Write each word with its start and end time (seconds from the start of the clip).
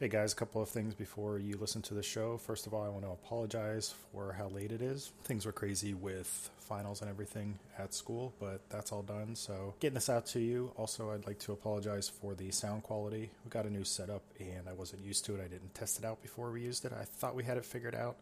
Hey 0.00 0.08
guys, 0.08 0.32
a 0.32 0.36
couple 0.36 0.62
of 0.62 0.70
things 0.70 0.94
before 0.94 1.38
you 1.38 1.58
listen 1.58 1.82
to 1.82 1.92
the 1.92 2.02
show. 2.02 2.38
First 2.38 2.66
of 2.66 2.72
all, 2.72 2.82
I 2.82 2.88
want 2.88 3.04
to 3.04 3.10
apologize 3.10 3.94
for 4.10 4.32
how 4.32 4.48
late 4.48 4.72
it 4.72 4.80
is. 4.80 5.12
Things 5.24 5.44
were 5.44 5.52
crazy 5.52 5.92
with 5.92 6.48
finals 6.56 7.02
and 7.02 7.10
everything 7.10 7.58
at 7.78 7.92
school, 7.92 8.32
but 8.40 8.62
that's 8.70 8.92
all 8.92 9.02
done. 9.02 9.36
So, 9.36 9.74
getting 9.78 9.96
this 9.96 10.08
out 10.08 10.24
to 10.28 10.40
you. 10.40 10.72
Also, 10.78 11.10
I'd 11.10 11.26
like 11.26 11.38
to 11.40 11.52
apologize 11.52 12.08
for 12.08 12.34
the 12.34 12.50
sound 12.50 12.82
quality. 12.82 13.30
We 13.44 13.50
got 13.50 13.66
a 13.66 13.70
new 13.70 13.84
setup 13.84 14.22
and 14.38 14.70
I 14.70 14.72
wasn't 14.72 15.04
used 15.04 15.26
to 15.26 15.34
it. 15.34 15.42
I 15.44 15.48
didn't 15.48 15.74
test 15.74 15.98
it 15.98 16.06
out 16.06 16.22
before 16.22 16.50
we 16.50 16.62
used 16.62 16.86
it. 16.86 16.94
I 16.98 17.04
thought 17.04 17.34
we 17.34 17.44
had 17.44 17.58
it 17.58 17.66
figured 17.66 17.94
out, 17.94 18.16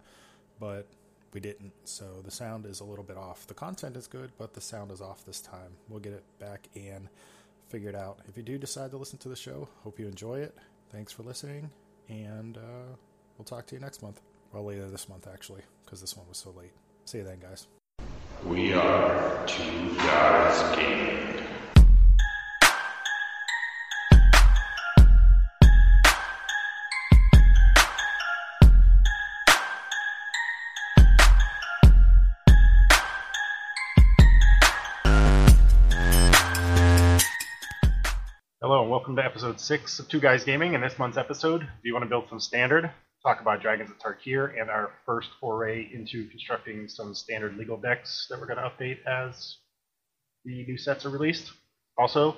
but 0.58 0.84
we 1.32 1.38
didn't. 1.38 1.70
So, 1.84 2.06
the 2.24 2.32
sound 2.32 2.66
is 2.66 2.80
a 2.80 2.84
little 2.84 3.04
bit 3.04 3.16
off. 3.16 3.46
The 3.46 3.54
content 3.54 3.96
is 3.96 4.08
good, 4.08 4.32
but 4.36 4.52
the 4.52 4.60
sound 4.60 4.90
is 4.90 5.00
off 5.00 5.24
this 5.24 5.40
time. 5.40 5.76
We'll 5.88 6.00
get 6.00 6.14
it 6.14 6.24
back 6.40 6.68
and 6.74 7.08
figure 7.68 7.90
it 7.90 7.95
out. 7.95 8.18
If 8.26 8.36
you 8.36 8.42
do 8.42 8.58
decide 8.58 8.90
to 8.90 8.96
listen 8.96 9.20
to 9.20 9.29
the 9.29 9.36
show, 9.36 9.68
hope 9.84 10.00
you 10.00 10.08
enjoy 10.08 10.40
it. 10.40 10.58
Thanks 10.91 11.12
for 11.12 11.23
listening, 11.23 11.70
and 12.09 12.57
uh, 12.57 12.96
we'll 13.37 13.45
talk 13.45 13.66
to 13.66 13.75
you 13.75 13.80
next 13.80 14.02
month. 14.02 14.20
Well, 14.52 14.65
later 14.65 14.88
this 14.88 15.09
month, 15.09 15.29
actually, 15.30 15.62
because 15.84 16.01
this 16.01 16.16
one 16.16 16.27
was 16.29 16.38
so 16.38 16.51
late. 16.51 16.73
See 17.05 17.19
you 17.19 17.24
then, 17.24 17.41
guys. 17.41 17.66
We 18.46 18.73
are 18.73 19.46
two 19.46 19.95
guys 19.96 20.77
gaming. 20.77 21.38
Welcome 38.98 39.15
to 39.15 39.25
episode 39.25 39.61
six 39.61 40.01
of 40.01 40.09
Two 40.09 40.19
Guys 40.19 40.43
Gaming. 40.43 40.75
In 40.75 40.80
this 40.80 40.98
month's 40.98 41.16
episode, 41.16 41.61
do 41.61 41.69
you 41.84 41.93
want 41.93 42.02
to 42.02 42.09
build 42.09 42.29
some 42.29 42.41
standard? 42.41 42.91
Talk 43.23 43.41
about 43.41 43.62
Dragons 43.62 43.88
of 43.93 43.98
Tarkir 44.01 44.61
and 44.61 44.69
our 44.69 44.91
first 45.07 45.29
foray 45.41 45.88
into 45.95 46.27
constructing 46.30 46.88
some 46.88 47.15
standard 47.15 47.57
legal 47.57 47.77
decks 47.77 48.27
that 48.29 48.40
we're 48.40 48.49
going 48.49 48.59
to 48.59 48.65
update 48.65 48.99
as 49.07 49.59
the 50.45 50.65
new 50.66 50.77
sets 50.77 51.07
are 51.07 51.10
released. 51.10 51.52
Also, 51.96 52.30
if 52.30 52.37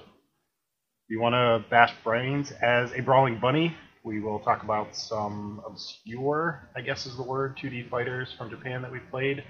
you 1.08 1.19
want 1.19 1.33
to 1.33 1.64
bash 1.70 1.94
brains 2.05 2.52
as 2.61 2.92
a 2.92 3.00
brawling 3.00 3.41
bunny, 3.41 3.74
we 4.05 4.20
will 4.20 4.41
talk 4.41 4.62
about 4.62 4.95
some 4.95 5.62
obscure, 5.67 6.69
I 6.77 6.83
guess 6.83 7.06
is 7.06 7.17
the 7.17 7.22
word, 7.22 7.56
2D 7.56 7.89
fighters 7.89 8.34
from 8.36 8.50
Japan 8.50 8.83
that 8.83 8.92
we've 8.92 9.11
played 9.11 9.42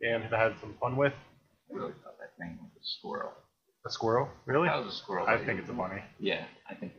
and 0.00 0.22
have 0.22 0.32
had 0.32 0.54
some 0.62 0.74
fun 0.80 0.96
with. 0.96 1.12
I 1.70 1.74
really 1.76 1.92
thought 2.02 2.18
that 2.20 2.38
thing 2.38 2.58
was 2.58 2.70
a 2.74 2.86
squirrel. 2.98 3.32
A 3.86 3.90
squirrel? 3.90 4.30
Really? 4.46 4.66
That 4.66 4.82
was 4.82 4.94
a 4.94 4.96
squirrel. 4.96 5.26
I 5.26 5.36
think 5.44 5.60
it's 5.60 5.68
a 5.68 5.74
bunny. 5.74 6.00
Yeah, 6.18 6.46
I 6.68 6.74
think. 6.74 6.92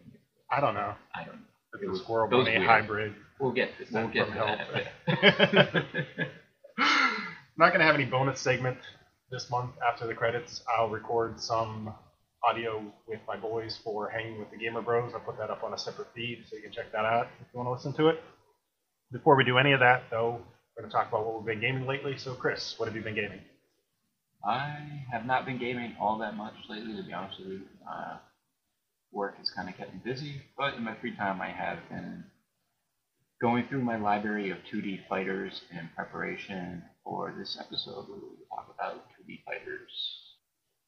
I 0.52 0.60
don't 0.62 0.74
know. 0.76 0.94
I 1.14 1.24
don't 1.26 1.36
know. 1.36 1.42
It's 1.74 1.84
It 1.84 1.88
a 1.88 1.90
was- 1.92 2.02
squirrel 2.02 2.30
bunny 2.30 2.56
hybrid. 2.64 3.14
We'll 3.40 3.52
get 3.52 3.70
to, 3.78 3.86
we'll 3.92 4.08
get 4.08 4.28
that. 4.34 4.68
not 7.58 7.70
going 7.70 7.80
to 7.80 7.86
have 7.86 7.96
any 7.96 8.06
bonus 8.06 8.40
segment 8.40 8.78
this 9.32 9.50
month 9.50 9.72
after 9.86 10.08
the 10.08 10.14
credits. 10.14 10.64
I'll 10.78 10.90
record 10.90 11.40
some 11.42 11.94
audio 12.44 12.82
with 13.08 13.20
my 13.28 13.36
boys 13.36 13.78
for 13.84 14.10
Hanging 14.10 14.40
with 14.40 14.52
the 14.52 14.58
Gamer 14.58 14.82
Bros. 14.82 15.12
I'll 15.14 15.20
put 15.20 15.38
that 15.38 15.50
up 15.50 15.64
on 15.64 15.74
a 15.74 15.78
separate 15.78 16.08
feed 16.16 16.46
so 16.50 16.56
you 16.56 16.62
can 16.62 16.72
check 16.72 16.92
that 16.94 17.04
out 17.06 17.28
if 17.42 17.48
you 17.54 17.58
want 17.60 17.68
to 17.68 17.72
listen 17.74 17.94
to 17.94 18.08
it. 18.10 18.22
Before 19.12 19.36
we 19.36 19.44
do 19.44 19.58
any 19.58 19.74
of 19.74 19.80
that, 19.82 20.04
though, 20.10 20.40
we're 20.78 20.84
going 20.84 20.90
to 20.92 20.96
talk 20.96 21.10
about 21.10 21.26
what 21.26 21.36
we've 21.38 21.46
been 21.46 21.60
gaming 21.62 21.86
lately. 21.88 22.18
So, 22.18 22.34
Chris, 22.36 22.76
what 22.78 22.86
have 22.88 22.96
you 22.96 23.02
been 23.02 23.16
gaming? 23.16 23.42
I 24.48 24.78
have 25.12 25.26
not 25.26 25.46
been 25.46 25.58
gaming 25.58 25.96
all 26.00 26.18
that 26.20 26.36
much 26.38 26.54
lately, 26.70 26.96
to 26.96 27.04
be 27.04 27.14
honest 27.14 27.40
with 27.40 27.50
you. 27.50 27.62
Uh, 27.90 28.18
work 29.16 29.38
has 29.38 29.50
kind 29.50 29.70
of 29.70 29.78
kept 29.78 29.94
me 29.94 30.02
busy, 30.04 30.42
but 30.58 30.76
in 30.76 30.84
my 30.84 30.94
free 30.96 31.16
time, 31.16 31.42
I 31.42 31.50
have 31.50 31.80
been 31.90 32.26
going 33.42 33.66
through 33.68 33.82
my 33.82 33.98
library 33.98 34.50
of 34.52 34.58
2D 34.72 35.08
fighters 35.08 35.62
in 35.72 35.90
preparation 35.96 36.84
for 37.04 37.34
this 37.38 37.58
episode 37.60 38.08
where 38.10 38.20
we 38.20 38.46
talk 38.50 38.76
about 38.78 39.06
2D 39.16 39.44
fighters 39.46 39.92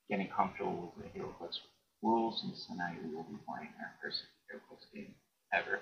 getting 0.09 0.27
comfortable 0.27 0.93
with 0.95 1.05
the 1.13 1.19
HeroClix 1.19 1.57
rules, 2.03 2.43
and 2.43 2.53
tonight 2.67 2.97
we 3.03 3.15
will 3.15 3.23
be 3.23 3.37
playing 3.47 3.69
our 3.79 3.95
first 4.03 4.19
HeroClix 4.51 4.93
game 4.93 5.15
ever. 5.53 5.79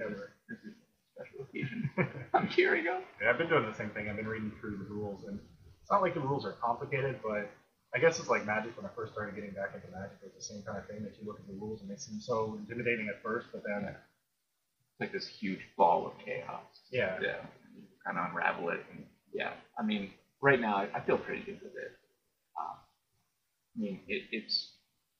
Ever. 0.00 0.32
This 0.48 0.58
is 0.58 0.74
a 0.76 1.24
special 1.24 1.44
occasion. 1.44 1.90
I'm 2.34 2.48
cheering 2.48 2.86
up. 2.88 3.02
Yeah, 3.22 3.30
I've 3.30 3.38
been 3.38 3.48
doing 3.48 3.66
the 3.66 3.76
same 3.76 3.90
thing. 3.90 4.08
I've 4.08 4.16
been 4.16 4.28
reading 4.28 4.52
through 4.60 4.78
the 4.78 4.94
rules, 4.94 5.24
and 5.24 5.38
it's 5.82 5.90
not 5.90 6.02
like 6.02 6.14
the 6.14 6.20
rules 6.20 6.44
are 6.44 6.52
complicated, 6.52 7.20
but 7.22 7.50
I 7.94 7.98
guess 7.98 8.18
it's 8.20 8.28
like 8.28 8.46
Magic 8.46 8.76
when 8.76 8.86
I 8.86 8.90
first 8.96 9.12
started 9.12 9.34
getting 9.34 9.52
back 9.52 9.74
into 9.74 9.88
Magic. 9.90 10.18
It 10.22 10.32
was 10.34 10.46
the 10.48 10.54
same 10.54 10.62
kind 10.62 10.78
of 10.78 10.86
thing 10.86 11.02
that 11.04 11.14
you 11.20 11.26
look 11.26 11.40
at 11.40 11.46
the 11.48 11.54
rules 11.54 11.82
and 11.82 11.90
they 11.90 11.96
seem 11.96 12.20
so 12.20 12.56
intimidating 12.60 13.08
at 13.08 13.22
first, 13.22 13.48
but 13.52 13.62
then 13.66 13.84
It's 14.94 15.00
like 15.00 15.12
this 15.12 15.26
huge 15.26 15.60
ball 15.76 16.06
of 16.06 16.12
chaos. 16.24 16.62
Yeah. 16.92 17.18
Yeah. 17.22 17.38
You 17.76 17.82
kind 18.06 18.18
of 18.18 18.30
unravel 18.30 18.70
it. 18.70 18.80
And 18.92 19.04
yeah. 19.32 19.52
I 19.78 19.82
mean, 19.84 20.10
right 20.42 20.60
now, 20.60 20.76
I, 20.76 20.88
I 20.94 21.00
feel 21.00 21.18
pretty 21.18 21.42
good 21.44 21.60
with 21.62 21.74
it. 21.74 21.92
Um, 22.58 22.76
I 23.76 23.80
mean, 23.80 24.00
it, 24.08 24.24
it's 24.32 24.72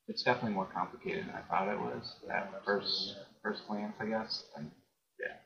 it's 0.09 0.23
definitely 0.23 0.53
more 0.55 0.69
complicated 0.73 1.27
than 1.27 1.35
I 1.35 1.43
thought 1.49 1.69
it 1.69 1.79
was 1.81 2.17
at 2.33 2.53
first 2.65 3.17
first 3.43 3.63
glance, 3.69 3.95
I 4.01 4.07
guess. 4.07 4.45
And 4.57 4.71
yeah, 5.21 5.37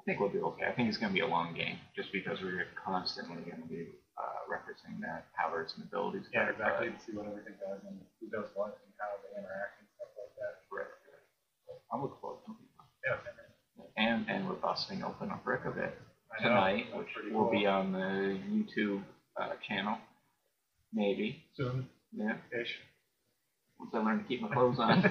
I 0.00 0.02
think 0.04 0.20
we'll 0.20 0.30
do 0.30 0.44
okay. 0.46 0.66
I 0.66 0.72
think 0.72 0.88
it's 0.88 0.98
going 0.98 1.10
to 1.12 1.14
be 1.14 1.20
a 1.20 1.28
long 1.28 1.54
game, 1.54 1.78
just 1.96 2.12
because 2.12 2.40
we're 2.42 2.66
constantly 2.84 3.36
going 3.44 3.62
to 3.62 3.68
be 3.68 3.88
uh, 4.20 4.44
referencing 4.52 5.00
that 5.00 5.32
powers 5.32 5.72
and 5.76 5.84
abilities. 5.88 6.28
yeah, 6.32 6.52
card, 6.52 6.60
exactly 6.60 6.88
to 6.92 6.98
see 7.00 7.12
what 7.16 7.24
everything 7.26 7.56
does 7.56 7.80
and 7.88 7.96
who 8.20 8.28
does 8.28 8.52
what 8.54 8.76
and 8.84 8.92
how 9.00 9.08
they 9.24 9.32
interact 9.40 9.80
and 9.80 9.88
stuff 9.96 10.12
like 10.20 10.32
that. 10.36 10.60
Right. 10.68 10.92
I'm 11.92 12.02
looking 12.04 12.20
forward 12.20 12.44
to 12.46 12.52
it. 12.52 12.68
Yeah, 13.00 13.16
And 13.96 14.28
and 14.28 14.44
we're 14.48 14.60
busting 14.60 15.02
open 15.02 15.30
a 15.32 15.36
brick 15.42 15.64
of 15.64 15.78
it. 15.78 15.96
Tonight, 16.40 16.86
which 16.94 17.08
will 17.32 17.48
cool. 17.48 17.50
be 17.50 17.66
on 17.66 17.92
the 17.92 18.38
YouTube 18.52 19.02
uh, 19.40 19.56
channel. 19.66 19.96
Maybe. 20.92 21.42
soon 21.56 21.88
Yeah. 22.12 22.36
ish. 22.52 22.76
Once 23.78 23.92
I 23.94 23.98
learn 23.98 24.18
to 24.18 24.24
keep 24.28 24.42
my 24.42 24.48
clothes 24.48 24.78
on. 24.78 25.02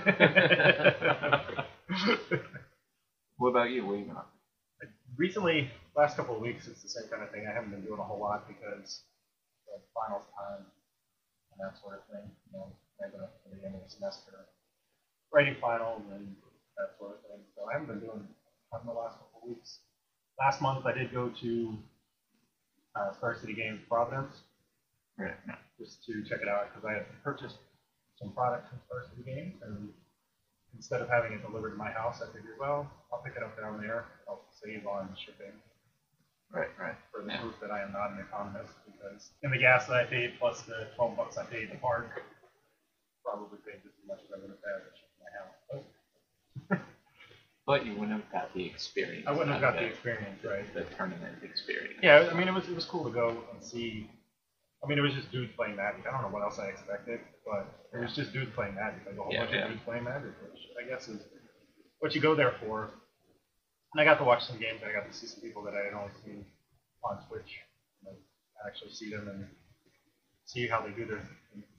what 3.37 3.49
about 3.49 3.69
you? 3.71 3.85
What 3.85 3.93
are 3.93 3.97
you 3.97 4.05
gonna? 4.05 4.25
Recently, 5.17 5.69
last 5.99 6.15
couple 6.15 6.35
of 6.35 6.41
weeks, 6.41 6.67
it's 6.67 6.81
the 6.81 6.89
same 6.89 7.11
kind 7.11 7.23
of 7.23 7.31
thing. 7.31 7.43
I 7.43 7.53
haven't 7.53 7.71
been 7.71 7.83
doing 7.83 7.99
a 7.99 8.03
whole 8.03 8.19
lot 8.19 8.47
because 8.47 9.03
the 9.67 9.83
finals 9.91 10.23
time 10.31 10.63
and 11.51 11.57
that 11.59 11.75
sort 11.75 11.99
of 11.99 12.07
thing. 12.07 12.31
You 12.47 12.51
know, 12.55 12.71
up 12.99 13.35
for 13.43 13.55
the 13.55 13.63
end 13.65 13.75
of 13.75 13.83
the 13.83 13.89
semester, 13.89 14.47
writing 15.31 15.55
finals 15.59 16.03
and 16.11 16.35
that 16.79 16.95
sort 16.99 17.15
of 17.15 17.21
thing. 17.27 17.43
So 17.55 17.67
I 17.67 17.73
haven't 17.73 17.87
been 17.87 17.99
doing 17.99 18.23
in 18.23 18.87
the 18.87 18.93
last 18.95 19.19
couple 19.19 19.43
of 19.43 19.49
weeks. 19.49 19.79
Last 20.39 20.61
month, 20.61 20.85
I 20.85 20.93
did 20.93 21.13
go 21.13 21.31
to 21.41 21.77
uh, 22.95 23.11
Star 23.17 23.35
City 23.35 23.53
Games 23.53 23.79
Providence 23.87 24.43
Right. 25.19 25.35
Just 25.77 26.05
to 26.07 26.23
check 26.23 26.39
it 26.41 26.47
out 26.47 26.71
because 26.71 26.87
I 26.87 26.93
had 26.93 27.05
purchased 27.23 27.59
some 28.15 28.31
products 28.31 28.69
from 28.71 28.79
Star 28.87 29.03
City 29.03 29.27
Games, 29.27 29.59
and 29.67 29.91
instead 30.73 31.01
of 31.01 31.09
having 31.09 31.33
it 31.33 31.43
delivered 31.43 31.71
to 31.71 31.75
my 31.75 31.91
house, 31.91 32.23
I 32.23 32.31
figured, 32.31 32.55
well, 32.57 32.87
I'll 33.11 33.19
pick 33.19 33.35
it 33.35 33.43
up 33.43 33.59
down 33.59 33.81
there. 33.83 34.05
I'll 34.29 34.47
save 34.63 34.87
on 34.87 35.11
shipping 35.19 35.51
Right. 36.51 36.69
Right. 36.79 36.95
for 37.11 37.21
the 37.21 37.31
Yeah. 37.31 37.41
proof 37.41 37.59
that 37.61 37.71
I 37.71 37.81
am 37.81 37.91
not 37.91 38.11
an 38.11 38.19
economist 38.19 38.73
because 38.85 39.29
in 39.43 39.51
the 39.51 39.57
gas 39.57 39.85
that 39.87 39.95
I 39.97 40.05
paid 40.05 40.33
plus 40.39 40.61
the 40.63 40.87
12 40.95 41.15
bucks 41.15 41.37
I 41.37 41.45
paid 41.45 41.69
to 41.71 41.77
park, 41.77 42.23
probably 43.23 43.59
paid 43.59 43.83
just 43.83 43.95
as 44.01 44.07
much 44.07 44.19
as 44.25 44.31
I 44.33 44.37
would 44.41 44.49
have 44.49 44.63
had 44.65 44.81
to 44.81 44.97
ship 44.97 45.09
my 45.21 45.29
house. 45.37 45.83
But 47.67 47.85
you 47.85 47.93
wouldn't 47.93 48.19
have 48.19 48.31
got 48.31 48.51
the 48.55 48.65
experience. 48.65 49.27
I 49.27 49.31
wouldn't 49.31 49.51
have 49.51 49.61
got 49.61 49.75
the 49.75 49.83
it, 49.85 49.91
experience, 49.91 50.43
right? 50.43 50.65
The 50.73 50.85
tournament 50.95 51.37
experience. 51.43 51.99
Yeah, 52.01 52.27
I 52.31 52.33
mean, 52.33 52.47
it 52.47 52.53
was 52.53 52.67
it 52.67 52.73
was 52.73 52.85
cool 52.85 53.03
to 53.03 53.11
go 53.11 53.29
and 53.53 53.63
see. 53.63 54.09
I 54.83 54.87
mean, 54.87 54.97
it 54.97 55.01
was 55.01 55.13
just 55.13 55.31
dudes 55.31 55.51
playing 55.55 55.75
Magic. 55.75 56.07
I 56.07 56.11
don't 56.11 56.23
know 56.23 56.29
what 56.29 56.41
else 56.41 56.57
I 56.57 56.65
expected, 56.69 57.19
but 57.45 57.67
it 57.93 57.97
was 57.99 58.15
just 58.15 58.33
dudes 58.33 58.49
playing 58.55 58.73
Magic, 58.73 59.05
like 59.05 59.17
a 59.17 59.21
whole 59.21 59.31
Yeah, 59.31 59.41
bunch 59.41 59.53
yeah. 59.53 59.65
of 59.65 59.69
dudes 59.69 59.83
playing 59.85 60.03
Magic, 60.05 60.31
which 60.41 60.67
I 60.83 60.89
guess 60.89 61.07
is 61.09 61.21
what 61.99 62.15
you 62.15 62.21
go 62.21 62.33
there 62.33 62.53
for. 62.59 62.89
And 63.93 64.01
I 64.01 64.05
got 64.05 64.17
to 64.19 64.23
watch 64.23 64.45
some 64.45 64.59
games. 64.59 64.81
and 64.81 64.89
I 64.89 64.93
got 64.93 65.09
to 65.09 65.13
see 65.17 65.27
some 65.27 65.41
people 65.41 65.63
that 65.63 65.73
I 65.73 65.85
had 65.85 65.93
only 65.93 66.13
seen 66.25 66.45
on 67.03 67.17
Twitch. 67.27 67.57
You 68.01 68.11
know, 68.11 68.15
actually 68.65 68.91
see 68.91 69.09
them 69.09 69.27
and 69.27 69.47
see 70.45 70.67
how 70.67 70.81
they 70.81 70.91
do 70.91 71.05
their 71.05 71.21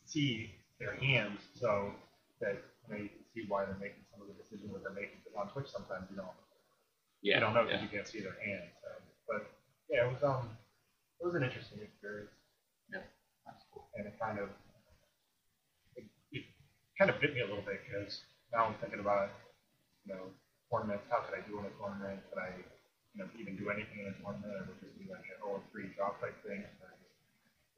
see 0.06 0.50
their 0.80 0.94
hands, 0.96 1.38
so 1.54 1.92
that 2.40 2.56
you 2.86 2.88
know 2.90 2.98
you 3.02 3.08
can 3.10 3.24
see 3.34 3.44
why 3.48 3.64
they're 3.64 3.78
making 3.78 4.02
some 4.10 4.22
of 4.22 4.28
the 4.28 4.34
decisions 4.42 4.72
that 4.72 4.82
they're 4.82 4.96
making. 4.96 5.22
Because 5.22 5.38
on 5.38 5.48
Twitch, 5.52 5.70
sometimes 5.70 6.06
you 6.10 6.16
don't 6.16 6.34
Yeah. 7.22 7.36
you 7.36 7.40
don't 7.40 7.54
know 7.54 7.64
because 7.64 7.78
yeah. 7.80 7.86
you 7.86 7.92
can't 7.94 8.08
see 8.08 8.20
their 8.20 8.36
hands. 8.42 8.74
So. 8.82 8.88
But 9.28 9.42
yeah, 9.88 10.06
it 10.08 10.12
was 10.12 10.22
um, 10.24 10.50
it 11.20 11.24
was 11.26 11.34
an 11.36 11.44
interesting 11.44 11.78
experience, 11.82 12.30
That's 13.46 13.62
cool. 13.72 13.86
and 13.94 14.06
it 14.06 14.18
kind 14.18 14.38
of 14.40 14.48
it, 15.96 16.04
it 16.32 16.44
kind 16.98 17.10
of 17.10 17.20
bit 17.20 17.34
me 17.34 17.40
a 17.40 17.46
little 17.46 17.62
bit 17.62 17.80
because 17.86 18.22
now 18.52 18.66
I'm 18.66 18.74
thinking 18.82 18.98
about 19.00 19.30
you 20.04 20.14
know 20.14 20.24
tournaments. 20.70 21.04
How 21.10 21.26
could 21.26 21.36
I 21.36 21.42
do 21.44 21.58
in 21.58 21.66
a 21.66 21.74
tournament? 21.76 22.22
Could 22.30 22.40
I 22.40 22.54
you 23.14 23.18
know 23.20 23.28
even 23.36 23.58
do 23.58 23.68
anything 23.68 24.06
in 24.06 24.14
a 24.14 24.16
tournament, 24.22 24.54
or 24.54 24.70
would 24.70 24.78
it 24.78 24.86
just 24.86 24.96
be 24.96 25.10
like 25.10 25.26
an 25.26 25.42
0 25.42 25.60
3 25.74 25.90
drop 25.98 26.22
type 26.22 26.38
thing? 26.46 26.62
Or 26.62 26.94
just 26.94 27.10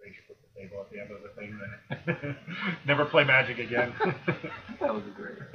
rage 0.03 0.21
quit 0.27 0.39
the 0.43 0.61
table 0.61 0.81
at 0.81 0.91
the 0.93 1.01
end 1.01 1.11
of 1.11 1.23
the 1.23 1.33
thing, 1.41 1.59
then 1.59 2.37
never 2.87 3.05
play 3.05 3.25
Magic 3.25 3.59
again. 3.59 3.93
That 4.81 4.95
was 4.95 5.05
great. 5.17 5.39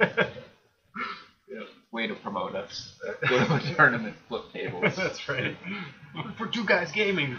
yeah. 1.50 1.64
way 1.92 2.06
to 2.06 2.14
promote 2.14 2.54
us. 2.54 2.94
Go 3.28 3.44
to 3.44 3.54
a 3.56 3.74
tournament, 3.76 4.16
flip 4.26 4.50
tables. 4.54 4.96
That's 4.96 5.28
right. 5.28 5.54
For 6.38 6.46
two 6.46 6.64
guys 6.64 6.90
gaming. 6.92 7.36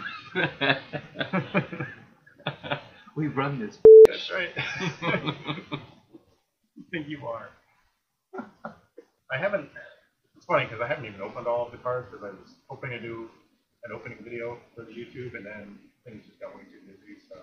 we 3.16 3.26
run 3.26 3.58
this. 3.58 3.76
That's 4.06 4.30
right. 4.30 4.50
you 6.76 6.84
think 6.92 7.08
you 7.08 7.26
are? 7.26 7.48
I 9.32 9.38
haven't. 9.38 9.68
Funny 10.50 10.64
because 10.66 10.80
I 10.82 10.88
haven't 10.88 11.06
even 11.06 11.20
opened 11.22 11.46
all 11.46 11.66
of 11.66 11.70
the 11.70 11.78
cards 11.78 12.08
because 12.10 12.24
I 12.26 12.30
was 12.34 12.50
hoping 12.66 12.90
to 12.90 12.98
do 12.98 13.30
an 13.84 13.92
opening 13.94 14.18
video 14.20 14.58
for 14.74 14.82
the 14.82 14.90
YouTube, 14.90 15.36
and 15.36 15.46
then 15.46 15.78
things 16.04 16.26
just 16.26 16.40
got 16.40 16.50
way 16.56 16.62
too 16.64 16.82
busy. 16.90 17.22
So 17.30 17.36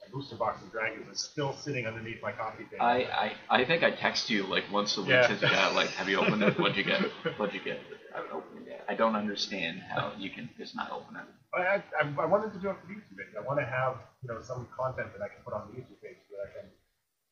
my 0.00 0.08
booster 0.10 0.36
box 0.36 0.62
of 0.64 0.72
dragons 0.72 1.04
is 1.12 1.20
still 1.20 1.52
sitting 1.52 1.86
underneath 1.86 2.22
my 2.22 2.32
coffee 2.32 2.64
table. 2.64 2.80
I, 2.80 3.34
I, 3.50 3.60
I 3.60 3.64
think 3.66 3.82
I 3.82 3.90
text 3.90 4.30
you 4.30 4.46
like 4.46 4.64
once 4.72 4.96
a 4.96 5.02
week 5.02 5.10
Yeah. 5.10 5.28
since 5.28 5.42
you 5.42 5.48
got 5.48 5.74
like, 5.74 5.90
have 5.90 6.08
you 6.08 6.20
opened 6.20 6.42
it? 6.42 6.58
What'd 6.58 6.74
you 6.74 6.84
get? 6.84 7.02
What'd 7.36 7.54
you 7.54 7.60
get? 7.62 7.80
I 8.14 8.16
haven't 8.16 8.32
opened 8.32 8.66
it 8.66 8.70
yet. 8.70 8.84
I 8.88 8.94
don't 8.94 9.14
understand 9.14 9.82
how 9.82 10.12
you 10.16 10.30
can 10.30 10.48
just 10.56 10.74
not 10.74 10.90
open 10.90 11.16
it. 11.16 11.28
I, 11.54 11.82
I, 12.00 12.22
I 12.22 12.24
wanted 12.24 12.54
to 12.54 12.58
do 12.60 12.70
it 12.70 12.76
for 12.80 12.86
the 12.86 12.94
YouTube 12.94 13.18
page. 13.18 13.36
I 13.38 13.44
want 13.46 13.60
to 13.60 13.66
have 13.66 13.96
you 14.22 14.28
know 14.32 14.40
some 14.40 14.66
content 14.74 15.12
that 15.12 15.22
I 15.22 15.28
can 15.28 15.44
put 15.44 15.52
on 15.52 15.68
the 15.70 15.76
YouTube 15.78 16.00
page 16.02 16.16
so 16.30 16.36
that 16.40 16.48
I 16.48 16.60
can 16.62 16.70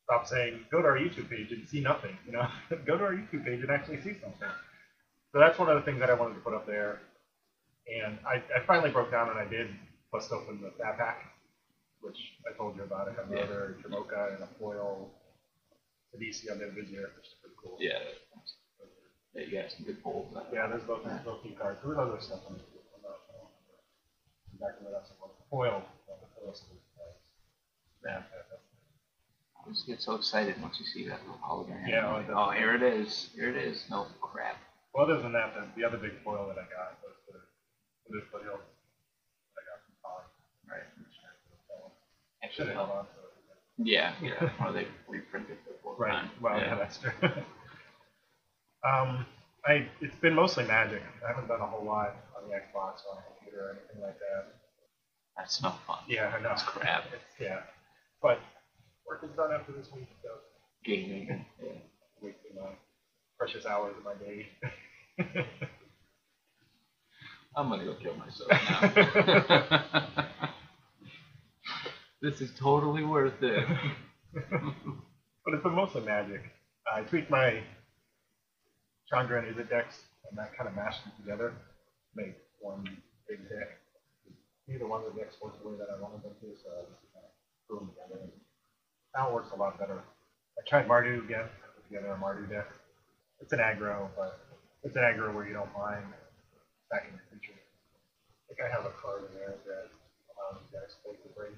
stop 0.04 0.26
saying 0.28 0.66
go 0.70 0.82
to 0.82 0.88
our 0.88 0.98
YouTube 0.98 1.30
page 1.30 1.52
and 1.52 1.66
see 1.66 1.80
nothing. 1.80 2.18
You 2.26 2.32
know, 2.32 2.46
go 2.84 2.98
to 2.98 3.04
our 3.04 3.14
YouTube 3.14 3.46
page 3.46 3.60
and 3.62 3.70
actually 3.70 3.96
see 4.02 4.12
something. 4.20 4.52
So 5.32 5.38
that's 5.38 5.58
one 5.58 5.68
of 5.68 5.76
the 5.76 5.82
things 5.82 6.00
that 6.00 6.10
I 6.10 6.14
wanted 6.14 6.34
to 6.34 6.40
put 6.40 6.54
up 6.54 6.66
there. 6.66 7.00
And 7.86 8.18
I, 8.26 8.42
I 8.54 8.64
finally 8.66 8.90
broke 8.90 9.10
down 9.10 9.30
and 9.30 9.38
I 9.38 9.46
did 9.46 9.68
bust 10.12 10.30
open 10.32 10.60
the 10.60 10.72
Fat 10.82 10.98
Pack, 10.98 11.18
which 12.00 12.18
I 12.50 12.56
told 12.56 12.76
you 12.76 12.82
about. 12.82 13.08
I 13.08 13.12
have 13.14 13.30
Yeah. 13.30 13.38
another 13.46 13.76
Dromoka 13.82 14.34
and 14.34 14.42
a 14.42 14.48
foil 14.58 15.10
Sidisi, 16.10 16.50
Undead 16.50 16.74
Vizier, 16.74 17.10
which 17.16 17.26
is 17.26 17.34
pretty 17.40 17.56
cool. 17.62 17.76
Yeah. 17.80 17.98
Yeah, 19.34 19.42
you 19.46 19.62
got 19.62 19.70
some 19.70 19.86
good 19.86 20.02
polls. 20.02 20.34
Yeah, 20.52 20.66
there's 20.66 20.82
both 20.82 21.04
there's 21.04 21.22
both 21.22 21.42
key 21.44 21.54
cards. 21.60 21.78
There 21.82 21.94
was 21.94 21.98
other 21.98 22.20
stuff 22.20 22.40
on 22.48 22.54
the 22.58 22.64
on 22.94 23.00
the- 23.02 23.08
on 23.38 23.46
the 24.52 24.58
back 24.58 24.74
of 24.80 24.86
it. 24.86 24.92
That's 24.92 25.10
what 25.20 25.30
foil. 25.48 25.82
the 26.08 26.26
foil 26.34 26.54
stuff, 26.54 26.76
Yeah. 28.04 28.22
I 29.56 29.62
always 29.62 29.82
get 29.84 30.00
so 30.02 30.16
excited 30.16 30.60
once 30.60 30.80
you 30.80 30.86
see 30.86 31.06
that 31.08 31.20
little 31.20 31.38
hologram. 31.38 31.86
Yeah, 31.86 32.24
oh, 32.34 32.50
here 32.50 32.74
it 32.74 32.82
is. 32.82 33.30
Here 33.36 33.48
it 33.50 33.56
is. 33.56 33.88
No 33.88 34.06
crap. 34.20 34.56
Well, 34.94 35.04
other 35.04 35.22
than 35.22 35.32
that, 35.32 35.54
the, 35.54 35.62
the 35.80 35.86
other 35.86 35.98
big 35.98 36.18
foil 36.24 36.46
that 36.48 36.58
I 36.58 36.66
got 36.66 36.98
was 37.02 37.14
the 37.30 37.38
the 38.10 38.22
foothills 38.32 38.58
that 38.58 39.62
I 39.62 39.62
got 39.70 39.78
from 39.86 39.94
Colin. 40.02 40.26
Right. 40.66 40.86
I 42.42 42.48
should 42.50 42.66
have 42.66 42.74
held 42.76 42.90
on 42.90 43.04
to 43.04 43.10
it. 43.22 43.86
yeah, 43.86 44.14
yeah. 44.22 44.50
Or 44.66 44.72
they 44.72 44.86
reprinted 45.08 45.58
the 45.68 45.74
full 45.82 45.94
Right. 45.96 46.12
time. 46.12 46.30
Well, 46.40 46.58
yeah, 46.58 46.74
that's 46.74 46.98
true. 46.98 47.12
um, 48.82 49.26
I 49.66 49.86
it's 50.00 50.16
been 50.20 50.34
mostly 50.34 50.64
Magic. 50.64 51.02
I 51.24 51.28
haven't 51.32 51.48
done 51.48 51.60
a 51.60 51.66
whole 51.66 51.84
lot 51.84 52.16
on 52.36 52.48
the 52.48 52.54
Xbox 52.56 53.04
or 53.06 53.14
on 53.14 53.22
the 53.22 53.22
computer 53.38 53.64
or 53.66 53.70
anything 53.78 54.00
like 54.02 54.18
that. 54.18 54.54
That's 55.36 55.62
no 55.62 55.70
fun. 55.86 55.98
Yeah, 56.08 56.32
I 56.36 56.40
know. 56.42 56.48
That's 56.48 56.62
crap. 56.62 57.04
It's, 57.14 57.22
yeah, 57.38 57.60
but 58.22 58.40
work 59.06 59.22
is 59.22 59.30
done 59.36 59.52
after 59.52 59.72
this 59.72 59.88
week, 59.94 60.08
so 60.22 60.30
Gaming. 60.84 61.44
Yeah. 61.62 61.68
wasting 62.22 62.56
my 62.56 62.70
precious 63.40 63.64
hours 63.64 63.94
of 63.96 64.04
my 64.04 64.12
day. 64.22 64.48
I'm 67.56 67.70
gonna 67.70 67.86
go 67.86 67.94
kill 67.94 68.14
myself 68.16 68.50
now. 68.52 69.96
this 72.22 72.42
is 72.42 72.50
totally 72.58 73.02
worth 73.02 73.42
it. 73.42 73.66
but 74.34 75.54
it's 75.54 75.62
been 75.62 75.72
mostly 75.72 76.02
Magic. 76.02 76.42
I 76.94 77.00
tweaked 77.00 77.30
my 77.30 77.62
Chandra 79.08 79.42
and 79.42 79.56
Izzet 79.56 79.70
decks, 79.70 80.02
and 80.28 80.36
that 80.38 80.54
kind 80.54 80.68
of 80.68 80.76
mashed 80.76 81.02
them 81.04 81.14
together, 81.18 81.54
made 82.14 82.34
one 82.60 82.84
big 83.26 83.48
deck. 83.48 83.78
Neither 84.68 84.86
one 84.86 85.02
of 85.02 85.14
the 85.14 85.18
decks 85.18 85.36
worked 85.42 85.62
the 85.62 85.68
way 85.70 85.76
that 85.78 85.88
I 85.88 85.98
wanted 85.98 86.22
them 86.22 86.34
to, 86.42 86.46
so 86.62 86.68
I 86.76 86.82
just 86.82 87.00
kind 87.14 87.24
of 87.24 87.32
threw 87.66 87.78
them 87.78 87.88
together. 87.88 88.20
Now 89.16 89.30
it 89.30 89.34
works 89.34 89.48
a 89.54 89.56
lot 89.56 89.78
better. 89.80 89.98
I 90.58 90.68
tried 90.68 90.86
Mardu 90.86 91.24
again, 91.24 91.46
I 91.48 91.66
put 91.74 91.88
together 91.88 92.12
a 92.12 92.18
Mardu 92.18 92.46
deck. 92.46 92.68
It's 93.40 93.52
an 93.52 93.58
aggro, 93.58 94.08
but 94.16 94.38
it's 94.82 94.96
an 94.96 95.02
aggro 95.02 95.34
where 95.34 95.46
you 95.46 95.54
don't 95.54 95.72
mind 95.76 96.04
stacking 96.86 97.12
the 97.12 97.24
creature. 97.30 97.58
I 98.50 98.54
think 98.54 98.60
I 98.60 98.68
have 98.74 98.84
a 98.84 98.94
card 99.00 99.24
in 99.30 99.34
there 99.38 99.54
that 99.66 99.86
allows 100.34 100.60
you 100.60 100.78
guys 100.78 100.90
to 100.92 101.10
take 101.10 101.22
the 101.22 101.30
brain. 101.30 101.56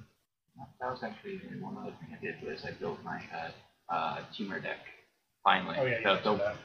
That 0.80 0.90
was 0.90 1.02
actually 1.02 1.40
one 1.60 1.76
other 1.78 1.94
thing 2.00 2.14
I 2.16 2.20
did 2.20 2.36
was 2.42 2.64
I 2.64 2.72
built 2.72 2.98
my 3.04 3.20
uh, 3.32 3.92
uh, 3.92 4.18
Temur 4.36 4.62
deck. 4.62 4.78
Finally, 5.42 5.76
Oh 5.78 5.86
yeah, 5.86 5.98
you 5.98 6.04
the, 6.04 6.20
the, 6.22 6.36
that. 6.36 6.56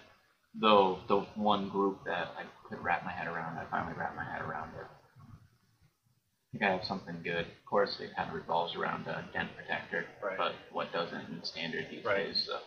the 0.60 0.98
the 1.08 1.18
one 1.36 1.70
group 1.70 1.98
that 2.06 2.28
I 2.38 2.44
could 2.68 2.84
wrap 2.84 3.04
my 3.04 3.12
head 3.12 3.28
around. 3.28 3.58
I 3.58 3.66
finally 3.72 3.96
wrapped 3.98 4.16
my 4.16 4.24
head 4.26 4.42
around 4.42 4.70
it. 4.76 4.86
I 4.86 6.52
think 6.52 6.64
I 6.64 6.72
have 6.74 6.84
something 6.84 7.22
good. 7.24 7.46
Of 7.46 7.66
course, 7.66 7.98
it 8.00 8.16
kind 8.16 8.30
of 8.30 8.36
revolves 8.36 8.76
around 8.76 9.08
uh, 9.08 9.22
Den 9.34 9.50
Protector, 9.56 10.06
Right. 10.24 10.38
but 10.38 10.54
what 10.72 10.92
doesn't 10.94 11.30
in 11.30 11.44
standard 11.44 11.88
these 11.90 12.06
Right. 12.06 12.28
days? 12.28 12.44
So. 12.46 12.60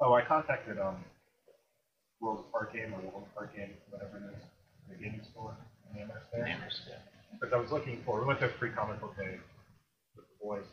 Oh, 0.00 0.14
I 0.14 0.22
contacted 0.22 0.78
um, 0.78 1.04
World 2.20 2.44
Park 2.52 2.72
Game 2.72 2.92
or 2.94 3.00
World 3.00 3.28
Park 3.34 3.54
Game, 3.54 3.74
whatever 3.90 4.18
it 4.18 4.34
is, 4.34 4.42
the 4.88 4.94
gaming 4.98 5.22
store 5.22 5.54
in 5.90 6.02
Amherst 6.02 6.26
there. 6.32 6.44
Nammers, 6.44 6.80
yeah. 6.88 6.98
Because 7.32 7.52
I 7.52 7.58
was 7.58 7.70
looking 7.70 8.02
for, 8.04 8.18
we 8.20 8.26
went 8.26 8.40
to 8.40 8.48
free 8.58 8.70
comic 8.70 9.00
book 9.00 9.16
day 9.16 9.38
with 10.16 10.26
the 10.26 10.36
boys, 10.42 10.66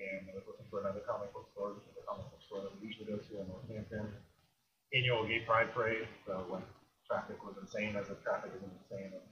and 0.00 0.24
I 0.30 0.34
was 0.34 0.44
looking 0.46 0.64
for 0.70 0.80
another 0.80 1.00
comic 1.04 1.32
book 1.34 1.46
store, 1.52 1.74
which 1.76 1.84
is 1.84 1.94
the 1.96 2.06
comic 2.08 2.24
book 2.30 2.40
store 2.46 2.60
that 2.64 2.72
we 2.80 2.88
usually 2.88 3.06
go 3.12 3.18
to 3.18 3.32
in 3.40 3.46
Northampton. 3.48 4.08
Annual 4.94 5.26
Gay 5.26 5.40
Pride 5.44 5.74
Parade, 5.74 6.06
so 6.24 6.46
when 6.48 6.62
traffic 7.06 7.36
was 7.44 7.54
insane, 7.60 7.96
as 7.96 8.08
the 8.08 8.16
traffic 8.24 8.52
is 8.56 8.62
insane 8.62 9.12
in 9.12 9.22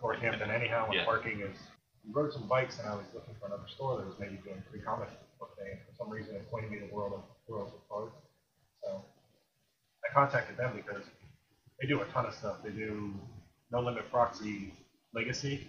Northampton 0.00 0.50
anyhow, 0.50 0.88
when 0.88 0.98
Yeah. 0.98 1.04
parking 1.04 1.40
is. 1.40 1.58
We 2.06 2.14
rode 2.16 2.32
some 2.32 2.48
bikes, 2.48 2.78
and 2.78 2.88
I 2.88 2.94
was 2.96 3.04
looking 3.12 3.34
for 3.36 3.46
another 3.46 3.68
store 3.68 3.98
that 3.98 4.06
was 4.06 4.16
maybe 4.18 4.40
doing 4.40 4.62
free 4.70 4.80
comic 4.80 5.10
book 5.38 5.52
day, 5.58 5.72
and 5.76 5.80
for 5.84 5.92
some 5.98 6.08
reason 6.08 6.34
it 6.36 6.48
pointed 6.48 6.70
me 6.70 6.78
to 6.80 6.86
World 6.94 7.12
of 7.12 7.22
World 7.46 7.68
of 7.74 7.88
Cards. 7.90 8.14
So 8.82 9.04
I 10.08 10.14
contacted 10.14 10.56
them 10.56 10.72
because 10.76 11.04
they 11.80 11.88
do 11.88 12.00
a 12.02 12.06
ton 12.06 12.26
of 12.26 12.34
stuff. 12.34 12.56
They 12.64 12.70
do 12.70 13.12
No 13.72 13.80
Limit 13.80 14.10
Proxy 14.10 14.74
Legacy, 15.14 15.68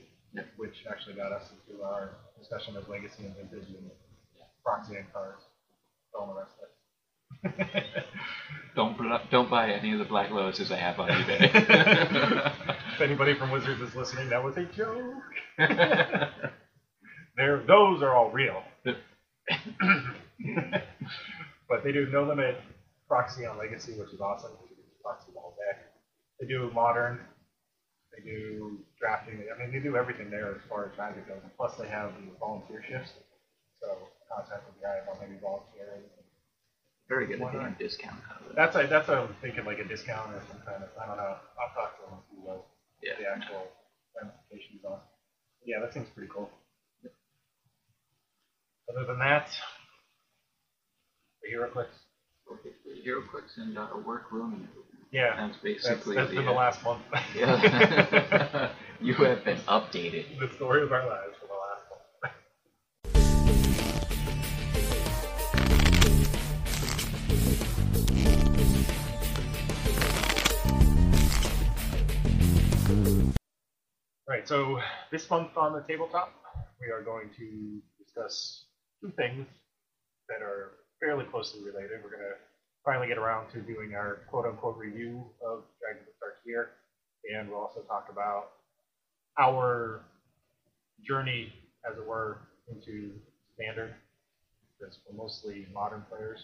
which 0.58 0.86
actually 0.90 1.16
got 1.16 1.32
us 1.32 1.52
into 1.52 1.84
our 1.84 2.12
discussion 2.40 2.78
of 2.78 2.88
Legacy 2.90 3.26
and 3.26 3.36
Vintage 3.36 3.70
and 3.70 3.92
Proxy 4.66 4.96
and 4.98 5.12
cards. 5.14 5.44
All 6.14 6.28
the 6.28 6.36
rest 6.40 6.52
of 6.62 6.64
it. 6.64 7.84
Don't 8.76 8.98
don't 9.32 9.50
buy 9.50 9.72
any 9.72 9.94
of 9.94 10.00
the 10.00 10.06
Black 10.06 10.30
Lotuses 10.30 10.72
I 10.72 10.78
have 10.78 11.00
on 11.00 11.10
eBay. 11.10 11.52
if 12.96 13.02
anybody 13.02 13.34
from 13.36 13.52
Wizards 13.52 13.82
is 13.82 13.96
listening, 13.96 14.30
that 14.30 14.44
was 14.44 14.58
a 14.58 14.66
joke. 14.66 15.24
They're, 17.38 17.64
those 17.68 18.02
are 18.02 18.14
all 18.16 18.32
real. 18.32 18.64
but 21.70 21.84
they 21.84 21.92
do 21.92 22.08
no 22.12 22.24
limit 22.24 22.58
proxy 23.12 23.46
on 23.46 23.60
Legacy, 23.60 23.92
which 24.00 24.16
is 24.16 24.22
awesome. 24.24 24.56
because 24.56 24.72
you 24.72 24.80
can 24.80 25.04
proxy 25.04 25.36
whole 25.36 25.52
deck. 25.60 25.84
They 26.40 26.48
do 26.48 26.72
modern. 26.72 27.20
They 28.16 28.24
do 28.24 28.80
drafting. 28.98 29.44
I 29.52 29.60
mean, 29.60 29.76
they 29.76 29.84
do 29.84 29.98
everything 30.00 30.32
there 30.32 30.56
as 30.56 30.64
far 30.72 30.88
as 30.88 30.98
magic 30.98 31.28
goes. 31.28 31.44
Plus, 31.58 31.76
they 31.76 31.92
have 31.92 32.16
the 32.16 32.32
volunteer 32.40 32.80
shifts. 32.88 33.12
So 33.84 34.08
contact 34.32 34.64
with 34.64 34.80
the 34.80 34.88
guy 34.88 35.04
about 35.04 35.20
maybe 35.20 35.36
volunteering. 35.44 36.08
Very 37.10 37.28
good 37.28 37.42
at 37.42 37.52
getting 37.52 37.68
a 37.68 37.76
discount 37.76 38.16
out 38.32 38.40
of 38.40 38.52
it. 38.52 38.56
That's 38.56 38.76
a, 38.80 38.88
that's 38.88 39.10
I'm 39.10 39.36
thinking 39.42 39.66
like 39.66 39.80
a 39.80 39.84
discount 39.84 40.32
or 40.32 40.40
some 40.48 40.64
kind 40.64 40.80
of. 40.80 40.90
I 40.96 41.06
don't 41.08 41.18
know. 41.20 41.36
I'll 41.60 41.76
talk 41.76 42.00
to 42.00 42.08
them 42.08 42.16
and 42.16 42.24
see 42.32 42.40
what 42.40 42.64
yeah. 43.04 43.20
the 43.20 43.28
actual 43.28 43.68
ramifications 44.16 44.88
are. 44.88 45.04
Yeah, 45.68 45.84
that 45.84 45.94
seems 45.94 46.08
pretty 46.16 46.32
cool. 46.32 46.50
Other 48.88 49.04
than 49.06 49.20
that, 49.20 49.52
the 51.44 51.52
HeroClix 51.52 51.92
and 53.58 53.78
uh, 53.78 53.88
a 53.94 53.98
work 53.98 54.32
everything. 54.64 55.08
Yeah, 55.12 55.36
That's 55.36 55.58
basically 55.58 56.16
that's 56.16 56.30
the, 56.30 56.38
been 56.38 56.46
the 56.46 56.52
uh, 56.52 56.56
last 56.56 56.84
month. 56.84 57.02
Yeah. 57.36 58.72
you 59.02 59.14
have 59.16 59.44
been 59.44 59.58
updated. 59.68 60.40
the 60.40 60.50
story 60.56 60.84
of 60.84 60.92
our 60.92 61.06
lives 61.08 61.36
for 61.40 61.48
the 61.48 61.54
last 61.54 61.84
month. 61.90 62.34
Right, 74.28 74.48
so 74.48 74.80
this 75.12 75.30
month 75.30 75.58
on 75.58 75.74
the 75.74 75.82
tabletop, 75.82 76.34
we 76.80 76.90
are 76.90 77.02
going 77.02 77.30
to 77.38 77.82
discuss 78.02 78.64
two 79.02 79.12
things 79.18 79.46
that 80.30 80.42
are 80.42 80.72
fairly 81.02 81.26
closely 81.26 81.62
related. 81.64 82.00
We're 82.04 82.12
going 82.12 82.22
to 82.24 82.38
finally 82.86 83.08
get 83.08 83.18
around 83.18 83.52
to 83.52 83.60
doing 83.62 83.96
our 83.96 84.22
quote 84.30 84.46
unquote 84.46 84.78
review 84.78 85.26
of 85.46 85.64
Dragons 85.82 86.08
of 86.08 86.16
here, 86.46 86.70
and 87.34 87.50
we'll 87.50 87.60
also 87.60 87.82
talk 87.82 88.08
about 88.12 88.52
our 89.40 90.02
journey, 91.06 91.52
as 91.90 91.98
it 91.98 92.06
were, 92.06 92.40
into 92.70 93.12
standard, 93.56 93.94
because 94.80 95.00
we're 95.10 95.18
mostly 95.18 95.68
modern 95.74 96.04
players. 96.10 96.40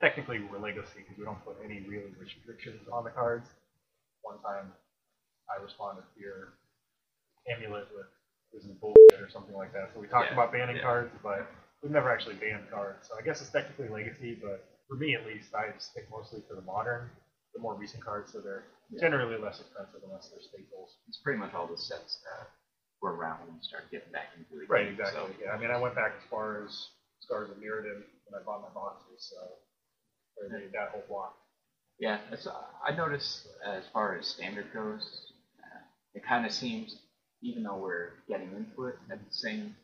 technically 0.00 0.38
we're 0.50 0.58
legacy 0.60 1.02
because 1.02 1.18
we 1.18 1.24
don't 1.24 1.42
put 1.44 1.56
any 1.64 1.80
really 1.88 2.12
restrictions 2.20 2.80
on 2.92 3.02
the 3.04 3.10
cards. 3.10 3.48
One 4.22 4.38
time 4.40 4.72
I 5.50 5.62
responded 5.62 6.02
to 6.14 6.20
your 6.20 6.54
amulet 7.50 7.88
with 7.96 8.06
this 8.52 8.64
is 8.64 8.70
bullshit 8.80 9.20
or 9.20 9.28
something 9.30 9.56
like 9.56 9.72
that. 9.72 9.90
So 9.94 10.00
we 10.00 10.06
talked 10.06 10.28
Yeah, 10.30 10.34
about 10.34 10.52
banning 10.52 10.76
yeah. 10.76 10.82
cards, 10.82 11.10
but 11.22 11.50
we've 11.82 11.92
never 11.92 12.10
actually 12.10 12.34
banned 12.36 12.70
cards. 12.70 13.08
So 13.08 13.14
I 13.18 13.22
guess 13.22 13.40
it's 13.40 13.50
technically 13.50 13.88
legacy, 13.88 14.38
but 14.40 14.64
for 14.88 14.94
me 14.96 15.14
at 15.14 15.26
least, 15.26 15.54
I 15.54 15.70
stick 15.78 16.08
mostly 16.10 16.40
to 16.48 16.54
the 16.54 16.62
modern, 16.62 17.10
the 17.54 17.60
more 17.60 17.74
recent 17.74 18.04
cards, 18.04 18.32
so 18.32 18.40
they're 18.40 18.64
Yeah. 18.90 19.00
generally 19.00 19.36
less 19.38 19.60
expensive 19.60 20.02
unless 20.04 20.28
they're 20.30 20.40
staples. 20.40 20.96
It's 21.08 21.18
pretty 21.18 21.38
much 21.38 21.54
all 21.54 21.66
the 21.66 21.76
sets 21.78 22.22
that 22.24 22.50
were 23.00 23.14
around 23.14 23.46
when 23.46 23.56
we 23.56 23.62
started 23.62 23.90
getting 23.90 24.10
back 24.12 24.34
into 24.36 24.58
the 24.58 24.66
Right, 24.66 24.88
exactly. 24.88 25.34
So, 25.34 25.40
Yeah, 25.42 25.52
I 25.52 25.58
mean, 25.58 25.70
I 25.70 25.78
went 25.80 25.94
back 25.94 26.14
as 26.16 26.24
far 26.24 26.64
as 26.64 26.90
Scars 27.20 27.50
of 27.50 27.56
Mirrodin 27.58 28.02
when 28.26 28.40
I 28.40 28.44
bought 28.44 28.62
my 28.62 28.70
boxes, 28.70 29.22
so 29.24 29.58
or 30.40 30.48
the- 30.48 30.66
that 30.68 30.90
whole 30.90 31.02
block. 31.02 31.36
Yeah, 31.98 32.20
it's, 32.30 32.46
uh, 32.46 32.66
I 32.82 32.92
noticed 32.92 33.48
as 33.64 33.86
far 33.88 34.16
as 34.16 34.26
standard 34.28 34.72
goes, 34.72 35.32
uh, 35.64 35.80
it 36.14 36.22
kind 36.24 36.46
of 36.46 36.52
seems, 36.52 37.02
even 37.40 37.64
though 37.64 37.76
we're 37.76 38.12
getting 38.28 38.52
into 38.52 38.86
it, 38.86 38.98
at 39.10 39.24
the 39.24 39.32
same 39.34 39.76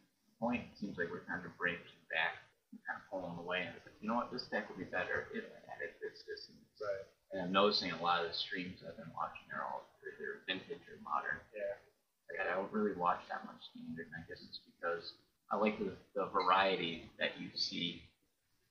point, 0.44 0.60
it 0.68 0.76
seems 0.76 1.00
like 1.00 1.08
we're 1.08 1.24
kind 1.24 1.40
of 1.40 1.56
breaking 1.56 2.04
back 2.12 2.44
kind 2.84 3.00
of 3.00 3.06
pulling 3.08 3.38
away. 3.40 3.64
And 3.64 3.72
it's 3.72 3.86
like, 3.86 3.96
you 4.02 4.10
know 4.10 4.18
what, 4.18 4.28
this 4.28 4.44
deck 4.52 4.68
would 4.68 4.76
be 4.76 4.90
better 4.90 5.30
if 5.32 5.46
I 5.46 5.58
added 5.72 5.96
this, 6.04 6.20
this, 6.28 6.50
and 6.52 6.58
this. 6.60 6.84
Right. 6.84 7.06
And 7.32 7.38
I'm 7.48 7.52
noticing 7.54 7.94
a 7.94 8.02
lot 8.02 8.20
of 8.20 8.28
the 8.28 8.36
streams 8.36 8.82
I've 8.84 8.98
been 8.98 9.10
watching 9.16 9.46
are 9.54 9.64
all 9.64 9.88
either 10.04 10.44
vintage 10.44 10.84
or 10.90 11.00
modern. 11.00 11.40
Yeah. 11.56 11.80
Like, 12.28 12.44
I 12.44 12.50
don't 12.52 12.70
really 12.74 12.92
watch 12.98 13.22
that 13.30 13.46
much 13.46 13.62
standard, 13.72 14.10
and 14.10 14.16
I 14.18 14.22
guess 14.26 14.42
it's 14.42 14.60
because 14.66 15.16
I 15.48 15.56
like 15.56 15.78
the, 15.78 15.94
the 16.18 16.26
variety 16.34 17.08
that 17.22 17.38
you 17.38 17.48
see 17.54 18.02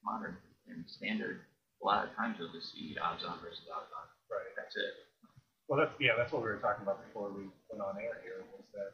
modern 0.04 0.36
and 0.68 0.84
standard. 0.86 1.48
A 1.80 1.84
lot 1.84 2.08
of 2.08 2.16
times 2.16 2.38
you'll 2.40 2.54
just 2.54 2.72
see 2.76 2.96
Abzan 3.00 3.40
versus 3.40 3.68
Abzan. 3.72 4.08
Right. 4.28 4.52
That's 4.56 4.76
it. 4.76 4.94
Well, 5.68 5.80
that's 5.80 5.96
yeah, 6.00 6.20
that's 6.20 6.32
what 6.36 6.44
we 6.44 6.52
were 6.52 6.60
talking 6.60 6.84
about 6.84 7.00
before 7.08 7.32
we 7.32 7.48
went 7.72 7.80
on 7.80 7.96
air 7.96 8.20
here. 8.20 8.44
Was 8.52 8.68
that 8.76 8.92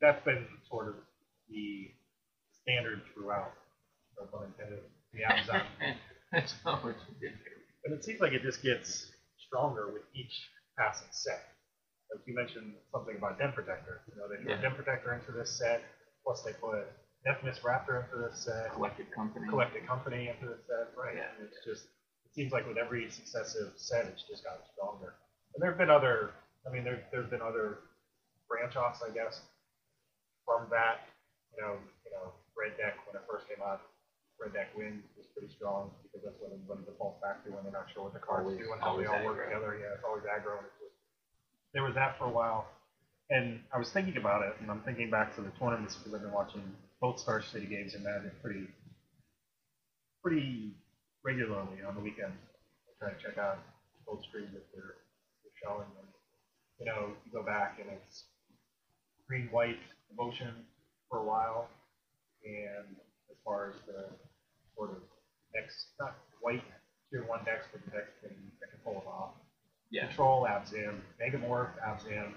that's 0.00 0.24
been 0.24 0.42
sort 0.66 0.88
of 0.88 0.94
the 1.48 1.90
standard 2.62 3.02
throughout. 3.14 3.52
No 4.18 4.26
pun 4.26 4.52
intended. 4.52 4.82
The 5.12 5.22
Abzan, 5.22 5.62
That's 6.32 6.54
not 6.64 6.84
what 6.84 6.96
you 7.08 7.14
did 7.20 7.36
here. 7.38 7.58
and 7.84 7.94
it 7.94 8.04
seems 8.04 8.20
like 8.20 8.32
it 8.32 8.42
just 8.42 8.62
gets 8.62 9.10
stronger 9.38 9.92
with 9.92 10.02
each 10.14 10.32
passing 10.78 11.08
set. 11.10 11.44
Like 12.10 12.20
you 12.26 12.34
mentioned 12.34 12.74
something 12.92 13.16
about 13.16 13.38
Den 13.38 13.52
Protector. 13.52 14.00
You 14.10 14.20
know, 14.20 14.28
they 14.28 14.36
put 14.42 14.50
Yeah. 14.50 14.60
Den 14.60 14.74
Protector 14.74 15.14
into 15.14 15.32
this 15.32 15.56
set. 15.58 15.82
Plus, 16.24 16.42
they 16.42 16.52
put 16.52 16.86
Mist 17.44 17.62
Raptor 17.62 18.04
into 18.04 18.28
this 18.28 18.44
set. 18.44 18.72
Collected 18.74 19.06
company. 19.14 19.48
Collected 19.48 19.86
Company 19.86 20.28
into 20.28 20.46
this 20.52 20.62
set. 20.66 20.94
Right. 20.96 21.16
Yeah. 21.16 21.30
And 21.38 21.46
it's 21.48 21.58
just 21.64 21.84
it 22.24 22.34
seems 22.34 22.52
like 22.52 22.66
with 22.66 22.76
every 22.78 23.08
successive 23.10 23.72
set, 23.76 24.06
it's 24.06 24.22
just 24.28 24.44
gotten 24.44 24.62
stronger. 24.74 25.14
And 25.54 25.62
there 25.62 25.70
have 25.70 25.78
been 25.78 25.90
other. 25.90 26.30
I 26.66 26.72
mean, 26.72 26.84
there 26.84 27.02
there've 27.10 27.30
been 27.30 27.42
other 27.42 27.78
branch 28.48 28.76
offs, 28.76 29.02
I 29.06 29.10
guess, 29.14 29.40
from 30.44 30.66
that. 30.70 31.06
You 31.56 31.62
know, 31.64 31.74
you 32.04 32.10
know, 32.12 32.36
Red 32.52 32.76
Deck 32.76 33.00
when 33.08 33.16
it 33.16 33.24
first 33.24 33.48
came 33.48 33.64
out, 33.64 33.80
Red 34.36 34.52
Deck 34.52 34.76
Win 34.76 35.00
was 35.16 35.24
pretty 35.32 35.48
strong 35.48 35.90
because 36.04 36.20
that's 36.20 36.36
what 36.40 36.52
everybody 36.52 36.84
defaults 36.84 37.16
back 37.24 37.40
to 37.44 37.50
when 37.56 37.64
they're 37.64 37.72
not 37.72 37.88
sure 37.92 38.04
what 38.04 38.12
the 38.12 38.20
cards 38.20 38.44
Always- 38.44 38.60
do 38.60 38.72
and 38.72 38.80
how 38.80 38.96
they 38.96 39.08
all 39.08 39.24
work 39.24 39.40
together. 39.48 39.76
Yeah, 39.80 39.96
it's 39.96 40.04
always 40.04 40.24
aggro. 40.28 40.60
And 40.60 40.68
it's 40.68 40.76
just, 40.80 40.96
there 41.72 41.82
was 41.84 41.96
that 41.96 42.18
for 42.20 42.28
a 42.28 42.34
while. 42.34 42.68
And 43.30 43.64
I 43.74 43.78
was 43.78 43.90
thinking 43.90 44.16
about 44.16 44.44
it, 44.46 44.54
and 44.60 44.70
I'm 44.70 44.80
thinking 44.86 45.10
back 45.10 45.34
to 45.34 45.42
the 45.42 45.50
tournaments 45.58 45.96
because 45.96 46.14
I've 46.14 46.22
been 46.22 46.32
watching 46.36 46.62
both 47.00 47.18
Star 47.18 47.42
City 47.42 47.66
games 47.66 47.94
and 47.94 48.04
Magic 48.04 48.30
pretty, 48.40 48.68
pretty 50.22 50.76
regularly 51.24 51.82
on 51.82 51.94
the 51.96 52.00
weekends. 52.00 52.36
I 52.86 52.92
try 53.00 53.12
to 53.16 53.20
check 53.20 53.36
out 53.38 53.58
both 54.06 54.22
streams 54.28 54.52
that 54.52 54.62
they're, 54.72 54.94
they're 55.42 55.58
showing. 55.64 55.88
And, 55.98 56.08
you 56.78 56.86
know, 56.86 57.16
you 57.24 57.32
go 57.32 57.42
back 57.42 57.80
and 57.80 57.90
it's 57.90 58.24
green 59.26 59.48
white 59.50 59.80
emotion 60.12 60.54
for 61.10 61.18
a 61.18 61.24
while, 61.24 61.68
and 62.44 62.96
as 63.30 63.36
far 63.44 63.68
as 63.70 63.74
the 63.86 64.06
sort 64.76 64.90
of 64.90 64.96
next, 65.54 65.94
not 66.00 66.16
white 66.40 66.62
tier 67.10 67.24
one 67.24 67.44
decks, 67.44 67.66
but 67.72 67.84
the 67.84 67.90
decks 67.90 68.12
can, 68.20 68.34
that 68.60 68.70
can 68.70 68.80
pull 68.84 69.02
it 69.02 69.08
off. 69.08 69.30
Yeah. 69.90 70.08
Control, 70.08 70.46
Abzan, 70.48 70.98
Megamorph, 71.22 71.70
Abzan. 71.86 72.32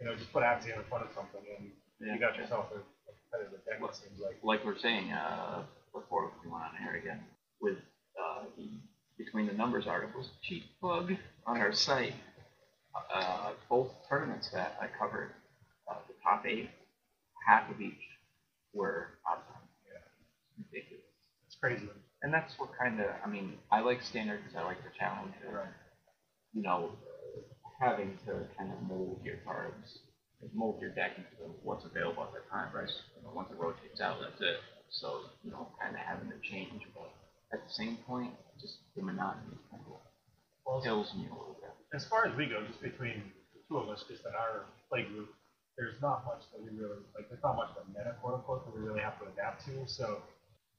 You 0.00 0.06
know, 0.06 0.14
just 0.16 0.32
put 0.32 0.42
Abzan 0.42 0.76
in 0.76 0.84
front 0.88 1.04
of 1.04 1.10
something, 1.14 1.40
and 1.48 1.70
you 2.00 2.18
got 2.18 2.36
yourself 2.36 2.66
a, 2.72 2.78
a 2.78 3.12
competitive 3.30 3.64
deck. 3.64 3.78
It 3.80 3.94
seems 3.94 4.20
like. 4.20 4.36
Like 4.42 4.64
we're 4.64 4.78
saying 4.78 5.12
uh, 5.12 5.62
before 5.92 6.32
we 6.42 6.50
went 6.50 6.64
on 6.64 6.70
air 6.82 6.96
again, 6.96 7.20
with 7.60 7.76
uh, 8.18 8.44
the 8.56 8.68
Between 9.18 9.46
the 9.46 9.52
Numbers 9.52 9.86
articles, 9.86 10.30
cheap 10.42 10.64
plug 10.80 11.12
on 11.46 11.58
our 11.58 11.72
site, 11.72 12.14
uh, 13.14 13.50
both 13.68 13.90
tournaments 14.08 14.50
that 14.52 14.76
I 14.80 14.86
covered, 14.98 15.30
uh, 15.90 15.96
the 16.08 16.14
top 16.22 16.46
eight, 16.46 16.70
half 17.46 17.70
of 17.70 17.80
each 17.80 17.92
were 18.74 19.18
on. 19.28 19.38
Yeah, 19.86 20.02
Ridiculous. 20.58 21.04
it's 21.46 21.56
crazy. 21.56 21.88
And 22.22 22.32
that's 22.32 22.54
what 22.58 22.70
kind 22.78 23.00
of, 23.00 23.06
I 23.24 23.28
mean, 23.28 23.54
I 23.70 23.80
like 23.80 24.02
standard 24.02 24.40
because 24.42 24.56
I 24.56 24.64
like 24.64 24.82
the 24.82 24.90
challenge. 24.98 25.34
of, 25.46 25.54
Right. 25.54 25.68
You 26.52 26.62
know, 26.62 26.92
having 27.80 28.16
to 28.26 28.46
kind 28.56 28.72
of 28.72 28.80
mold 28.82 29.20
your 29.24 29.36
cards, 29.44 29.98
mold 30.54 30.80
your 30.80 30.90
deck 30.94 31.18
into 31.18 31.50
what's 31.62 31.84
available 31.84 32.22
at 32.22 32.32
the 32.32 32.40
time, 32.50 32.70
right? 32.74 32.88
You 33.16 33.22
know, 33.24 33.32
once 33.34 33.50
it 33.50 33.58
rotates 33.58 34.00
out, 34.00 34.18
that's 34.22 34.40
it. 34.40 34.56
So, 34.90 35.26
you 35.42 35.50
know, 35.50 35.66
kind 35.82 35.94
of 35.94 36.00
having 36.00 36.30
to 36.30 36.38
change, 36.48 36.80
but 36.94 37.10
at 37.52 37.66
the 37.66 37.72
same 37.72 37.96
point, 38.06 38.32
just 38.60 38.78
the 38.94 39.02
monotony 39.02 39.58
kind 39.70 39.82
of 39.90 39.98
Well, 40.64 40.80
kills 40.82 41.12
me 41.14 41.26
a 41.26 41.34
little 41.34 41.58
bit. 41.60 41.74
as 41.92 42.06
far 42.06 42.26
as 42.26 42.36
we 42.36 42.46
go, 42.46 42.62
just 42.66 42.80
between 42.80 43.32
the 43.52 43.60
two 43.68 43.78
of 43.78 43.88
us, 43.88 44.04
just 44.08 44.22
in 44.24 44.32
our 44.38 44.66
play 44.88 45.02
group, 45.02 45.34
there's 45.76 45.98
not 46.00 46.24
much 46.24 46.42
that 46.52 46.60
we 46.62 46.70
really 46.70 47.02
like. 47.14 47.28
There's 47.28 47.42
not 47.42 47.56
much 47.56 47.70
of 47.74 47.82
a 47.82 47.88
meta, 47.90 48.14
quote 48.22 48.34
unquote, 48.34 48.64
that 48.66 48.74
we 48.74 48.80
really 48.86 49.00
have 49.00 49.18
to 49.20 49.26
adapt 49.26 49.66
to. 49.66 49.86
So 49.86 50.22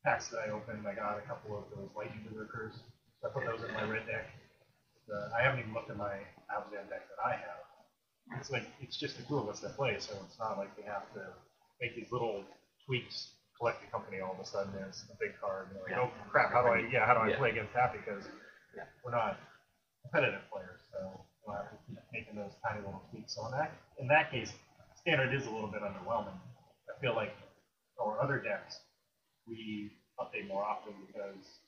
packs 0.04 0.30
that 0.30 0.40
I 0.48 0.52
opened, 0.52 0.88
I 0.88 0.96
got 0.96 1.18
a 1.18 1.26
couple 1.28 1.58
of 1.58 1.66
those 1.76 1.90
lightning 1.96 2.24
berserkers. 2.28 2.74
So 3.22 3.28
I 3.28 3.32
put 3.32 3.46
those 3.46 3.64
in 3.68 3.74
my 3.74 3.84
red 3.84 4.08
deck. 4.08 4.28
The, 5.08 5.30
I 5.38 5.44
haven't 5.44 5.60
even 5.60 5.74
looked 5.74 5.90
at 5.90 5.98
my 5.98 6.24
Abzan 6.50 6.90
deck 6.90 7.06
that 7.12 7.20
I 7.24 7.32
have. 7.36 7.62
It's 8.40 8.50
like 8.50 8.64
it's 8.82 8.98
just 8.98 9.18
the 9.18 9.24
two 9.24 9.38
of 9.38 9.50
us 9.50 9.60
that 9.62 9.76
play, 9.76 9.96
so 10.00 10.18
it's 10.26 10.40
not 10.40 10.58
like 10.58 10.74
we 10.78 10.84
have 10.84 11.06
to 11.14 11.22
make 11.82 11.96
these 11.96 12.12
little 12.12 12.44
tweaks. 12.86 13.32
Collecting 13.56 13.88
company 13.88 14.20
all 14.20 14.34
of 14.36 14.40
a 14.40 14.46
sudden 14.46 14.76
is 14.84 15.06
a 15.08 15.16
big 15.16 15.32
card. 15.40 15.72
You're 15.72 15.84
like, 15.88 15.96
Yeah. 15.96 16.12
oh 16.12 16.30
crap! 16.30 16.52
How 16.52 16.62
do 16.62 16.68
I? 16.76 16.80
Yeah, 16.92 17.06
how 17.08 17.14
do 17.16 17.22
I 17.22 17.30
Yeah. 17.30 17.38
play 17.40 17.52
against 17.52 17.72
that? 17.72 17.94
Because 17.94 18.28
Yeah. 18.76 18.84
we're 19.02 19.16
not 19.16 19.40
competitive 20.04 20.42
players, 20.52 20.82
so 20.92 21.24
we'll 21.48 21.56
have 21.56 21.72
to 21.72 21.78
keep 21.88 21.96
making 22.12 22.36
those 22.36 22.52
tiny 22.68 22.84
little 22.84 23.00
tweaks. 23.12 23.34
So 23.36 23.46
in 23.46 23.52
that 23.54 23.72
in 23.98 24.08
that 24.10 24.30
case, 24.30 24.52
standard 25.06 25.34
is 25.38 25.46
a 25.46 25.52
little 25.54 25.70
bit 25.70 25.82
underwhelming. 25.86 26.34
I 26.90 26.98
feel 27.00 27.14
like 27.14 27.38
our 28.02 28.18
other 28.22 28.42
decks 28.42 28.82
we 29.48 29.94
update 30.20 30.48
more 30.50 30.66
often 30.66 30.94
because 31.06 31.62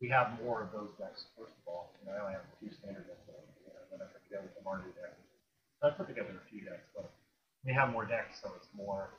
we 0.00 0.08
have 0.08 0.38
more 0.38 0.62
of 0.62 0.70
those 0.70 0.94
decks. 0.94 1.26
First 1.34 1.58
of 1.58 1.66
all, 1.66 1.90
you 1.98 2.06
know, 2.06 2.14
I 2.14 2.20
only 2.22 2.34
have 2.38 2.46
two 2.62 2.70
standard 2.70 3.10
decks, 3.10 3.26
I- 3.26 3.42
you 3.66 3.74
know, 3.74 3.82
then 3.90 3.98
I 4.02 4.06
put 4.06 4.22
together 4.22 4.46
the 4.54 4.62
Mardu 4.62 4.94
deck. 4.94 5.18
I 5.82 5.90
put 5.90 6.06
together 6.06 6.30
a 6.38 6.44
few 6.48 6.62
decks, 6.62 6.86
but 6.94 7.10
we 7.64 7.72
have 7.72 7.90
more 7.90 8.06
decks, 8.06 8.40
so 8.40 8.52
it's 8.54 8.68
more. 8.74 9.10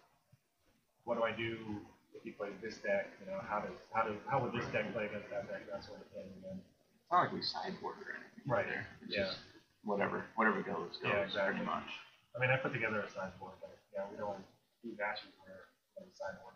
What 1.04 1.16
do 1.18 1.24
I 1.24 1.32
do 1.36 1.84
if 2.16 2.26
you 2.26 2.34
play 2.34 2.50
this 2.62 2.78
deck? 2.80 3.08
You 3.20 3.28
know, 3.32 3.40
how 3.42 3.60
does 3.60 3.76
how 3.92 4.04
does 4.08 4.16
how 4.28 4.40
would 4.42 4.54
this 4.54 4.66
deck 4.72 4.92
play 4.94 5.06
against 5.08 5.30
that 5.30 5.48
deck? 5.52 5.68
That 5.70 5.84
sort 5.84 6.00
of 6.00 6.08
thing. 6.12 6.24
And 6.36 6.44
then 6.44 6.58
It's 7.04 7.12
not 7.12 7.24
like 7.28 7.32
we 7.34 7.42
sideboard 7.42 7.98
or 8.00 8.16
anything. 8.16 8.44
Right, 8.48 8.66
There. 8.68 8.88
It's 9.04 9.16
yeah. 9.16 9.26
just 9.28 9.40
whatever, 9.84 10.26
whatever 10.36 10.62
goes, 10.62 10.98
goes 10.98 11.04
Yeah, 11.04 11.24
exactly. 11.24 11.56
pretty 11.60 11.66
much. 11.66 11.88
I 12.38 12.40
mean, 12.40 12.52
I 12.54 12.58
put 12.62 12.72
together 12.74 13.02
a 13.02 13.10
sideboard, 13.10 13.58
but 13.60 13.74
yeah, 13.94 14.06
we 14.12 14.18
don't 14.18 14.46
do 14.86 14.94
matches 14.94 15.34
where 15.42 15.66
we 15.98 16.14
sideboard. 16.14 16.54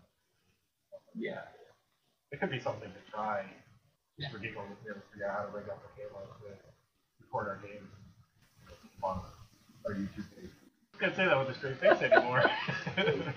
Yeah. 1.18 1.42
It 2.32 2.40
could 2.40 2.52
be 2.52 2.60
something 2.62 2.88
to 2.90 3.02
try, 3.12 3.44
just 4.20 4.32
for 4.32 4.38
giggles, 4.40 4.70
if 4.72 4.78
we 4.86 4.92
ever 4.92 5.02
figure 5.12 5.28
out 5.28 5.36
how 5.38 5.44
to 5.50 5.52
rig 5.58 5.68
up 5.68 5.82
the 5.82 5.90
camera 5.98 6.22
to 6.24 6.54
record 7.20 7.48
our 7.50 7.60
games 7.66 7.90
on 9.04 9.20
our 9.90 9.94
YouTube 9.96 10.30
page. 10.38 10.54
I 10.96 10.98
Can't 11.00 11.16
say 11.16 11.26
that 11.26 11.38
with 11.40 11.50
a 11.50 11.58
straight 11.58 11.80
face 11.82 12.02
anymore. 12.02 12.44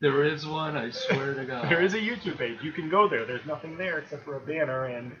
There 0.00 0.24
is 0.24 0.44
one, 0.46 0.76
I 0.76 0.90
swear 0.90 1.32
to 1.32 1.44
God. 1.46 1.70
there 1.70 1.82
is 1.82 1.94
a 1.94 1.98
YouTube 1.98 2.36
page. 2.36 2.58
You 2.62 2.72
can 2.72 2.90
go 2.90 3.08
there. 3.08 3.24
There's 3.24 3.46
nothing 3.46 3.78
there 3.78 4.00
except 4.00 4.24
for 4.24 4.36
a 4.36 4.40
banner, 4.40 4.84
and 4.86 5.12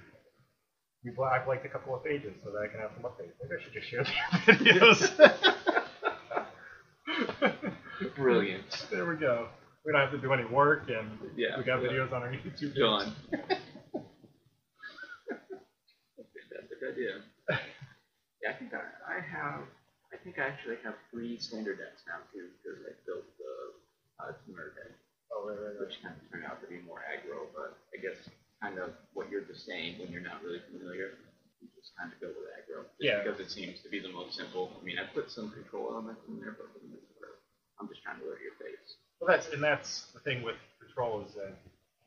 li- 1.04 1.12
I've 1.32 1.48
liked 1.48 1.64
a 1.64 1.70
couple 1.70 1.94
of 1.94 2.04
pages 2.04 2.34
so 2.44 2.50
that 2.50 2.58
I 2.58 2.66
can 2.68 2.80
have 2.80 2.90
some 2.94 3.04
updates. 3.04 3.32
Maybe 3.40 3.54
I 3.58 3.62
should 3.62 3.72
just 3.72 3.88
share 3.88 4.04
the 4.04 4.52
videos. 4.52 5.54
Brilliant. 8.16 8.86
there 8.90 9.06
we 9.06 9.16
go. 9.16 9.48
We 9.84 9.92
don't 9.92 10.00
have 10.00 10.10
to 10.12 10.18
do 10.18 10.32
any 10.32 10.44
work, 10.44 10.88
and 10.88 11.10
Yeah, 11.36 11.58
we 11.58 11.64
got 11.64 11.82
yeah. 11.82 11.88
videos 11.88 12.12
on 12.12 12.22
our 12.22 12.32
YouTube 12.32 12.72
page. 12.72 12.78
Done. 12.78 13.14
That's 16.50 16.70
a 16.70 16.76
good 16.80 16.92
idea. 16.94 17.20
Yeah, 18.42 18.50
I 18.50 18.54
think 18.58 18.72
I, 18.74 18.84
I 19.08 19.18
have. 19.20 19.64
I 20.12 20.16
think 20.22 20.38
I 20.38 20.46
actually 20.46 20.76
have 20.84 20.94
three 21.10 21.36
standard 21.38 21.78
decks 21.82 22.02
now 22.06 22.22
too, 22.32 22.48
because 22.62 22.78
I 22.86 22.92
built 23.04 23.26
the 23.36 23.54
uh, 24.22 24.30
Temur 24.46 24.72
deck, 24.78 24.94
Oh, 25.34 25.48
right, 25.48 25.58
right, 25.58 25.74
right. 25.74 25.80
which 25.90 25.98
kind 26.00 26.14
of 26.14 26.22
turned 26.30 26.46
out 26.46 26.62
to 26.62 26.68
be 26.70 26.78
more 26.86 27.02
aggro. 27.02 27.50
But 27.52 27.74
I 27.92 27.98
guess 28.00 28.16
kind 28.62 28.78
of 28.78 28.94
what 29.12 29.28
you're 29.28 29.44
just 29.44 29.66
saying 29.66 29.98
when 29.98 30.08
you're 30.14 30.22
not 30.24 30.40
really 30.44 30.62
familiar. 30.70 31.18
You 31.60 31.68
just 31.74 31.92
kind 31.98 32.12
of 32.12 32.20
go 32.20 32.28
with 32.30 32.46
aggro. 32.54 32.84
Just 32.94 33.00
Yeah. 33.02 33.24
Because 33.24 33.40
it 33.42 33.50
seems 33.50 33.80
to 33.82 33.88
be 33.90 33.98
the 33.98 34.12
most 34.12 34.36
simple. 34.38 34.72
I 34.78 34.84
mean, 34.84 34.96
I 35.02 35.04
put 35.12 35.32
some 35.34 35.50
control 35.50 35.90
elements 35.96 36.22
in 36.28 36.38
there, 36.38 36.52
but 36.56 36.68
for 36.72 36.78
the 36.78 36.83
most 36.83 36.83
part, 36.83 36.83
I'm 37.84 37.92
just 37.92 38.00
trying 38.00 38.16
to 38.16 38.24
your 38.24 38.56
face. 38.56 38.96
Well, 39.20 39.28
that's 39.28 39.52
and 39.52 39.60
that's 39.62 40.08
the 40.16 40.20
thing 40.24 40.40
with 40.42 40.56
control 40.80 41.20
is 41.28 41.34
that 41.36 41.52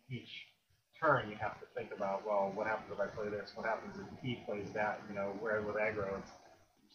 each 0.09 0.49
turn 0.97 1.29
you 1.29 1.37
have 1.37 1.61
to 1.61 1.67
think 1.77 1.93
about. 1.93 2.25
Well, 2.25 2.51
what 2.55 2.65
happens 2.65 2.89
if 2.89 2.97
I 2.99 3.05
play 3.13 3.29
this? 3.29 3.53
What 3.53 3.69
happens 3.69 3.93
if 4.01 4.09
he 4.25 4.41
plays 4.49 4.73
that? 4.73 5.01
You 5.07 5.13
know, 5.13 5.37
whereas 5.39 5.61
with 5.65 5.77
aggro, 5.77 6.17
it's 6.17 6.33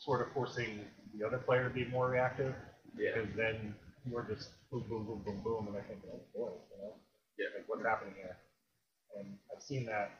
sort 0.03 0.27
of 0.27 0.35
forcing 0.35 0.83
the 1.15 1.25
other 1.25 1.39
player 1.39 1.63
to 1.69 1.71
be 1.71 1.87
more 1.87 2.11
reactive 2.11 2.55
because 2.99 3.31
then 3.39 3.75
you're 4.11 4.27
just 4.27 4.51
boom, 4.71 4.83
boom, 4.91 5.07
boom, 5.07 5.23
boom, 5.23 5.41
boom, 5.47 5.69
and 5.71 5.77
I 5.79 5.87
think, 5.87 6.03
oh 6.11 6.19
boy, 6.35 6.51
you 6.75 6.79
know, 6.83 6.99
Yeah. 7.39 7.55
like 7.55 7.69
what's 7.71 7.87
happening 7.87 8.15
here? 8.19 8.37
And 9.15 9.39
I've 9.55 9.63
seen 9.63 9.87
that 9.87 10.11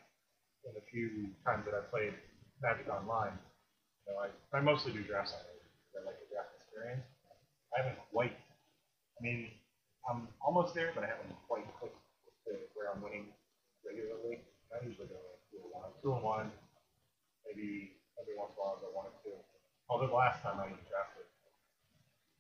in 0.63 0.77
a 0.79 0.85
few 0.87 1.35
times 1.45 1.67
that 1.67 1.75
I've 1.75 1.91
played 1.91 2.15
Magic 2.63 2.87
Online. 2.87 3.35
You 4.07 4.15
know, 4.15 4.21
I, 4.23 4.31
I 4.57 4.61
mostly 4.63 4.93
do 4.93 5.03
drafts 5.03 5.35
on 5.35 5.41
it. 5.43 5.99
I 5.99 6.07
like 6.07 6.19
the 6.23 6.31
draft 6.31 6.55
experience. 6.63 7.03
I 7.75 7.83
haven't 7.83 7.99
quite. 8.13 8.37
Mean, 9.23 9.55
I'm 10.11 10.27
almost 10.43 10.75
there, 10.75 10.91
but 10.99 11.07
I 11.07 11.15
haven't 11.15 11.31
quite 11.47 11.63
clicked 11.79 11.95
to 12.51 12.59
where 12.75 12.91
I'm 12.91 12.99
winning 12.99 13.31
regularly. 13.87 14.43
I 14.75 14.83
usually 14.83 15.07
go 15.07 15.15
like 15.15 15.47
two 15.47 15.63
and 15.63 15.71
one, 15.71 15.91
two 16.03 16.11
and 16.11 16.25
one, 16.27 16.47
maybe 17.47 18.03
every 18.19 18.35
once 18.35 18.51
in 18.51 18.59
a 18.59 18.67
while 18.67 18.75
I 18.75 18.83
go 18.83 18.91
one 18.91 19.07
and 19.07 19.19
two. 19.23 19.39
Although 19.87 20.11
the 20.11 20.19
last 20.19 20.43
time 20.43 20.59
I 20.59 20.75
drafted 20.91 21.31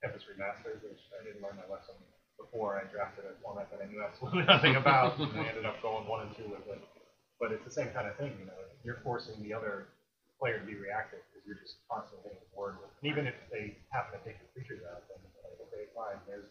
Tempest 0.03 0.27
Remastered, 0.27 0.83
which 0.83 0.99
I 1.15 1.23
didn't 1.23 1.39
learn 1.39 1.55
my 1.55 1.71
lesson 1.71 1.95
before 2.35 2.75
I 2.75 2.91
drafted 2.91 3.31
a 3.31 3.39
format 3.39 3.71
that 3.71 3.79
I 3.79 3.87
knew 3.87 4.03
absolutely 4.03 4.43
nothing 4.51 4.75
about, 4.75 5.15
and 5.23 5.31
I 5.39 5.55
ended 5.55 5.63
up 5.63 5.79
going 5.87 6.11
one 6.11 6.27
and 6.27 6.35
two 6.35 6.51
with 6.51 6.67
it. 6.67 6.83
But 7.39 7.55
it's 7.55 7.63
the 7.63 7.71
same 7.71 7.95
kind 7.95 8.11
of 8.11 8.19
thing, 8.19 8.35
you 8.43 8.47
know. 8.51 8.59
You're 8.83 8.99
forcing 9.07 9.39
the 9.39 9.55
other 9.55 9.87
player 10.43 10.59
to 10.59 10.67
be 10.67 10.75
reactive 10.75 11.23
because 11.31 11.47
you're 11.47 11.63
just 11.63 11.79
constantly 11.87 12.27
hitting 12.27 12.43
the 12.43 12.51
board. 12.51 12.83
And 12.83 13.07
even 13.07 13.31
if 13.31 13.39
they 13.55 13.79
happen 13.95 14.19
to 14.19 14.23
take 14.27 14.43
the 14.43 14.51
creatures 14.51 14.83
out, 14.91 15.07
then 15.07 15.23
like, 15.47 15.55
okay, 15.71 15.87
fine, 15.95 16.19
there's 16.27 16.51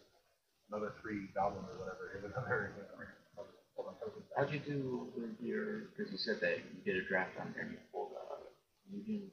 another 0.72 0.96
three 1.04 1.28
goblins 1.36 1.68
or 1.76 1.84
whatever. 1.84 2.08
Here's 2.16 2.24
another, 2.24 2.72
you 2.72 2.80
know, 2.88 3.04
I'll 3.36 3.44
just 3.44 3.60
pull 3.76 3.84
my 3.84 3.94
tokens 4.00 4.24
out. 4.32 4.48
How'd 4.48 4.52
you 4.56 4.62
do 4.64 5.12
with 5.12 5.36
your? 5.44 5.92
Because 5.92 6.08
you 6.08 6.16
said 6.18 6.40
that 6.40 6.64
you 6.64 6.80
did 6.88 6.96
a 6.96 7.04
draft 7.04 7.36
on 7.36 7.52
there 7.52 7.68
and 7.68 7.76
you 7.76 7.80
pulled 7.92 8.16
uh, 8.16 8.40
Union 8.88 9.28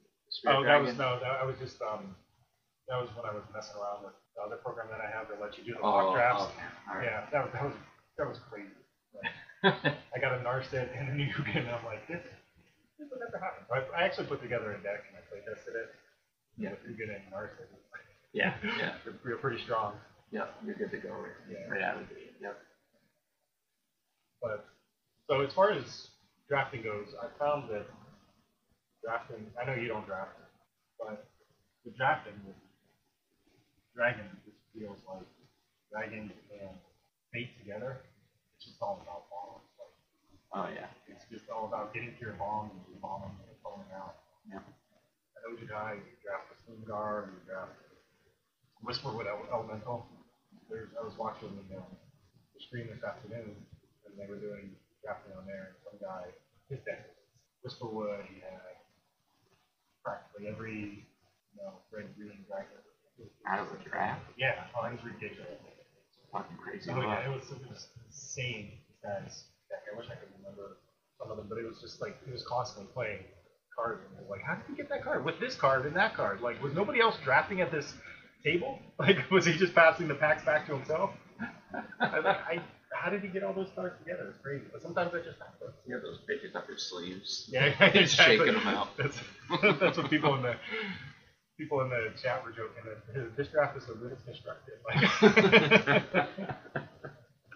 Oh, 0.46 0.62
Spirit 0.62 0.62
that 0.68 0.78
was 0.84 0.94
no, 0.94 1.18
that, 1.18 1.42
I 1.42 1.44
was 1.48 1.56
just 1.58 1.80
um, 1.82 2.14
that 2.86 3.00
was 3.00 3.10
when 3.18 3.26
I 3.26 3.34
was 3.34 3.42
messing 3.50 3.74
around 3.80 4.04
with 4.06 4.14
the 4.36 4.40
other 4.46 4.56
program 4.62 4.86
that 4.94 5.02
I 5.02 5.10
have 5.10 5.26
that 5.32 5.40
lets 5.42 5.58
you 5.58 5.64
do 5.66 5.74
the 5.74 5.82
Oh, 5.82 5.90
mock 5.90 6.14
drafts. 6.14 6.44
okay. 6.54 6.70
All 6.86 6.96
right. 7.02 7.08
Yeah, 7.10 7.26
that 7.34 7.42
was 7.42 7.50
that 7.56 7.64
was 7.66 7.76
that 8.20 8.26
was 8.30 8.38
crazy. 8.46 8.78
I 10.14 10.16
got 10.22 10.38
a 10.38 10.40
Narset 10.46 10.88
and 10.96 11.08
a 11.10 11.12
Nuke, 11.18 11.50
and 11.56 11.66
I'm 11.68 11.84
like, 11.84 12.06
this, 12.06 12.22
this 12.96 13.10
would 13.10 13.18
never 13.20 13.36
happen. 13.42 13.66
So 13.68 13.74
I, 13.74 13.82
I 13.92 14.00
actually 14.06 14.28
put 14.30 14.40
together 14.40 14.70
a 14.72 14.78
deck 14.80 15.04
and 15.10 15.18
I 15.18 15.22
play 15.28 15.42
tested 15.44 15.74
it. 15.76 15.90
Yeah. 16.56 16.70
With 16.78 16.86
Nuke 16.86 17.04
and 17.10 17.26
Narset. 17.34 17.66
yeah, 18.32 18.54
yeah, 18.78 18.94
They're, 19.04 19.18
they're 19.24 19.36
pretty 19.42 19.60
strong. 19.66 19.94
Yeah. 20.30 20.46
You're 20.64 20.74
good 20.76 20.90
to 20.92 20.98
go 20.98 21.10
right, 21.10 21.32
Yeah. 21.48 21.66
right 21.68 21.82
out 21.82 22.02
of 22.02 22.08
the 22.08 22.14
gate. 22.14 22.34
Yep. 22.40 22.56
But 24.42 24.64
so 25.28 25.40
as 25.40 25.52
far 25.52 25.72
as 25.72 26.08
drafting 26.48 26.82
goes, 26.82 27.08
I 27.20 27.26
found 27.38 27.70
that 27.70 27.86
drafting. 29.02 29.46
I 29.60 29.64
know 29.66 29.74
you 29.74 29.88
don't 29.88 30.06
draft, 30.06 30.36
but 30.98 31.26
the 31.84 31.90
drafting 31.92 32.34
with 32.46 32.56
Dragon 33.94 34.26
just 34.44 34.56
feels 34.72 34.98
like 35.08 35.26
Dragon 35.92 36.32
and 36.60 36.76
Fate 37.32 37.50
together. 37.58 38.00
It's 38.56 38.66
just 38.66 38.82
all 38.82 39.00
about 39.02 39.30
bombs. 39.30 39.66
Like 39.78 39.94
Oh 40.54 40.66
yeah. 40.72 40.90
it's 41.06 41.24
just 41.30 41.48
all 41.50 41.66
about 41.66 41.94
getting 41.94 42.10
to 42.14 42.20
your 42.20 42.34
bomb 42.34 42.70
and 42.70 42.80
your 42.90 42.98
bombing 43.00 43.30
and 43.38 43.54
pulling 43.62 43.86
out. 43.94 44.18
Yeah. 44.48 44.58
I 44.58 45.36
know 45.46 45.54
you 45.58 45.66
die, 45.66 45.94
you 45.98 46.16
draft 46.22 46.50
a 46.50 46.56
the 46.66 46.74
and 46.74 47.32
you 47.34 47.42
draft 47.46 47.76
Whisperwood 48.82 49.26
Ele- 49.28 49.48
Elemental. 49.52 50.06
There's, 50.70 50.88
I 50.94 51.02
was 51.02 51.18
watching 51.18 51.50
the, 51.66 51.76
um, 51.76 51.90
the 52.54 52.60
stream 52.62 52.86
this 52.86 53.02
afternoon, 53.02 53.58
and 54.06 54.12
they 54.14 54.30
were 54.30 54.38
doing 54.38 54.70
drafting 55.02 55.34
on 55.34 55.42
there, 55.44 55.74
and 55.74 55.76
some 55.82 55.98
guy, 55.98 56.30
his 56.70 56.78
deck 56.86 57.10
was 57.66 57.74
Whisperwood, 57.74 58.22
he 58.30 58.38
had 58.38 58.78
practically 60.06 60.46
every, 60.46 61.04
you 61.50 61.58
know, 61.58 61.74
red, 61.90 62.14
green, 62.16 62.46
dragon. 62.46 62.78
Out 63.46 63.60
of 63.60 63.68
the 63.76 63.84
draft. 63.84 64.22
Yeah, 64.38 64.64
oh, 64.78 64.86
it 64.86 64.96
was 64.96 65.04
ridiculous. 65.04 65.60
Fucking 66.32 66.56
crazy. 66.56 66.86
So, 66.86 66.96
yeah, 67.02 67.26
it 67.26 67.34
was, 67.34 67.50
it 67.50 67.60
was 67.68 67.88
insane, 68.06 68.78
guys. 69.02 69.44
Deck. 69.68 69.82
I 69.92 69.98
wish 69.98 70.06
I 70.06 70.14
could 70.14 70.30
remember 70.38 70.78
some 71.18 71.30
of 71.30 71.36
them, 71.36 71.46
but 71.50 71.58
it 71.58 71.66
was 71.66 71.80
just 71.82 72.00
like, 72.00 72.16
he 72.24 72.32
was 72.32 72.42
constantly 72.48 72.88
playing 72.94 73.26
cards, 73.76 74.00
and 74.08 74.16
it 74.16 74.22
was 74.22 74.30
like, 74.30 74.40
how 74.46 74.54
did 74.54 74.64
he 74.70 74.74
get 74.74 74.88
that 74.88 75.04
card? 75.04 75.24
With 75.24 75.38
this 75.40 75.54
card 75.54 75.84
and 75.84 75.94
that 75.96 76.14
card? 76.14 76.40
Like, 76.40 76.62
was 76.62 76.72
nobody 76.72 77.00
else 77.00 77.16
drafting 77.22 77.60
at 77.60 77.70
this 77.70 77.92
table? 78.44 78.78
Like, 78.98 79.30
was 79.30 79.46
he 79.46 79.54
just 79.56 79.74
passing 79.74 80.08
the 80.08 80.14
packs 80.14 80.44
back 80.44 80.66
to 80.66 80.74
himself? 80.76 81.10
I, 82.00 82.18
I, 82.18 82.58
how 82.92 83.10
did 83.10 83.22
he 83.22 83.28
get 83.28 83.42
all 83.42 83.54
those 83.54 83.70
cards 83.74 83.96
together? 83.98 84.28
It's 84.28 84.38
crazy. 84.42 84.64
But 84.72 84.82
sometimes 84.82 85.12
I 85.14 85.18
just 85.18 85.38
happens. 85.38 85.74
You 85.86 85.94
have 85.94 86.02
those 86.02 86.18
bitches 86.30 86.54
up 86.56 86.68
your 86.68 86.78
sleeves. 86.78 87.48
Yeah, 87.50 87.72
exactly. 87.94 88.50
them 88.50 88.66
out. 88.66 88.88
That's, 88.98 89.18
that's 89.80 89.96
what 89.98 90.10
people 90.10 90.34
in 90.36 90.42
the 90.42 90.56
people 91.58 91.80
in 91.82 91.90
the 91.90 92.10
chat 92.22 92.42
were 92.44 92.50
joking 92.52 92.84
that 92.84 93.36
this 93.36 93.48
draft 93.48 93.76
is 93.76 93.84
good 93.84 94.12
it's 94.12 94.22
constructed. 94.22 94.74
Like, 94.86 95.02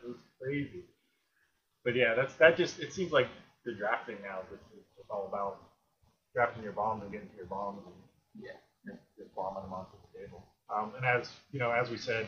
it 0.03 0.07
was 0.07 0.16
crazy. 0.42 0.85
But 1.85 1.97
yeah, 1.97 2.14
that's 2.14 2.35
that 2.37 2.57
just 2.57 2.81
it 2.81 2.92
seems 2.92 3.12
like 3.12 3.29
the 3.64 3.73
drafting 3.75 4.16
now 4.23 4.40
is 4.40 4.49
just, 4.51 4.62
just 4.97 5.11
all 5.11 5.27
about 5.29 5.59
drafting 6.35 6.62
your 6.62 6.73
bombs 6.73 7.03
and 7.03 7.12
getting 7.12 7.29
to 7.29 7.37
your 7.37 7.47
bombs 7.47 7.83
and 7.87 7.94
Yeah. 8.44 8.94
just 9.18 9.35
bombing 9.35 9.62
them 9.62 9.73
onto 9.73 9.92
the 10.12 10.18
table. 10.20 10.44
Um, 10.75 10.93
and 10.97 11.05
as 11.05 11.31
you 11.53 11.61
know, 11.61 11.71
as 11.71 11.91
we 11.91 11.97
said, 11.97 12.27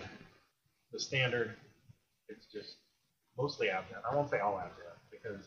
the 0.92 1.00
standard 1.00 1.56
it's 2.28 2.46
just 2.52 2.76
mostly 3.38 3.68
absent. 3.70 4.00
I 4.10 4.14
won't 4.14 4.30
say 4.30 4.40
all 4.40 4.58
absent 4.58 4.86
because 5.10 5.44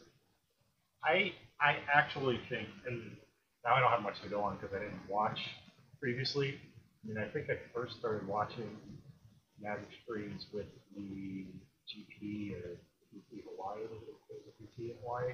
I 1.03 1.33
I 1.61 1.77
actually 1.93 2.39
think, 2.49 2.67
and 2.87 3.15
now 3.65 3.75
I 3.75 3.79
don't 3.79 3.91
have 3.91 4.01
much 4.01 4.21
to 4.21 4.29
go 4.29 4.41
on 4.41 4.57
because 4.57 4.75
I 4.75 4.79
didn't 4.79 5.01
watch 5.09 5.39
previously. 5.99 6.55
I 7.03 7.07
mean, 7.07 7.17
I 7.17 7.27
think 7.31 7.49
I 7.49 7.57
first 7.73 7.97
started 7.97 8.27
watching 8.27 8.77
Magic 9.61 9.87
streams 10.03 10.47
with 10.53 10.67
the 10.95 11.45
GP 11.87 12.55
or 12.55 12.79
PT 13.11 13.43
Hawaii. 13.43 13.83
There's 14.29 14.47
a 14.47 14.51
PT 14.63 14.91
in 14.91 14.97
Hawaii. 15.03 15.33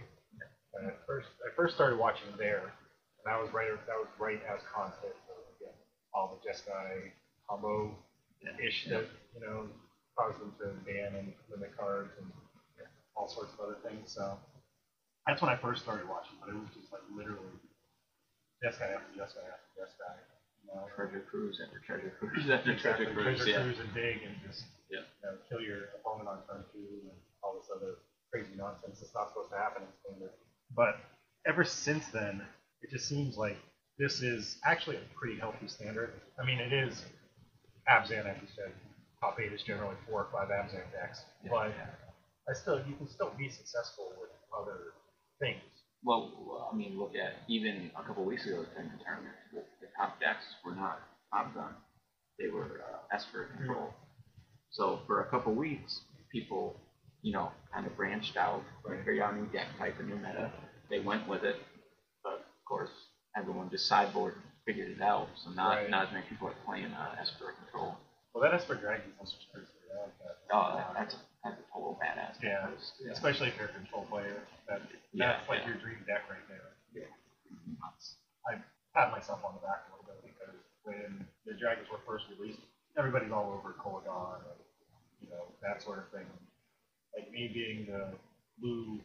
And 0.75 0.87
at 0.87 0.99
first, 1.07 1.29
I 1.45 1.55
first 1.55 1.75
started 1.75 1.97
watching 1.97 2.27
there, 2.37 2.67
and 2.67 3.25
that 3.25 3.39
was 3.39 3.53
right. 3.53 3.69
That 3.87 3.95
was 3.95 4.09
right 4.19 4.41
as 4.43 4.59
content. 4.73 5.15
So 5.25 5.33
again, 5.55 5.77
all 6.13 6.35
the 6.35 6.41
Jeskai 6.43 7.11
combo 7.49 7.91
ish 8.61 8.85
that 8.89 9.05
you 9.33 9.41
know 9.41 9.67
caused 10.17 10.39
them 10.39 10.53
to 10.59 10.67
ban 10.85 11.15
and 11.15 11.33
limit 11.51 11.75
cards 11.77 12.11
and 12.21 12.31
all 13.15 13.27
sorts 13.27 13.53
of 13.53 13.59
other 13.59 13.77
things. 13.87 14.11
So 14.11 14.37
that's 15.27 15.41
when 15.41 15.51
I 15.51 15.55
first 15.57 15.83
started 15.83 16.07
watching, 16.07 16.35
but 16.39 16.49
it 16.49 16.55
was 16.55 16.69
just 16.75 16.91
like 16.91 17.01
literally 17.15 17.57
Jeskai 18.63 18.95
after 18.95 19.11
Jeskai 19.15 19.45
after 19.47 19.69
Jeskai. 19.77 20.15
You 20.63 20.73
know, 20.73 20.87
Treasure 20.95 21.23
cruise 21.29 21.61
after 21.63 21.79
treasure 21.79 22.11
cruise 22.19 22.49
after 22.49 22.75
treasure 22.75 23.03
Exactly, 23.05 23.05
cruise. 23.13 23.37
treasure 23.37 23.51
Yeah. 23.51 23.61
cruise 23.63 23.79
and 23.79 23.93
dig 23.93 24.23
and 24.23 24.35
just 24.45 24.65
Yeah. 24.89 24.99
you 25.23 25.29
know, 25.29 25.37
kill 25.49 25.61
your 25.61 25.85
opponent 25.95 26.27
on 26.27 26.41
turn 26.47 26.65
two 26.73 27.01
and 27.09 27.17
all 27.43 27.53
this 27.53 27.69
other 27.73 27.95
crazy 28.31 28.55
nonsense 28.55 28.99
that's 28.99 29.13
not 29.13 29.29
supposed 29.29 29.51
to 29.51 29.57
happen 29.57 29.83
in 29.83 29.89
standard. 30.03 30.31
But 30.75 30.97
ever 31.45 31.63
since 31.63 32.07
then, 32.09 32.45
it 32.81 32.89
just 32.89 33.07
seems 33.07 33.37
like 33.37 33.57
this 33.97 34.21
is 34.21 34.57
actually 34.63 34.97
a 34.97 35.01
pretty 35.15 35.37
healthy 35.39 35.67
standard. 35.67 36.11
I 36.39 36.43
mean, 36.45 36.59
it 36.59 36.73
is 36.73 37.05
Abzan, 37.89 38.25
as 38.25 38.37
you 38.41 38.47
said. 38.55 38.71
Top 39.21 39.37
eight 39.39 39.53
is 39.53 39.63
generally 39.63 39.95
four 40.09 40.21
or 40.25 40.27
five 40.31 40.49
Abzan 40.49 40.91
decks, 40.91 41.21
Yeah. 41.43 41.49
but 41.51 41.71
I 42.49 42.53
still 42.53 42.77
you 42.87 42.95
can 42.95 43.07
still 43.07 43.31
be 43.37 43.49
successful 43.49 44.11
with 44.19 44.29
other 44.57 44.93
things. 45.39 45.61
Well, 46.03 46.69
I 46.71 46.75
mean, 46.75 46.99
look 46.99 47.13
at 47.15 47.33
even 47.47 47.89
a 47.97 48.03
couple 48.03 48.23
weeks 48.25 48.45
ago 48.45 48.65
during 48.75 48.89
the 48.91 49.03
tournament, 49.03 49.35
the, 49.53 49.61
the 49.81 49.87
top 49.97 50.19
decks 50.19 50.43
were 50.63 50.75
not 50.75 50.99
Abzan. 51.33 51.73
They 52.37 52.49
were 52.49 52.81
uh, 52.85 53.15
Esper 53.15 53.47
control. 53.57 53.93
So 54.71 54.99
for 55.07 55.21
a 55.21 55.25
couple 55.29 55.53
weeks, 55.55 56.01
people, 56.31 56.75
you 57.21 57.31
know, 57.33 57.51
kind 57.73 57.87
of 57.87 57.95
branched 57.95 58.37
out, 58.37 58.61
Right. 58.85 58.99
figured 58.99 59.21
out 59.21 59.33
a 59.33 59.37
new 59.37 59.47
deck 59.47 59.67
type, 59.79 59.95
a 59.99 60.03
new 60.03 60.15
meta. 60.17 60.51
They 60.89 60.99
went 60.99 61.27
with 61.27 61.43
it, 61.43 61.55
but 62.23 62.33
of 62.33 62.65
course, 62.67 62.91
everyone 63.35 63.69
just 63.71 63.87
sideboard 63.87 64.35
figured 64.65 64.91
it 64.91 65.01
out. 65.01 65.27
So 65.35 65.49
not 65.51 65.77
Right. 65.77 65.89
not 65.89 66.07
as 66.07 66.11
many 66.13 66.25
people 66.27 66.47
are 66.49 66.57
playing 66.65 66.91
uh, 66.93 67.15
Esper 67.19 67.53
control. 67.63 67.97
Well, 68.33 68.43
that 68.43 68.53
Esper 68.53 68.75
Dragon 68.75 69.07
is 69.07 69.15
also 69.19 69.37
crazy. 69.53 69.69
I 69.93 70.01
like 70.03 70.17
that. 70.19 70.35
Oh, 70.51 70.75
that, 70.75 70.91
that's 70.93 71.13
a, 71.15 71.19
that's 71.43 71.59
a 71.61 71.65
total 71.71 71.95
badass. 72.03 72.35
Yeah, 72.43 72.67
yeah. 72.99 73.11
especially 73.15 73.47
if 73.49 73.55
you're 73.57 73.69
a 73.71 73.77
control 73.77 74.03
player. 74.11 74.43
That, 74.67 74.81
Yeah, 75.13 75.37
that's 75.39 75.47
like 75.47 75.61
yeah. 75.63 75.71
your 75.71 75.77
dream 75.79 76.03
deck 76.05 76.27
right 76.27 76.43
there. 76.51 76.75
Yeah. 76.91 77.07
I 78.49 78.59
pat 78.93 79.11
myself 79.11 79.39
on 79.45 79.55
the 79.55 79.63
back 79.63 79.87
a 79.87 79.95
little 79.95 80.05
bit 80.09 80.19
because 80.27 80.57
when 80.83 81.25
the 81.47 81.53
dragons 81.55 81.87
were 81.89 82.01
first 82.05 82.25
released, 82.35 82.59
everybody's 82.97 83.31
all 83.31 83.55
over 83.55 83.73
Kolaghan 83.79 84.43
and 84.51 84.59
you 85.21 85.29
know 85.31 85.47
that 85.63 85.81
sort 85.81 85.99
of 85.99 86.07
thing. 86.11 86.27
Like 87.15 87.31
me 87.31 87.47
being 87.53 87.87
the 87.87 88.11
blue 88.59 88.99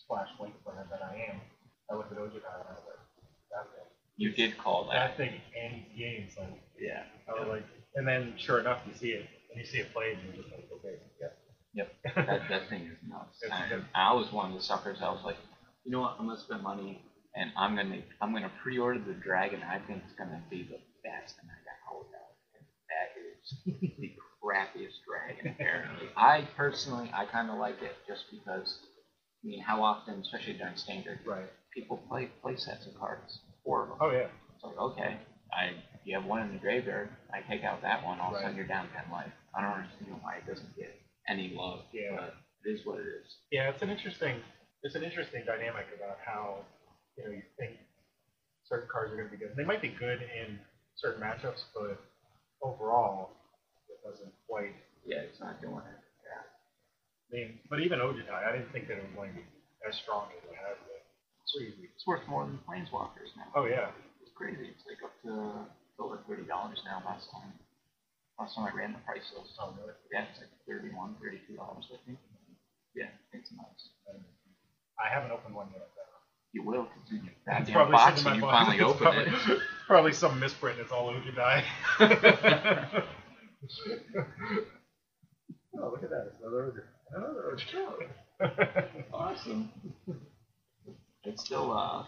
Splash 0.00 0.28
Link 0.40 0.54
player 0.64 0.86
that 0.88 1.02
I 1.04 1.32
am, 1.32 1.40
I 1.90 1.94
looked 2.00 2.12
at 2.12 2.18
Ojutai 2.18 2.48
and 2.64 2.68
I 2.68 2.72
was 2.72 2.84
like, 2.88 3.02
that 3.52 3.68
thing, 3.76 3.88
You 4.16 4.30
did 4.32 4.56
call 4.58 4.84
that. 4.90 4.92
that 4.94 5.16
thing 5.16 5.40
ends 5.56 5.86
games. 5.96 6.32
Like, 6.38 6.62
Yeah. 6.78 7.02
I 7.28 7.32
was 7.40 7.48
like, 7.48 7.64
and 7.96 8.06
then 8.06 8.34
sure 8.36 8.60
enough, 8.60 8.80
you 8.86 8.94
see 8.94 9.10
it, 9.10 9.26
and 9.50 9.58
you 9.60 9.66
see 9.66 9.78
it 9.78 9.92
played, 9.92 10.18
and 10.18 10.26
you're 10.34 10.42
just 10.44 10.54
like, 10.54 10.68
okay, 10.78 10.96
yeah. 11.20 11.28
Yep. 11.74 11.92
That, 12.14 12.48
that 12.48 12.68
thing 12.68 12.82
is 12.86 12.98
nuts. 13.08 13.42
I. 13.50 13.80
I 13.94 14.12
was 14.12 14.30
one 14.32 14.50
of 14.50 14.56
the 14.56 14.62
suckers. 14.62 14.98
I 15.02 15.10
was 15.10 15.22
like, 15.24 15.36
you 15.84 15.90
know 15.90 16.00
what? 16.00 16.16
I'm 16.20 16.26
gonna 16.26 16.38
spend 16.38 16.62
money, 16.62 17.02
and 17.34 17.50
I'm 17.56 17.74
gonna 17.74 18.00
I'm 18.20 18.32
gonna 18.32 18.52
pre-order 18.62 19.00
the 19.00 19.14
dragon. 19.14 19.60
I 19.62 19.78
think 19.80 20.02
it's 20.04 20.14
gonna 20.16 20.40
be 20.48 20.62
the 20.62 20.78
best, 21.02 21.34
and 21.40 21.50
I 21.50 21.58
got 21.66 21.78
hold 21.88 22.06
of 22.06 22.22
it. 22.54 22.60
And 22.60 22.66
that 22.94 23.10
is 23.18 23.96
the 23.98 24.12
crappiest 24.42 25.02
dragon. 25.06 25.56
Apparently, 25.58 26.08
I 26.16 26.46
personally 26.56 27.10
I 27.12 27.24
kind 27.26 27.50
of 27.50 27.58
like 27.58 27.82
it 27.82 27.94
just 28.06 28.24
because. 28.30 28.78
I 29.42 29.46
mean, 29.46 29.60
how 29.60 29.82
often, 29.82 30.20
especially 30.20 30.54
during 30.54 30.76
standard, 30.76 31.18
Right. 31.26 31.50
people 31.74 31.98
play 32.08 32.30
play 32.40 32.56
sets 32.56 32.86
of 32.86 32.94
cards, 32.98 33.40
four 33.64 33.82
of 33.82 33.88
them. 33.88 33.98
Oh 34.00 34.10
yeah. 34.10 34.28
It's 34.54 34.62
like, 34.64 34.78
okay, 34.78 35.16
I 35.52 35.72
you 36.04 36.14
have 36.16 36.26
one 36.26 36.42
in 36.42 36.52
the 36.52 36.58
graveyard, 36.60 37.08
I 37.32 37.40
take 37.48 37.64
out 37.64 37.80
that 37.82 38.04
one, 38.04 38.20
all 38.20 38.34
of 38.34 38.36
a 38.36 38.42
sudden 38.42 38.56
you're 38.56 38.66
down 38.66 38.88
ten 38.94 39.10
life. 39.10 39.32
I 39.56 39.62
don't 39.62 39.72
understand 39.72 40.20
why 40.20 40.36
it 40.36 40.46
doesn't 40.46 40.76
get 40.76 40.94
any 41.28 41.54
love. 41.56 41.80
Yeah. 41.92 42.16
But 42.16 42.34
it 42.64 42.70
is 42.76 42.84
what 42.84 43.00
it 43.00 43.08
is. 43.08 43.26
Yeah, 43.50 43.70
it's 43.70 43.82
an 43.82 43.88
interesting, 43.88 44.36
it's 44.82 44.94
an 44.94 45.02
interesting 45.02 45.42
dynamic 45.46 45.86
about 45.96 46.18
how, 46.24 46.64
you 47.16 47.24
know, 47.24 47.30
you 47.30 47.42
think 47.58 47.80
certain 48.68 48.88
cards 48.92 49.12
are 49.12 49.16
going 49.16 49.28
to 49.28 49.32
be 49.32 49.40
good. 49.40 49.56
They 49.56 49.64
might 49.64 49.80
be 49.80 49.96
good 49.96 50.20
in 50.20 50.58
certain 50.96 51.22
matchups, 51.22 51.64
but 51.72 52.00
overall, 52.62 53.30
it 53.88 54.00
doesn't 54.04 54.32
quite. 54.48 54.76
Yeah, 55.06 55.24
it's 55.24 55.40
not 55.40 55.60
doing 55.60 55.84
it. 55.84 56.00
Yeah. 56.24 56.44
I 56.44 57.28
mean, 57.32 57.58
but 57.68 57.80
even 57.80 57.98
Ojutai, 58.00 58.32
I 58.32 58.52
didn't 58.52 58.72
think 58.72 58.88
that 58.88 58.96
it 58.96 59.04
was 59.04 59.12
going 59.16 59.30
to 59.32 59.36
be 59.36 59.44
as 59.88 59.96
strong 59.96 60.28
as 60.32 60.44
it 60.48 60.56
has 60.56 60.76
been. 60.88 60.93
It's 61.54 61.62
crazy. 61.62 61.88
It's 61.94 62.06
worth 62.06 62.26
more 62.26 62.44
than 62.44 62.58
planeswalkers 62.68 63.30
now. 63.36 63.46
Oh 63.54 63.64
yeah. 63.64 63.90
It's 64.20 64.30
crazy. 64.34 64.68
It's 64.74 64.82
like 64.86 64.98
up 65.04 65.14
to 65.22 65.66
over 66.02 66.18
thirty 66.28 66.44
dollars 66.44 66.82
now 66.84 67.02
last 67.06 67.30
time. 67.30 67.52
Last 68.38 68.56
time 68.56 68.66
I 68.66 68.76
ran 68.76 68.92
the 68.92 68.98
price 69.06 69.22
list. 69.38 69.54
Oh 69.60 69.72
really? 69.78 69.94
Yeah, 70.12 70.24
it's 70.30 70.40
like 70.40 70.50
31 70.66 71.14
dollars, 71.56 71.86
I 71.92 71.98
think. 72.06 72.18
Yeah, 72.94 73.10
it's 73.32 73.50
nice. 73.52 73.88
I 74.98 75.08
haven't 75.12 75.30
opened 75.32 75.54
one 75.54 75.68
yet. 75.72 75.88
though. 75.96 76.02
You 76.52 76.62
will, 76.64 76.86
continue. 76.86 77.30
you 77.30 77.30
It's 77.46 77.46
that 77.46 77.66
damn 77.66 77.74
probably 77.74 77.92
box 77.92 78.20
sitting 78.20 78.24
when 78.24 78.34
you 78.36 78.40
box. 78.42 78.56
finally 78.58 78.78
It's 78.78 78.84
open 78.84 79.02
probably, 79.02 79.22
it. 79.24 79.58
Probably 79.86 80.12
some 80.12 80.40
misprint. 80.40 80.78
It's 80.80 80.92
all 80.92 81.08
over 81.08 81.18
your 81.20 81.34
die. 81.34 81.64
oh, 85.78 85.90
look 85.90 86.02
at 86.02 86.10
that! 86.10 86.26
It's 86.28 86.40
another 86.42 86.72
Ojutai. 86.72 87.16
Another 87.16 87.56
Ojutai. 87.56 88.08
Awesome. 89.12 89.70
It's 91.24 91.44
still, 91.44 91.72
uh, 91.72 92.04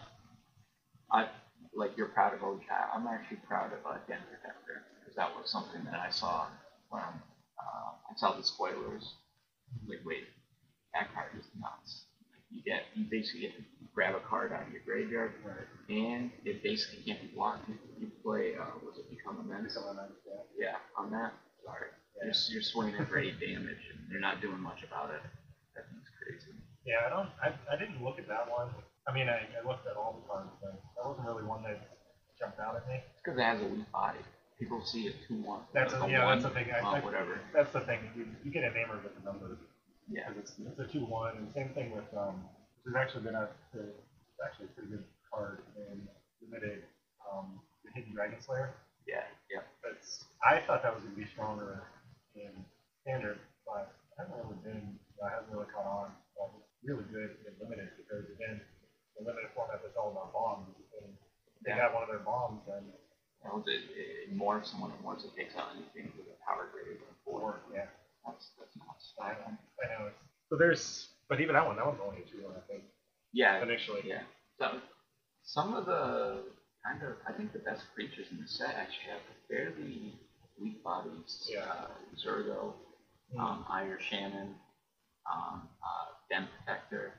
I, 1.11 1.27
like, 1.75 1.97
you're 1.97 2.07
proud 2.09 2.33
of 2.33 2.41
OJ. 2.41 2.63
I'm 2.93 3.07
actually 3.07 3.37
proud 3.47 3.71
of 3.73 3.79
uh, 3.85 3.97
Den 4.07 4.19
Protector, 4.29 4.83
because 4.99 5.15
that 5.15 5.29
was 5.35 5.49
something 5.51 5.83
that 5.85 5.99
I 5.99 6.09
saw 6.09 6.47
when 6.89 7.01
uh, 7.03 7.89
I 8.09 8.15
saw 8.15 8.33
the 8.33 8.43
spoilers. 8.43 9.15
Like, 9.87 9.99
wait, 10.05 10.25
that 10.93 11.13
card 11.13 11.29
is 11.37 11.45
nuts. 11.59 12.03
Like, 12.31 12.43
you 12.51 12.61
get, 12.63 12.83
you 12.95 13.05
basically 13.09 13.41
get 13.41 13.55
to 13.57 13.63
grab 13.95 14.15
a 14.15 14.19
card 14.21 14.53
out 14.53 14.63
of 14.67 14.73
your 14.73 14.81
graveyard, 14.85 15.33
and 15.89 16.31
it 16.45 16.63
basically 16.63 17.03
can't 17.05 17.21
be 17.21 17.27
blocked. 17.35 17.69
You 17.99 18.11
play, 18.23 18.55
uh, 18.55 18.65
was 18.85 18.97
it 18.99 19.09
Become 19.09 19.39
Immense? 19.45 19.77
Yeah, 20.57 20.75
on 20.97 21.11
that, 21.11 21.33
sorry. 21.65 21.89
You're, 22.23 22.33
you're 22.51 22.61
swinging 22.63 23.05
for 23.05 23.17
eight 23.19 23.39
damage, 23.39 23.83
and 23.93 23.99
you're 24.11 24.21
not 24.21 24.41
doing 24.41 24.59
much 24.61 24.83
about 24.83 25.09
it. 25.11 25.21
That 25.75 25.85
thing's 25.89 26.09
crazy. 26.21 26.57
Yeah, 26.85 27.05
I 27.05 27.09
don't. 27.09 27.29
I, 27.43 27.53
I 27.73 27.77
didn't 27.77 28.03
look 28.03 28.19
at 28.19 28.27
that 28.29 28.49
one. 28.49 28.69
I 29.07 29.13
mean, 29.13 29.29
I, 29.29 29.47
I 29.55 29.65
looked 29.65 29.87
at 29.87 29.95
all 29.95 30.19
the 30.19 30.27
cards, 30.27 30.51
but 30.61 30.75
that 30.95 31.07
wasn't 31.07 31.27
really 31.27 31.43
one 31.43 31.63
that 31.63 31.79
jumped 32.37 32.59
out 32.59 32.75
at 32.75 32.87
me. 32.87 32.99
It's 32.99 33.21
because 33.23 33.39
it 33.39 33.43
has 33.43 33.61
a 33.61 33.65
weak 33.65 33.89
body. 33.91 34.19
People 34.59 34.83
see 34.83 35.07
it 35.07 35.15
two 35.27 35.41
one. 35.41 35.61
That's 35.73 35.93
a, 35.93 36.05
yeah, 36.09 36.25
that's 36.25 36.43
the 36.43 36.49
thing. 36.49 36.67
I, 36.73 36.79
I, 36.79 36.99
whatever. 36.99 37.39
That's 37.53 37.71
the 37.71 37.81
thing. 37.81 37.99
You, 38.17 38.25
you 38.43 38.51
get 38.51 38.63
enamored 38.63 39.03
with 39.03 39.13
the 39.15 39.23
numbers 39.23 39.59
Yeah. 40.09 40.27
because 40.27 40.43
it's, 40.43 40.53
it's 40.59 40.79
a 40.79 40.87
two 40.91 41.05
one, 41.05 41.37
and 41.37 41.47
same 41.53 41.69
thing 41.77 41.93
with 41.93 42.09
um, 42.17 42.41
which 42.83 42.93
has 42.93 42.95
actually 42.97 43.23
been 43.23 43.35
a 43.37 43.47
it's 43.73 44.41
actually 44.43 44.65
a 44.65 44.73
pretty 44.73 44.89
good 44.97 45.05
card 45.31 45.61
in 45.77 46.01
limited 46.41 46.83
um, 47.21 47.61
the 47.85 47.91
Hidden 47.93 48.13
Dragon 48.13 48.41
Slayer. 48.41 48.73
Yeah. 49.07 49.23
Yeah. 49.53 49.61
That's 49.85 50.25
I 50.43 50.59
thought 50.65 50.81
that 50.83 50.93
was 50.93 51.03
gonna 51.05 51.15
be 51.15 51.29
stronger 51.31 51.83
in 52.35 52.51
standard, 53.05 53.37
but 53.65 53.93
it 53.93 54.15
hasn't 54.19 54.35
really 54.41 54.57
been. 54.65 54.99
Uh, 55.21 55.29
hasn't 55.33 55.49
really 55.53 55.69
caught 55.73 55.85
on. 55.85 56.09
But 56.37 56.49
it's 56.61 56.69
really 56.85 57.05
good 57.13 57.37
in 57.45 57.53
limited 57.61 57.89
because 57.97 58.25
again, 58.33 58.61
the 59.17 59.25
limited 59.25 59.49
format 59.55 59.81
that's 59.83 59.97
all 59.97 60.11
about 60.13 60.31
bombs. 60.33 60.69
And 61.01 61.11
if 61.59 61.61
they 61.65 61.73
have 61.73 61.93
one 61.93 62.03
of 62.03 62.09
their 62.09 62.23
bombs, 62.23 62.61
then 62.67 62.83
You 63.43 63.49
know, 63.49 63.63
it, 63.65 63.81
it 64.29 64.29
morphs, 64.37 64.73
and 64.73 64.81
when 64.81 64.91
it 64.91 65.01
morphs, 65.05 65.25
it 65.25 65.33
takes 65.35 65.55
out 65.55 65.69
anything 65.75 66.11
with 66.17 66.27
a 66.29 66.37
power 66.45 66.69
greater 66.73 66.97
than 66.97 67.13
four. 67.25 67.41
or 67.41 67.59
yeah. 67.73 67.85
That's 68.25 68.49
that's. 68.59 68.75
I 69.21 69.33
know. 69.33 69.57
I 69.81 69.85
know. 69.93 70.07
It's, 70.07 70.19
so 70.49 70.55
there's, 70.57 71.09
but 71.29 71.39
even 71.41 71.53
that 71.55 71.65
one, 71.65 71.75
that 71.77 71.85
one's 71.85 71.99
only 72.03 72.21
a 72.21 72.25
two 72.25 72.43
one, 72.43 72.55
I 72.55 72.63
think, 72.71 72.83
Yeah. 73.33 73.61
initially. 73.63 74.01
Yeah. 74.05 74.21
So 74.59 74.79
some 75.43 75.73
of 75.73 75.85
the 75.85 76.43
kind 76.83 77.01
of 77.03 77.15
I 77.27 77.31
think 77.33 77.53
the 77.53 77.59
best 77.59 77.83
creatures 77.95 78.27
in 78.31 78.39
the 78.41 78.47
set 78.47 78.75
actually 78.75 79.11
have 79.11 79.21
fairly 79.49 80.13
weak 80.59 80.83
bodies. 80.83 81.47
Yeah. 81.51 81.63
Uh, 81.65 81.87
Zurgo, 82.17 82.73
Mm. 83.35 83.39
um, 83.41 83.65
Ire 83.69 83.99
Shaman, 83.99 84.55
um, 85.29 85.67
uh, 85.83 86.05
Den 86.29 86.47
Protector, 86.55 87.11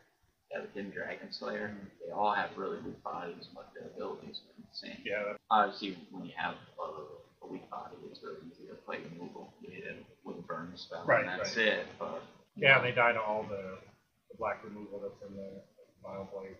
yeah, 0.50 0.60
the 0.64 0.68
Hidden 0.74 0.92
Dragon 0.92 1.32
Slayer. 1.32 1.74
They 2.04 2.12
all 2.12 2.34
have 2.34 2.50
really 2.56 2.78
weak 2.80 3.02
bodies, 3.04 3.48
but 3.54 3.68
their 3.74 3.88
abilities 3.94 4.40
are 4.48 4.54
insane. 4.68 5.02
Yeah, 5.04 5.36
Obviously, 5.50 5.98
when 6.10 6.24
you 6.24 6.32
have 6.36 6.54
a, 6.80 7.44
a 7.44 7.46
weak 7.48 7.68
body, 7.70 7.96
it's 8.10 8.20
really 8.22 8.40
easy 8.48 8.66
to 8.68 8.74
play 8.86 8.98
removal. 9.12 9.52
You 9.60 9.70
hit 9.70 9.84
it 9.84 10.04
with 10.24 10.38
a 10.38 10.42
burn 10.42 10.72
spell, 10.76 11.04
Right, 11.06 11.26
and 11.26 11.40
that's 11.40 11.56
right. 11.56 11.66
it. 11.66 11.86
But 11.98 12.22
yeah, 12.56 12.76
know, 12.78 12.82
they 12.82 12.92
died 12.92 13.14
to 13.14 13.20
all 13.20 13.42
the, 13.44 13.76
the 14.32 14.36
black 14.38 14.64
removal 14.64 15.00
that's 15.04 15.20
in 15.28 15.36
the 15.36 15.60
Vile 16.02 16.28
Blades, 16.32 16.56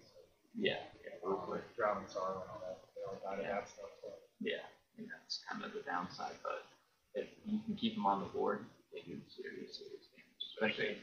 yeah, 0.59 0.83
yeah, 1.05 1.15
real 1.23 1.37
quick. 1.47 1.63
um, 1.63 1.73
Drown 1.77 2.03
in 2.03 2.09
Sorrow 2.11 2.43
and 2.43 2.51
all 2.51 2.61
that. 2.67 2.79
They 2.97 3.03
all 3.07 3.17
died 3.23 3.41
Yeah. 3.45 3.57
of 3.59 3.65
that 3.65 3.69
stuff. 3.71 3.93
So. 4.03 4.09
Yeah, 4.43 4.65
mean, 4.99 5.09
that's 5.09 5.41
kind 5.49 5.63
of 5.65 5.73
the 5.73 5.81
downside, 5.87 6.35
but 6.43 6.67
if 7.15 7.27
you 7.47 7.61
can 7.65 7.75
keep 7.77 7.95
them 7.95 8.07
on 8.07 8.21
the 8.21 8.31
board, 8.35 8.67
they 8.93 9.01
do 9.07 9.17
serious, 9.31 9.79
serious 9.79 10.11
damage. 10.13 10.43
Especially, 10.59 10.99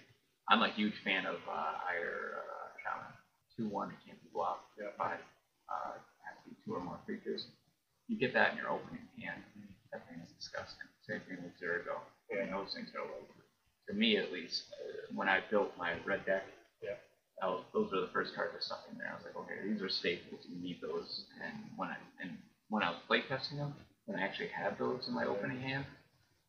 I'm 0.49 0.61
a 0.61 0.69
huge 0.75 0.93
fan 1.03 1.25
of 1.25 1.39
uh, 1.47 1.79
Ire 1.87 2.43
uh, 2.43 2.54
Shaman. 2.85 3.13
2 3.57 3.67
1, 3.73 3.89
it 3.89 3.97
can't 4.05 4.21
be 4.21 4.29
blocked. 4.29 4.69
Yeah. 4.77 4.93
Five, 4.97 5.17
uh, 5.71 5.97
has 6.21 6.37
to 6.45 6.49
be 6.53 6.55
two 6.61 6.75
or 6.77 6.83
more 6.83 6.99
creatures. 7.05 7.47
You 8.07 8.19
get 8.21 8.33
that 8.37 8.51
in 8.53 8.57
your 8.61 8.69
opening 8.69 9.01
hand, 9.17 9.41
that 9.91 10.05
thing 10.07 10.21
is 10.21 10.29
disgusting. 10.37 10.85
Same 11.09 11.21
thing 11.25 11.41
with 11.41 11.57
Zurgo. 11.57 11.97
I 12.29 12.45
mean, 12.45 12.51
those 12.53 12.73
things 12.77 12.93
are 12.93 13.01
like, 13.01 13.25
to 13.89 13.93
me 13.97 14.17
at 14.17 14.29
least, 14.31 14.69
uh, 14.77 15.09
when 15.17 15.29
I 15.29 15.41
built 15.49 15.73
my 15.77 15.97
red 16.05 16.25
deck, 16.25 16.43
Yeah. 16.83 16.97
was, 17.41 17.63
those 17.73 17.91
were 17.91 18.01
the 18.01 18.13
first 18.13 18.35
cards 18.35 18.53
I 18.55 18.61
stuck 18.61 18.85
in 18.91 18.97
there. 18.97 19.09
I 19.09 19.15
was 19.15 19.25
like, 19.25 19.35
okay, 19.37 19.57
these 19.65 19.81
are 19.81 19.89
staples. 19.89 20.45
You 20.45 20.61
need 20.61 20.81
those. 20.81 21.25
And 21.41 21.65
when 21.77 21.89
I 21.89 21.97
and 22.21 22.37
when 22.69 22.83
I 22.83 22.89
was 22.91 22.99
playtesting 23.09 23.57
them, 23.57 23.73
when 24.05 24.19
I 24.19 24.23
actually 24.23 24.49
had 24.49 24.77
those 24.77 25.07
in 25.07 25.13
my 25.13 25.25
opening 25.25 25.61
hand, 25.61 25.85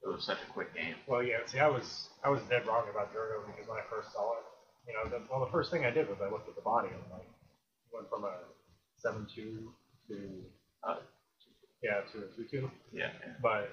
it 0.02 0.08
was 0.08 0.24
such 0.24 0.38
a 0.40 0.52
quick 0.52 0.74
game. 0.74 0.94
Well, 1.06 1.22
yeah. 1.22 1.44
See, 1.46 1.58
I 1.60 1.68
was 1.68 2.08
I 2.24 2.28
was 2.30 2.40
dead 2.48 2.66
wrong 2.66 2.84
about 2.90 3.12
Zurgo 3.12 3.44
because 3.46 3.68
when 3.68 3.78
I 3.78 3.84
first 3.90 4.12
saw 4.12 4.32
it, 4.40 4.44
you 4.86 4.94
know, 4.94 5.04
the, 5.10 5.22
well, 5.30 5.40
the 5.44 5.50
first 5.52 5.70
thing 5.70 5.84
I 5.84 5.90
did 5.90 6.08
was 6.08 6.18
I 6.22 6.30
looked 6.30 6.48
at 6.48 6.54
the 6.56 6.62
body 6.66 6.88
and 6.88 7.02
like 7.12 7.28
went 7.92 8.08
from 8.08 8.24
a 8.24 8.34
seven 8.96 9.26
two 9.34 9.72
to 10.08 10.16
Uh, 10.82 10.98
yeah 11.82 12.02
to 12.12 12.24
a 12.24 12.28
two 12.36 12.46
two. 12.50 12.70
yeah, 12.92 13.10
yeah. 13.20 13.34
But 13.42 13.70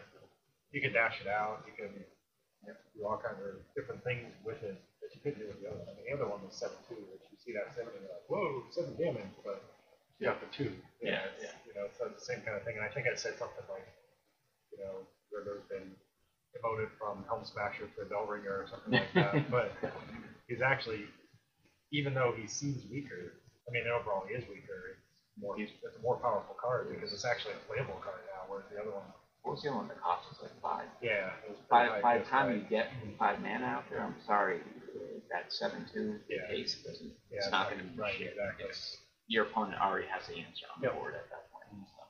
you 0.71 0.81
can 0.81 0.93
dash 0.93 1.21
it 1.21 1.27
out. 1.29 1.63
You 1.67 1.73
can 1.77 1.93
do 2.95 3.05
all 3.05 3.17
kinds 3.21 3.39
of 3.43 3.61
different 3.75 4.03
things 4.03 4.33
with 4.45 4.61
it 4.63 4.77
that 5.01 5.09
you 5.13 5.19
couldn't 5.21 5.39
do 5.39 5.47
with 5.51 5.61
the 5.61 5.69
other 5.69 5.83
one. 5.85 5.95
The 5.99 6.13
other 6.15 6.27
one 6.27 6.41
was 6.45 6.55
seven 6.57 6.77
two, 6.89 6.97
which 7.11 7.23
you 7.31 7.37
see 7.37 7.53
that 7.53 7.73
seven 7.75 7.93
and 7.93 8.03
you're 8.05 8.13
like, 8.15 8.27
whoa, 8.31 8.63
seven 8.71 8.95
damage, 8.97 9.29
but 9.45 9.61
you 10.19 10.27
got 10.27 10.39
the 10.41 10.49
two. 10.49 10.71
You 11.01 11.11
Yeah, 11.13 11.27
know, 11.27 11.43
yeah. 11.43 11.55
You 11.67 11.73
know, 11.75 11.85
so 11.97 12.07
it's 12.09 12.25
the 12.25 12.27
same 12.33 12.41
kind 12.41 12.57
of 12.57 12.63
thing. 12.63 12.77
And 12.79 12.85
I 12.85 12.91
think 12.93 13.05
I 13.07 13.15
said 13.15 13.35
something 13.37 13.65
like, 13.69 13.85
you 14.71 14.79
know, 14.81 15.03
where 15.29 15.43
there's 15.43 15.67
been 15.69 15.93
demoted 16.53 16.89
from 16.97 17.23
Helm 17.27 17.43
Smasher 17.43 17.87
to 17.97 18.05
Bellringer 18.05 18.63
or 18.63 18.67
something 18.69 18.93
like 18.93 19.13
that. 19.13 19.49
but 19.51 19.71
he's 20.47 20.61
actually, 20.61 21.05
even 21.91 22.13
though 22.13 22.33
he 22.35 22.47
seems 22.47 22.85
weaker, 22.91 23.33
I 23.67 23.71
mean, 23.71 23.83
overall 23.87 24.23
he 24.27 24.35
is 24.35 24.43
weaker. 24.47 24.97
It's 24.97 25.41
more, 25.41 25.57
it's 25.57 25.97
a 25.97 26.01
more 26.01 26.17
powerful 26.17 26.55
card 26.61 26.89
because 26.93 27.11
it's 27.11 27.25
actually 27.25 27.53
a 27.57 27.61
playable 27.65 27.97
card 28.05 28.21
now, 28.29 28.45
whereas 28.47 28.65
the 28.69 28.77
other 28.79 28.93
one, 28.93 29.05
What 29.41 29.57
was 29.57 29.61
the 29.65 29.69
other 29.73 29.77
one 29.81 29.87
that 29.89 29.97
cost 29.99 30.29
us 30.29 30.37
like 30.45 30.53
five? 30.61 30.85
yeah, 31.01 31.33
it 31.41 31.49
was 31.49 31.57
By, 31.69 31.89
by 32.01 32.17
the 32.21 32.25
time 32.29 32.53
price. 32.53 32.61
you 32.61 32.69
get 32.69 32.93
five 33.17 33.41
mana 33.41 33.65
out 33.65 33.83
there, 33.89 34.01
I'm 34.05 34.13
sorry, 34.27 34.61
that 35.33 35.49
seven 35.49 35.85
two 35.91 36.21
Yeah. 36.29 36.45
case 36.53 36.77
doesn't. 36.85 37.09
Yeah, 37.33 37.41
it's 37.41 37.49
not 37.51 37.73
going 37.73 37.81
to 37.81 37.89
be 37.89 37.97
right, 37.97 38.13
shit. 38.13 38.37
exactly. 38.37 38.69
It's, 38.69 38.97
your 39.25 39.49
opponent 39.49 39.81
already 39.81 40.05
has 40.13 40.21
the 40.29 40.37
answer 40.37 40.69
on 40.69 40.81
the 40.85 40.93
Yep. 40.93 40.95
board 41.01 41.13
at 41.17 41.25
that 41.33 41.49
point. 41.49 41.65
So 41.81 42.03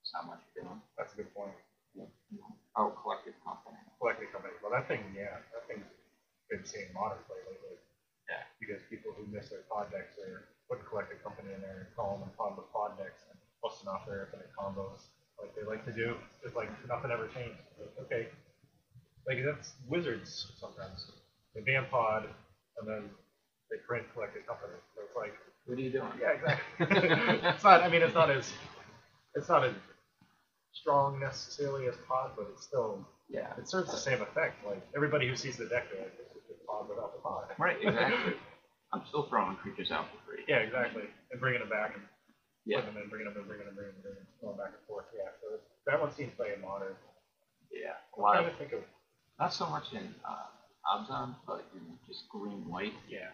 it's 0.00 0.12
not 0.16 0.24
much 0.32 0.40
you're 0.56 0.64
doing. 0.64 0.80
That's 0.96 1.12
a 1.12 1.16
good 1.20 1.28
point. 1.36 1.52
Oh, 2.74 2.88
collective 3.02 3.34
company. 3.44 3.71
Collecting 4.02 4.34
company. 4.34 4.58
Well, 4.58 4.74
that 4.74 4.90
thing, 4.90 5.06
yeah, 5.14 5.38
that 5.54 5.62
thing's 5.70 5.86
been 6.50 6.66
seeing 6.66 6.90
modern 6.90 7.22
play 7.30 7.38
lately. 7.46 7.78
Yeah. 8.26 8.42
Because 8.58 8.82
people 8.90 9.14
who 9.14 9.30
miss 9.30 9.54
their 9.54 9.62
pod 9.70 9.94
decks 9.94 10.18
or 10.18 10.50
would 10.70 10.82
collect 10.90 11.14
a 11.14 11.18
company 11.22 11.54
in 11.54 11.62
there 11.62 11.86
and 11.86 11.90
calling 11.94 12.18
them 12.18 12.34
pod 12.34 12.58
with 12.58 12.66
pod 12.74 12.98
decks 12.98 13.22
and 13.30 13.38
busting 13.62 13.86
off 13.86 14.02
their 14.10 14.26
infinite 14.26 14.50
combos 14.58 15.06
like 15.38 15.54
they 15.54 15.62
like 15.62 15.84
to 15.86 15.92
do. 15.92 16.14
It's 16.44 16.54
like 16.54 16.70
nothing 16.88 17.10
ever 17.10 17.26
changed. 17.28 17.58
Like, 17.78 17.94
okay. 18.06 18.28
Like 19.26 19.38
that's 19.44 19.74
wizards 19.88 20.50
sometimes. 20.58 21.06
They 21.54 21.60
ban 21.62 21.86
pod 21.90 22.26
and 22.78 22.88
then 22.88 23.10
they 23.70 23.76
print 23.86 24.06
collect 24.14 24.36
a 24.36 24.40
company. 24.42 24.74
So 24.94 25.02
it's 25.06 25.16
like 25.16 25.34
What 25.66 25.78
are 25.78 25.82
you 25.82 25.90
doing? 25.90 26.10
yeah, 26.20 26.34
exactly. 26.34 27.38
it's 27.48 27.64
not. 27.64 27.82
I 27.82 27.88
mean, 27.88 28.02
it's 28.02 28.14
not 28.14 28.30
as 28.30 28.50
it's 29.34 29.48
not 29.48 29.64
as 29.64 29.74
strong 30.72 31.20
necessarily 31.20 31.86
as 31.88 31.94
pod, 32.08 32.32
but 32.36 32.46
it's 32.52 32.64
still 32.64 33.06
Yeah. 33.32 33.56
it 33.56 33.66
serves 33.68 33.90
the 33.90 33.96
same 33.96 34.20
effect. 34.20 34.60
Like 34.66 34.82
everybody 34.94 35.26
who 35.26 35.36
sees 35.36 35.56
the 35.56 35.64
deck, 35.66 35.88
they're 35.90 36.02
like, 36.04 36.16
"This 36.20 36.28
is 36.36 36.42
just 36.48 36.66
pod 36.68 36.88
without 36.88 37.16
the 37.16 37.20
pod." 37.24 37.48
Right, 37.58 37.78
exactly. 37.80 38.34
I'm 38.92 39.02
still 39.08 39.24
throwing 39.24 39.56
creatures 39.56 39.90
out 39.90 40.04
for 40.12 40.18
free. 40.28 40.44
Yeah, 40.46 40.58
exactly. 40.58 41.04
And 41.30 41.40
bringing 41.40 41.60
them 41.60 41.70
back 41.70 41.94
and 41.96 42.04
Yeah. 42.68 42.80
putting 42.80 42.94
them 42.94 43.02
in, 43.04 43.08
bringing 43.08 43.32
them 43.32 43.40
in, 43.40 43.48
bringing 43.48 43.64
them 43.66 43.72
in, 43.78 43.82
bringing 43.82 44.02
them 44.04 44.12
in, 44.20 44.26
going 44.44 44.56
back 44.58 44.76
and 44.76 44.84
forth. 44.86 45.06
Yeah, 45.16 45.30
so 45.40 45.58
that 45.86 45.98
one 46.00 46.12
seems 46.12 46.34
play 46.34 46.52
in 46.54 46.60
modern. 46.60 46.94
Yeah. 47.72 47.96
A 47.96 48.16
I'm 48.18 48.22
lot 48.22 48.32
trying 48.34 48.46
of, 48.46 48.52
to 48.52 48.58
think 48.58 48.72
of 48.72 48.84
not 49.40 49.52
so 49.54 49.66
much 49.66 49.92
in 49.94 50.14
uh, 50.28 50.46
but 51.46 51.64
in 51.74 51.98
just 52.06 52.28
green 52.28 52.68
white. 52.68 52.92
yeah, 53.08 53.30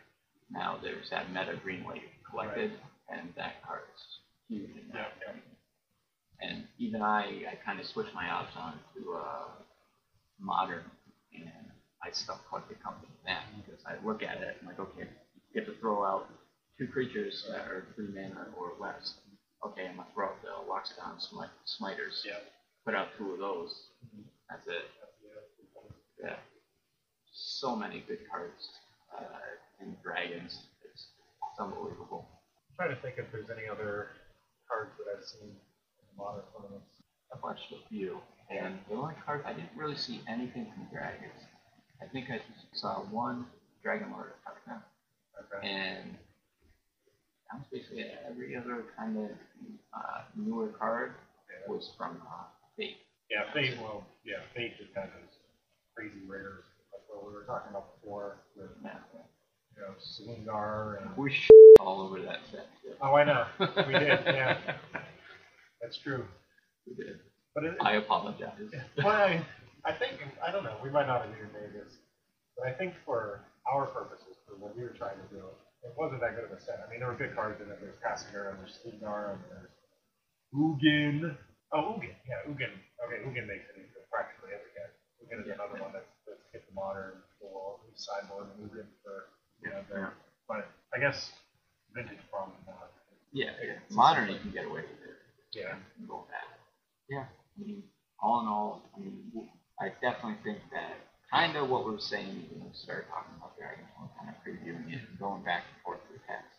Now 0.50 0.78
there's 0.80 1.10
that 1.10 1.32
meta 1.32 1.56
green 1.56 1.82
white 1.82 2.02
collected, 2.30 2.70
and 3.10 3.34
that 3.36 3.62
card 3.66 3.82
is 3.94 4.02
huge 4.48 4.76
in 4.76 4.88
that. 4.92 5.12
Yeah, 5.26 5.32
And 6.40 6.68
even 6.78 7.02
I, 7.02 7.50
I 7.50 7.54
kind 7.64 7.80
of 7.80 7.86
switched 7.86 8.14
my 8.14 8.24
Abzan 8.26 8.74
to 8.94 9.14
uh, 9.14 9.48
modern, 10.40 10.84
and 11.34 11.50
I 12.02 12.10
stuck 12.12 12.48
collected 12.48 12.82
company 12.82 13.12
then 13.24 13.42
because 13.64 13.82
I 13.86 13.94
look 14.06 14.22
at 14.22 14.38
it 14.40 14.56
and 14.60 14.68
like, 14.68 14.78
okay, 14.78 15.08
you 15.08 15.60
get 15.60 15.66
to 15.66 15.74
throw 15.80 16.04
out 16.04 16.28
two 16.78 16.86
creatures 16.88 17.44
that 17.50 17.66
are 17.66 17.86
three 17.94 18.08
mana 18.14 18.46
or 18.56 18.72
less. 18.78 19.14
Okay, 19.66 19.86
I'm 19.88 19.96
gonna 19.96 20.08
throw 20.14 20.26
out 20.26 20.42
the 20.42 20.54
Loxodon 20.70 21.20
smite, 21.20 21.50
Smiters. 21.66 22.22
yeah. 22.24 22.38
Put 22.84 22.94
out 22.94 23.08
two 23.18 23.32
of 23.32 23.38
those. 23.38 23.74
That's 24.48 24.66
it. 24.66 24.86
Yeah. 26.22 26.36
So 27.32 27.74
many 27.76 28.04
good 28.06 28.20
cards 28.30 28.68
uh, 29.16 29.24
in 29.82 29.96
Dragons. 30.02 30.56
It's, 30.84 31.02
it's 31.50 31.60
unbelievable. 31.60 32.26
I'm 32.70 32.74
trying 32.86 32.96
to 32.96 33.02
think 33.02 33.16
if 33.18 33.30
there's 33.32 33.50
any 33.50 33.68
other 33.68 34.08
cards 34.70 34.92
that 34.98 35.06
I've 35.10 35.24
seen 35.26 35.50
in 35.50 36.06
modern 36.16 36.44
tournaments. 36.54 36.94
I've 37.34 37.42
watched 37.42 37.70
a 37.72 37.80
few, 37.88 38.18
and 38.50 38.78
the 38.88 38.94
only 38.96 39.14
card 39.24 39.42
I 39.44 39.52
didn't 39.52 39.70
really 39.76 39.96
see 39.96 40.20
anything 40.28 40.66
from 40.74 40.86
Dragons. 40.92 41.32
I 42.02 42.06
think 42.06 42.30
I 42.30 42.38
just 42.38 42.80
saw 42.80 43.00
one 43.10 43.46
Dragon 43.82 44.10
Lord 44.12 44.32
card, 44.44 44.82
Okay. 45.52 45.68
and 45.68 46.14
that 47.50 47.58
was 47.58 47.66
basically 47.72 48.02
it. 48.02 48.18
every 48.28 48.56
other 48.56 48.84
kind 48.96 49.16
of 49.16 49.30
uh, 49.94 50.22
newer 50.36 50.68
card 50.68 51.14
Yeah. 51.50 51.72
was 51.72 51.90
from 51.96 52.20
uh, 52.26 52.44
Fate. 52.76 52.98
Yeah, 53.30 53.52
Fate. 53.52 53.78
Well, 53.80 54.04
yeah, 54.24 54.36
Fate 54.54 54.76
just 54.78 54.94
has 54.94 55.08
those 55.10 55.34
crazy 55.94 56.20
rares, 56.26 56.64
like 56.92 57.02
what 57.08 57.26
we 57.26 57.32
were 57.34 57.44
talking 57.44 57.70
about 57.70 58.00
before 58.00 58.36
with 58.56 58.70
Yeah. 58.84 58.98
you 59.76 59.82
know 59.82 59.94
Slingar 60.00 61.02
and. 61.02 61.16
We 61.16 61.32
sh- 61.32 61.48
all 61.80 62.00
over 62.02 62.20
that 62.22 62.40
set. 62.50 62.66
Too. 62.82 62.90
Oh, 63.00 63.14
I 63.14 63.24
know. 63.24 63.46
We 63.86 63.92
did. 63.92 64.20
Yeah, 64.26 64.58
that's 65.80 65.96
true. 65.98 66.24
we 66.86 66.94
did. 66.94 67.20
But 67.58 67.74
it, 67.74 67.76
I 67.82 67.98
apologize. 67.98 68.54
well, 69.02 69.10
I, 69.10 69.42
I 69.82 69.90
think 69.90 70.22
I 70.38 70.54
don't 70.54 70.62
know. 70.62 70.78
We 70.78 70.94
might 70.94 71.10
not 71.10 71.26
have 71.26 71.34
even 71.34 71.50
made 71.50 71.74
this, 71.74 71.90
but 72.54 72.70
I 72.70 72.72
think 72.78 72.94
for 73.02 73.42
our 73.66 73.90
purposes, 73.90 74.38
for 74.46 74.54
what 74.62 74.78
we 74.78 74.86
were 74.86 74.94
trying 74.94 75.18
to 75.18 75.26
do, 75.34 75.42
it 75.82 75.90
wasn't 75.98 76.22
that 76.22 76.38
good 76.38 76.46
of 76.46 76.54
a 76.54 76.60
set. 76.62 76.78
I 76.78 76.86
mean, 76.86 77.02
there 77.02 77.10
were 77.10 77.18
good 77.18 77.34
cards 77.34 77.58
in 77.58 77.66
it. 77.66 77.82
There's 77.82 77.98
Tasigur, 77.98 78.54
and 78.54 78.62
there's 78.62 78.78
Slingar, 78.78 79.34
and 79.34 79.42
there's 79.50 79.74
Ugin. 80.54 81.34
Oh, 81.74 81.98
Ugin. 81.98 82.14
Yeah, 82.30 82.46
Ugin. 82.46 82.70
Okay, 82.78 83.26
Ugin 83.26 83.50
makes 83.50 83.66
it 83.74 83.82
into 83.82 84.06
practically 84.06 84.54
every 84.54 84.70
deck. 84.78 84.94
Ugin 85.18 85.42
is 85.42 85.50
another 85.50 85.82
one 85.82 85.90
that's, 85.90 86.14
that's 86.30 86.46
hit 86.54 86.62
the 86.62 86.74
modern 86.78 87.26
for 87.42 87.82
sideboard 87.98 88.54
and 88.54 88.70
Ugin 88.70 88.86
for 89.02 89.34
you 89.66 89.74
know. 89.74 89.82
Yeah. 89.90 90.14
But 90.46 90.70
I 90.94 91.02
guess 91.02 91.34
vintage 91.90 92.22
problem 92.30 92.54
not. 92.70 92.94
Yeah, 93.34 93.50
yeah. 93.58 93.82
Modern, 93.90 94.30
you 94.30 94.38
can 94.38 94.54
get 94.54 94.70
away 94.70 94.86
with 94.86 95.02
it. 95.02 95.18
Yeah. 95.58 95.74
go 96.06 96.22
back. 96.30 96.46
Yeah, 97.08 97.24
mean, 97.58 97.82
all 98.22 98.40
in 98.42 98.46
all, 98.46 98.82
I 98.94 99.00
mean, 99.00 99.30
I 99.80 99.94
definitely 100.02 100.38
think 100.42 100.58
that 100.74 100.98
kind 101.30 101.56
of 101.56 101.68
what 101.68 101.84
we 101.84 101.92
were 101.92 102.02
saying 102.02 102.48
when 102.50 102.66
we 102.66 102.74
started 102.74 103.06
talking 103.12 103.36
about 103.36 103.54
Dragon 103.58 103.84
Ball, 103.94 104.10
kind 104.16 104.32
of 104.32 104.36
previewing 104.42 104.88
it 104.90 105.04
and 105.04 105.18
going 105.20 105.44
back 105.44 105.68
and 105.68 105.78
forth 105.84 106.02
with 106.10 106.24
text. 106.24 106.56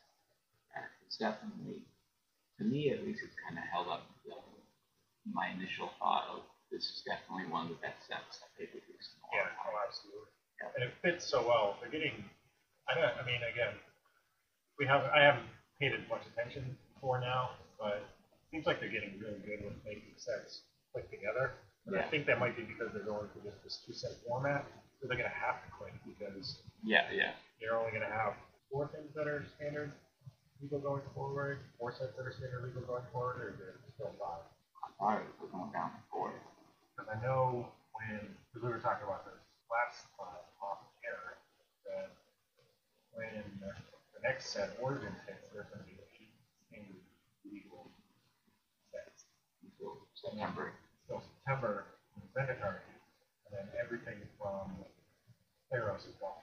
Uh, 0.71 0.85
it's 1.03 1.17
definitely, 1.17 1.83
to 2.59 2.63
me 2.63 2.93
at 2.93 3.03
least, 3.03 3.25
it's 3.25 3.35
kind 3.43 3.57
of 3.57 3.65
held 3.67 3.89
up 3.89 4.07
the, 4.23 4.37
my 5.27 5.49
initial 5.51 5.91
thought 5.99 6.29
of 6.31 6.45
this 6.71 6.85
is 6.85 7.01
definitely 7.01 7.49
one 7.49 7.65
of 7.65 7.73
the 7.73 7.81
best 7.81 7.97
sets 8.05 8.39
that 8.39 8.53
they've 8.55 8.69
in 8.69 8.79
Yeah, 9.33 9.49
oh, 9.65 9.73
absolutely. 9.83 10.29
And 10.77 10.85
it 10.85 10.93
fits 11.01 11.25
so 11.25 11.41
well. 11.41 11.81
They're 11.81 11.89
getting, 11.89 12.23
I, 12.85 12.93
don't, 12.93 13.15
I 13.17 13.23
mean, 13.25 13.41
again, 13.41 13.73
we 14.77 14.85
have, 14.85 15.01
I 15.09 15.25
haven't 15.25 15.49
paid 15.81 15.97
as 15.97 16.05
much 16.07 16.21
attention 16.29 16.77
before 16.93 17.19
now, 17.19 17.57
but 17.81 18.05
it 18.05 18.45
seems 18.53 18.69
like 18.69 18.79
they're 18.79 18.93
getting 18.93 19.17
really 19.17 19.41
good 19.41 19.65
with 19.65 19.81
making 19.81 20.13
sets 20.19 20.61
click 20.93 21.09
together. 21.09 21.53
And 21.87 21.97
I 21.97 22.03
think 22.03 22.25
that 22.27 22.39
might 22.39 22.55
be 22.55 22.63
because 22.63 22.93
they're 22.93 23.07
going 23.07 23.27
for 23.33 23.39
just 23.41 23.63
this 23.63 23.81
two 23.85 23.93
set 23.93 24.11
format, 24.27 24.65
so 25.01 25.07
they're 25.07 25.17
gonna 25.17 25.29
have 25.29 25.63
to 25.65 25.69
click 25.73 25.93
because 26.05 26.61
Yeah, 26.83 27.09
yeah. 27.11 27.33
you're 27.59 27.75
only 27.77 27.91
gonna 27.91 28.11
have 28.11 28.35
four 28.69 28.87
things 28.93 29.13
that 29.15 29.27
are 29.27 29.43
standard 29.57 29.91
legal 30.61 30.79
going 30.79 31.01
forward, 31.15 31.59
four 31.79 31.91
sets 31.91 32.13
that 32.17 32.27
are 32.27 32.31
standard 32.33 32.63
legal 32.63 32.81
going 32.83 33.05
forward, 33.11 33.41
or 33.41 33.49
is 33.49 33.59
it 33.59 33.75
still 33.95 34.13
five? 34.19 34.43
It 35.23 35.39
was 35.39 35.49
going 35.51 35.71
down 35.71 35.91
to 35.95 36.01
four. 36.11 36.33
Because 36.93 37.07
I 37.09 37.17
know 37.23 37.71
when, 37.95 38.35
because 38.51 38.67
we 38.67 38.69
were 38.69 38.83
talking 38.83 39.07
about 39.07 39.23
this 39.25 39.39
last 39.71 40.03
time 40.19 40.43
off 40.59 40.83
air, 41.07 41.39
that 41.87 42.11
when 43.15 43.31
the 43.63 44.19
next 44.21 44.51
set 44.51 44.75
Origins 44.83 45.15
hits, 45.25 45.47
there's 45.55 45.71
going 45.71 45.79
to 45.79 45.87
be 45.87 45.95
eight 46.19 46.35
standard 46.67 46.99
legal 47.47 47.87
sets. 48.91 49.23
until 49.63 50.03
September. 50.21 50.73
So 51.07 51.21
September, 51.39 51.85
Zendikar 52.35 52.83
and 53.47 53.51
then 53.51 53.67
everything 53.83 54.19
from 54.37 54.71
Theros 55.73 56.05
is 56.07 56.15
gone. 56.21 56.33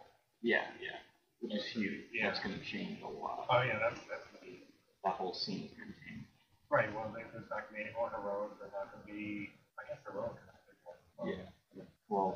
Yeah, 0.42 0.64
yeah. 0.82 0.98
Which 1.40 1.54
is 1.54 1.66
huge. 1.66 2.08
Yeah. 2.12 2.30
That's 2.30 2.40
going 2.40 2.58
to 2.58 2.64
change 2.64 3.02
a 3.02 3.08
lot. 3.08 3.46
Oh 3.50 3.62
yeah, 3.62 3.78
that's 3.78 4.00
that's 4.10 4.24
going 4.32 4.40
to 4.40 4.44
be 4.46 4.64
That 5.04 5.14
whole 5.14 5.34
scene 5.34 5.68
is 5.70 5.74
going 5.76 5.92
to 5.92 5.98
change. 6.06 6.24
right. 6.70 6.88
Well, 6.94 7.12
there's 7.14 7.46
not 7.50 7.68
going 7.68 7.70
to 7.70 7.74
be 7.76 7.82
any 7.86 7.94
more 7.94 8.10
heroics. 8.10 8.56
There's 8.58 8.72
not 8.72 8.90
going 8.90 9.04
to 9.04 9.10
be. 9.12 9.52
I 9.78 9.82
guess 9.86 10.00
heroics 10.08 10.40
is 10.42 10.48
a 10.48 10.58
big 10.66 10.78
one. 10.82 10.98
Yeah. 11.28 11.84
Well, 12.08 12.34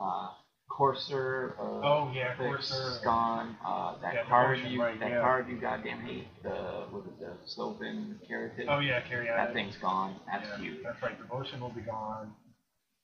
uh, 0.00 0.34
Courser. 0.76 1.54
Uh, 1.60 1.84
Oh 1.84 2.10
yeah, 2.14 2.34
Courser. 2.36 3.00
Gone. 3.04 3.56
Uh, 3.64 4.00
that 4.00 4.14
Yeah, 4.14 4.24
card 4.24 4.58
you, 4.66 4.80
right, 4.82 4.98
that 5.00 5.10
yeah. 5.10 5.20
card 5.20 5.48
you 5.48 5.60
goddamn 5.60 6.00
hate. 6.00 6.28
The 6.42 6.88
what 6.90 7.04
is 7.04 7.12
it, 7.12 7.20
the 7.20 7.32
Sylvan 7.46 8.18
Caryatid. 8.28 8.66
Oh 8.68 8.78
yeah, 8.80 9.00
carry. 9.02 9.26
That 9.26 9.52
thing's 9.52 9.76
gone. 9.76 10.16
That's 10.26 10.48
yeah, 10.48 10.56
huge. 10.64 10.82
That's 10.82 11.00
right. 11.02 11.18
Devotion 11.18 11.60
will 11.60 11.70
be 11.76 11.82
gone. 11.82 12.32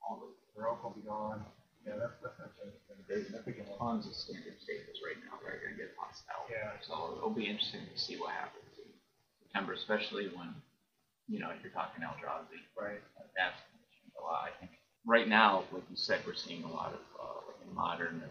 All 0.03 0.17
the, 0.17 0.61
Baroque 0.61 0.83
will 0.83 0.97
be 0.97 1.03
gone. 1.07 1.45
Yeah, 1.87 1.95
that's 2.01 2.17
that's 2.23 2.39
not 2.39 2.51
changing 2.57 2.79
there's 3.09 3.33
tons 3.81 4.05
of 4.07 4.13
standard 4.13 4.61
staples 4.61 5.01
right 5.01 5.17
now 5.25 5.41
that 5.41 5.49
are 5.49 5.61
going 5.65 5.73
to 5.73 5.81
get 5.81 5.97
tossed 5.97 6.25
out. 6.29 6.45
Yeah. 6.53 6.77
So 6.85 7.17
it'll 7.17 7.33
be 7.33 7.49
interesting 7.49 7.81
to 7.89 7.97
see 7.97 8.21
what 8.21 8.37
happens 8.37 8.69
in 8.77 8.89
September, 9.41 9.73
especially 9.73 10.29
when 10.37 10.53
you 11.29 11.41
know 11.41 11.49
you're 11.65 11.73
talking 11.73 12.05
Eldrazi. 12.05 12.61
Right. 12.77 13.01
That's 13.37 13.57
a 14.21 14.23
lot. 14.25 14.45
I 14.45 14.53
think 14.61 14.73
right 15.07 15.29
now, 15.29 15.65
like 15.73 15.89
you 15.89 15.97
said, 15.97 16.21
we're 16.27 16.37
seeing 16.37 16.65
a 16.65 16.73
lot 16.73 16.93
of 16.93 17.01
uh, 17.17 17.48
modern 17.75 18.23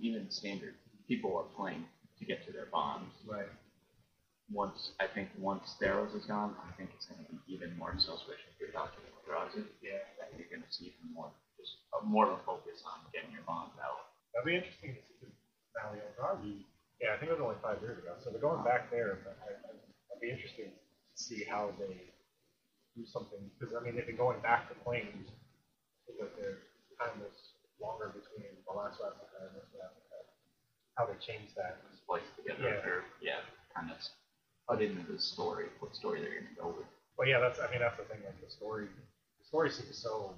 even 0.00 0.30
standard 0.30 0.74
people 1.08 1.36
are 1.36 1.48
playing 1.58 1.84
to 2.18 2.24
get 2.24 2.46
to 2.46 2.52
their 2.52 2.66
bonds. 2.72 3.12
Right. 3.26 3.50
Once 4.50 4.92
I 4.98 5.06
think 5.06 5.28
once 5.38 5.76
Theros 5.80 6.14
is 6.14 6.26
gone, 6.26 6.54
I 6.62 6.70
think 6.74 6.90
it's 6.94 7.06
going 7.06 7.22
to 7.22 7.30
be 7.30 7.38
even 7.54 7.76
more 7.78 7.94
so, 7.98 8.14
especially 8.14 8.50
if 8.54 8.58
you're 8.58 8.74
talking 8.74 9.02
Eldrazi. 9.22 9.62
Yeah. 9.82 10.02
That 10.18 10.34
you're 10.38 10.50
going 10.50 10.66
to 10.66 10.72
see 10.72 10.90
even 10.90 11.14
more, 11.14 11.30
just 11.58 11.86
uh, 11.94 12.02
more 12.02 12.26
of 12.26 12.38
a 12.38 12.42
focus 12.42 12.82
on 12.86 13.06
getting 13.14 13.30
your 13.30 13.46
bonds 13.46 13.74
out. 13.78 14.10
That'd 14.34 14.46
be 14.46 14.58
interesting 14.58 14.98
to 14.98 15.02
see 15.06 15.30
the 15.30 15.80
Eldrazi. 15.82 16.66
Yeah, 16.98 17.14
I 17.14 17.16
think 17.18 17.30
it 17.30 17.38
was 17.38 17.42
only 17.42 17.60
five 17.62 17.80
years 17.80 17.98
ago. 17.98 18.18
So 18.20 18.30
they're 18.30 18.42
going 18.42 18.62
back 18.66 18.90
there, 18.90 19.22
but 19.24 19.38
I, 19.40 19.54
I, 19.54 19.70
I'd 19.72 20.20
be 20.20 20.28
interested 20.30 20.68
to 20.74 21.16
see 21.16 21.46
how 21.48 21.72
they 21.78 22.10
do 22.98 23.06
something 23.06 23.38
because 23.54 23.74
I 23.74 23.80
mean 23.80 23.94
they've 23.94 24.06
been 24.06 24.18
going 24.18 24.42
back 24.42 24.68
to 24.68 24.74
planes 24.82 25.30
because 26.04 26.34
their 26.36 26.66
time 26.98 27.22
was 27.22 27.49
longer 27.80 28.12
between 28.12 28.52
the 28.62 28.72
last 28.72 29.00
Ravnica 29.00 29.50
and 29.50 29.56
this 29.56 29.68
Ravnica. 29.74 30.18
How 30.96 31.08
they 31.08 31.16
changed 31.18 31.56
that. 31.56 31.80
Splice 32.04 32.26
together, 32.36 32.60
Yeah. 32.60 32.88
or 32.88 33.04
yeah, 33.22 33.40
kind 33.74 33.90
of 33.90 33.98
put 34.68 34.82
into 34.82 35.02
the 35.10 35.18
story, 35.18 35.66
what 35.80 35.94
story 35.96 36.20
they're 36.20 36.34
going 36.42 36.50
to 36.52 36.58
go 36.60 36.68
with. 36.76 36.88
Well, 37.16 37.28
yeah, 37.28 37.38
that's 37.40 37.60
I 37.60 37.70
mean 37.70 37.80
that's 37.80 37.96
the 37.96 38.04
thing. 38.10 38.20
Like 38.24 38.40
the 38.42 38.50
story, 38.50 38.88
the 39.38 39.44
story 39.46 39.70
seems 39.70 39.96
so 39.96 40.34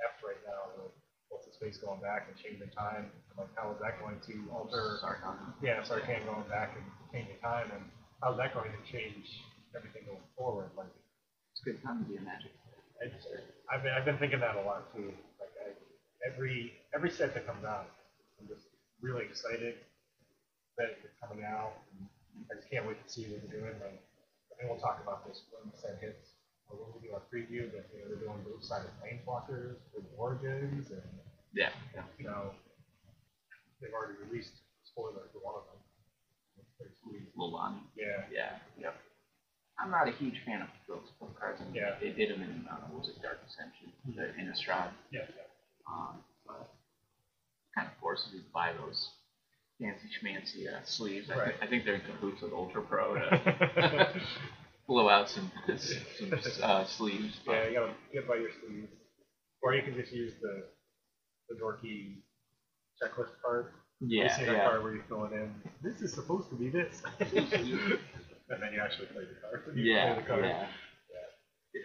effed 0.00 0.22
right 0.24 0.40
now 0.48 0.72
with 0.80 0.92
what's 1.28 1.46
his 1.46 1.54
space 1.60 1.76
going 1.78 2.00
back 2.00 2.26
and 2.30 2.34
changing 2.40 2.70
time. 2.72 3.10
Like, 3.36 3.52
how 3.54 3.70
is 3.72 3.78
that 3.84 4.00
going 4.00 4.18
to 4.20 4.34
alter? 4.52 4.98
Sarkhan. 5.02 5.54
Yeah, 5.62 5.82
Sarkhan 5.84 6.24
going 6.26 6.48
back 6.48 6.74
and 6.76 6.84
changing 7.12 7.38
time, 7.40 7.70
and 7.74 7.84
how's 8.22 8.36
that 8.38 8.52
going 8.54 8.72
to 8.72 8.82
change 8.90 9.44
everything 9.76 10.02
going 10.06 10.24
forward? 10.36 10.70
Like, 10.76 10.90
It's 11.52 11.60
a 11.62 11.64
good 11.70 11.82
time 11.84 12.02
to 12.02 12.06
be 12.08 12.16
a 12.16 12.22
magic 12.22 12.50
it's, 13.00 13.24
I've 13.72 13.82
been, 13.82 13.92
I've 13.96 14.04
been 14.04 14.18
thinking 14.18 14.40
that 14.40 14.56
a 14.56 14.60
lot 14.60 14.92
too. 14.94 15.12
Every 16.26 16.72
every 16.94 17.10
set 17.10 17.32
that 17.34 17.46
comes 17.46 17.64
out, 17.64 17.88
I'm 18.40 18.46
just 18.48 18.66
really 19.00 19.24
excited 19.24 19.74
that 20.76 21.00
it's 21.04 21.16
coming 21.20 21.44
out. 21.44 21.72
I 22.50 22.54
just 22.56 22.68
can't 22.70 22.86
wait 22.86 23.00
to 23.00 23.08
see 23.12 23.24
what 23.28 23.40
they're 23.48 23.60
doing. 23.60 23.74
But 23.80 23.96
I 23.96 24.52
think 24.60 24.68
we'll 24.70 24.80
talk 24.80 25.00
about 25.02 25.26
this 25.26 25.40
when 25.52 25.70
the 25.72 25.76
set 25.78 25.98
hits. 26.00 26.36
Or 26.70 26.78
when 26.78 26.94
we 27.02 27.08
do 27.08 27.14
our 27.18 27.24
preview, 27.26 27.66
but 27.74 27.90
you 27.90 27.98
know, 27.98 28.14
they're 28.14 28.22
doing 28.22 28.46
both 28.46 28.62
sided 28.62 28.94
planeswalkers 29.02 29.74
with 29.90 30.06
origins, 30.16 30.86
and 30.94 31.02
Yeah. 31.52 31.74
yeah. 31.92 32.06
you 32.16 32.26
know, 32.30 32.54
they've 33.82 33.90
already 33.90 34.14
released 34.22 34.54
spoilers 34.86 35.26
for 35.34 35.42
one 35.42 35.58
of 35.58 35.64
them. 35.66 35.82
Sweet. 37.02 37.26
Yeah. 37.96 38.22
Yeah. 38.30 38.52
Yep. 38.78 38.94
I'm 39.82 39.90
not 39.90 40.06
a 40.06 40.12
huge 40.12 40.38
fan 40.46 40.62
of 40.62 40.68
those 40.86 41.10
book 41.18 41.34
cards. 41.38 41.58
I 41.60 41.64
mean, 41.64 41.74
Yeah. 41.74 41.98
They 41.98 42.10
did 42.14 42.30
them 42.30 42.42
in, 42.42 42.68
uh, 42.70 42.86
what 42.92 43.02
was 43.02 43.08
it 43.10 43.20
Dark 43.20 43.40
Ascension, 43.48 43.90
the 44.14 44.30
Innistrad. 44.38 44.92
Yeah. 45.10 45.26
But 46.46 46.70
kind 47.74 47.88
of 47.88 47.94
forces 48.00 48.32
you 48.34 48.40
to 48.40 48.46
buy 48.52 48.72
those 48.72 49.08
fancy 49.80 50.08
schmancy 50.22 50.66
uh, 50.72 50.84
sleeves. 50.84 51.30
I, 51.30 51.36
Right. 51.38 51.54
I 51.62 51.66
think 51.66 51.84
they're 51.84 51.94
in 51.94 52.00
cahoots 52.02 52.42
with 52.42 52.52
Ultra 52.52 52.82
Pro 52.82 53.14
to 53.14 54.20
blow 54.88 55.08
out 55.08 55.28
some, 55.30 55.50
some 56.18 56.32
uh, 56.62 56.84
sleeves. 56.84 57.38
but- 57.46 57.52
Yeah, 57.52 57.68
you 57.68 57.74
gotta 57.74 57.92
get 58.12 58.28
by 58.28 58.36
your 58.36 58.50
sleeves. 58.64 58.88
Or 59.62 59.74
you 59.74 59.82
can 59.82 59.94
just 59.94 60.12
use 60.12 60.32
the 60.40 60.64
the 61.48 61.54
dorky 61.56 62.16
checklist 63.02 63.30
card. 63.44 63.66
yeah, 64.00 64.40
yeah. 64.40 64.64
card 64.64 64.82
where 64.84 64.94
you 64.94 65.02
fill 65.08 65.24
it 65.26 65.32
in. 65.32 65.52
This 65.82 66.00
is 66.00 66.12
supposed 66.14 66.48
to 66.50 66.54
be 66.56 66.70
this. 66.70 67.02
and 67.20 68.62
then 68.62 68.72
you 68.72 68.80
actually 68.80 69.06
play 69.08 69.24
the 69.24 69.34
card. 69.42 69.62
You 69.76 69.82
Yeah, 69.92 70.14
play 70.14 70.22
the 70.22 70.28
card. 70.28 70.44
yeah, 70.44 70.66
yeah. 71.74 71.80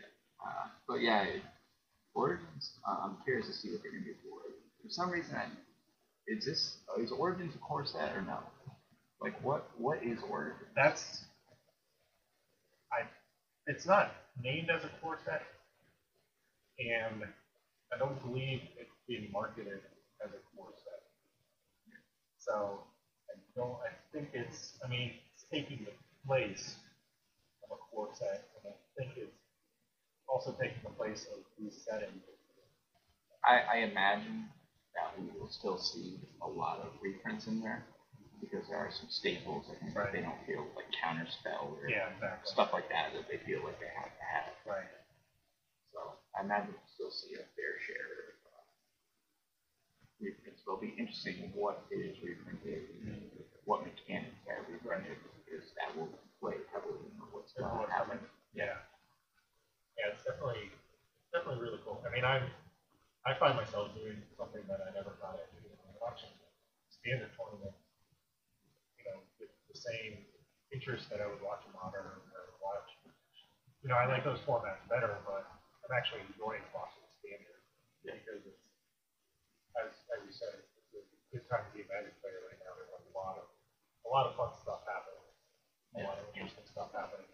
Uh, 0.45 0.67
but 0.87 1.01
yeah, 1.01 1.25
Origins. 2.15 2.71
Uh, 2.88 2.97
I'm 3.04 3.17
curious 3.25 3.47
to 3.47 3.54
see 3.54 3.71
what 3.71 3.82
they're 3.84 3.91
gonna 3.91 4.06
do 4.06 4.15
for. 4.23 4.39
For 4.84 4.89
some 4.89 5.12
reason, 5.12 5.36
I, 5.36 5.47
is 6.28 6.45
this 6.45 6.78
is 6.99 7.12
Origins 7.12 7.56
a 7.56 7.60
core 7.60 7.86
set 7.86 8.15
or 8.15 8.21
no? 8.23 8.39
Like 9.21 9.41
what 9.43 9.69
what 9.78 10.04
is 10.04 10.19
Origins? 10.30 10.69
That's 10.75 11.25
I 12.91 13.06
it's 13.67 13.86
not 13.86 14.12
named 14.41 14.69
as 14.69 14.84
a 14.84 14.89
core 15.01 15.19
set. 15.25 15.43
And 16.80 17.23
I 17.93 17.97
don't 17.99 18.21
believe 18.23 18.62
it's 18.80 18.91
being 19.08 19.30
marketed 19.32 19.82
as 20.25 20.32
a 20.32 20.41
core 20.58 20.73
set. 20.84 21.01
So 22.39 22.82
I 23.30 23.39
don't 23.56 23.78
I 23.86 23.91
think 24.13 24.30
it's 24.34 24.73
I 24.86 24.89
mean 24.89 25.13
it's 25.34 25.45
taking 25.51 25.86
the 25.86 25.93
place 26.28 26.75
of 27.65 27.78
a 27.78 27.80
core 27.95 28.10
set 28.13 28.45
and 28.63 28.73
I 28.73 28.78
think 28.97 29.12
it's 29.17 29.44
also 30.27 30.55
taking 30.59 30.81
the 30.83 30.89
place 30.91 31.25
of 31.33 31.39
resetting. 31.59 32.21
I, 33.45 33.61
I 33.61 33.77
imagine 33.85 34.49
that 34.95 35.13
we 35.19 35.29
will 35.39 35.49
still 35.51 35.77
see 35.77 36.17
a 36.41 36.47
lot 36.47 36.79
of 36.79 36.93
reprints 37.01 37.47
in 37.47 37.61
there 37.61 37.83
because 38.41 38.67
there 38.69 38.77
are 38.77 38.91
some 38.91 39.09
staples 39.09 39.65
I 39.69 39.75
think 39.79 39.93
that 39.95 40.11
they 40.13 40.21
don't 40.21 40.39
feel 40.45 40.65
like 40.75 40.89
counterspell 40.93 41.77
or 41.77 41.89
Yeah, 41.89 42.09
exactly. 42.13 42.51
stuff 42.51 42.69
like 42.73 42.89
that 42.89 43.13
that 43.13 43.25
they 43.29 43.38
feel 43.45 43.63
like 43.63 43.79
they 43.79 43.91
have 43.93 44.09
to 44.11 44.25
have. 44.25 44.49
Right. 44.65 44.89
So 45.93 46.17
I 46.38 46.43
imagine 46.43 46.73
we'll 46.73 46.91
still 46.93 47.13
see 47.13 47.35
a 47.38 47.45
fair 47.55 47.73
share 47.85 48.09
of 48.33 48.38
uh, 48.49 48.63
reprints. 50.19 50.61
It'll 50.65 50.81
be 50.81 50.93
interesting 50.97 51.53
what 51.53 51.85
is 51.93 52.17
reprinted, 52.23 52.81
and 53.05 53.29
what 53.65 53.85
mechanics 53.85 54.41
are 54.49 54.65
reprinted, 54.69 55.17
because 55.45 55.69
that 55.79 55.93
will 55.97 56.09
play 56.41 56.57
heavily 56.73 57.01
into 57.13 57.25
what's 57.31 57.53
going 57.53 57.69
to 57.69 57.91
happen. 57.93 58.19
Yeah. 58.53 58.81
Yeah, 59.97 60.12
it's 60.12 60.23
definitely 60.23 60.71
definitely 61.34 61.62
really 61.62 61.79
cool. 61.86 62.01
I 62.05 62.10
mean, 62.12 62.23
I'm 62.25 62.51
I 63.25 63.34
find 63.36 63.55
myself 63.55 63.93
doing 63.95 64.21
something 64.38 64.63
that 64.67 64.81
I 64.81 64.91
never 64.95 65.12
thought 65.19 65.39
I'd 65.39 65.51
do. 65.55 65.69
I'm 65.88 65.95
watching 66.01 66.31
standard 66.89 67.31
tournaments, 67.38 67.79
you 68.99 69.03
know, 69.08 69.19
with 69.39 69.51
the 69.71 69.77
same 69.77 70.25
interest 70.71 71.10
that 71.10 71.21
I 71.21 71.27
would 71.27 71.41
watch 71.41 71.63
a 71.67 71.71
modern 71.75 72.19
or 72.34 72.43
watch. 72.62 72.89
You 73.84 73.89
know, 73.89 73.97
I 73.97 74.05
like 74.05 74.23
those 74.25 74.41
formats 74.41 74.81
better, 74.89 75.15
but 75.25 75.45
I'm 75.86 75.93
actually 75.95 76.25
enjoying 76.27 76.63
watching 76.73 77.05
standard 77.21 77.60
because 78.03 78.41
it's 78.45 78.63
as 79.77 79.91
as 80.15 80.19
you 80.25 80.34
said, 80.34 80.55
it's 80.93 80.93
a 80.95 81.29
good 81.34 81.45
time 81.49 81.65
to 81.67 81.71
be 81.75 81.84
a 81.84 81.88
Magic 81.91 82.15
player 82.23 82.41
right 82.47 82.60
now. 82.63 82.73
There's 82.77 82.91
a 82.91 83.15
lot 83.17 83.38
of 83.38 83.45
a 84.05 84.10
lot 84.10 84.25
of 84.27 84.34
fun 84.36 84.51
stuff 84.62 84.81
happening, 84.88 85.25
a 85.97 86.05
lot 86.05 86.17
of 86.19 86.25
interesting 86.36 86.65
stuff 86.69 86.91
happening. 86.95 87.27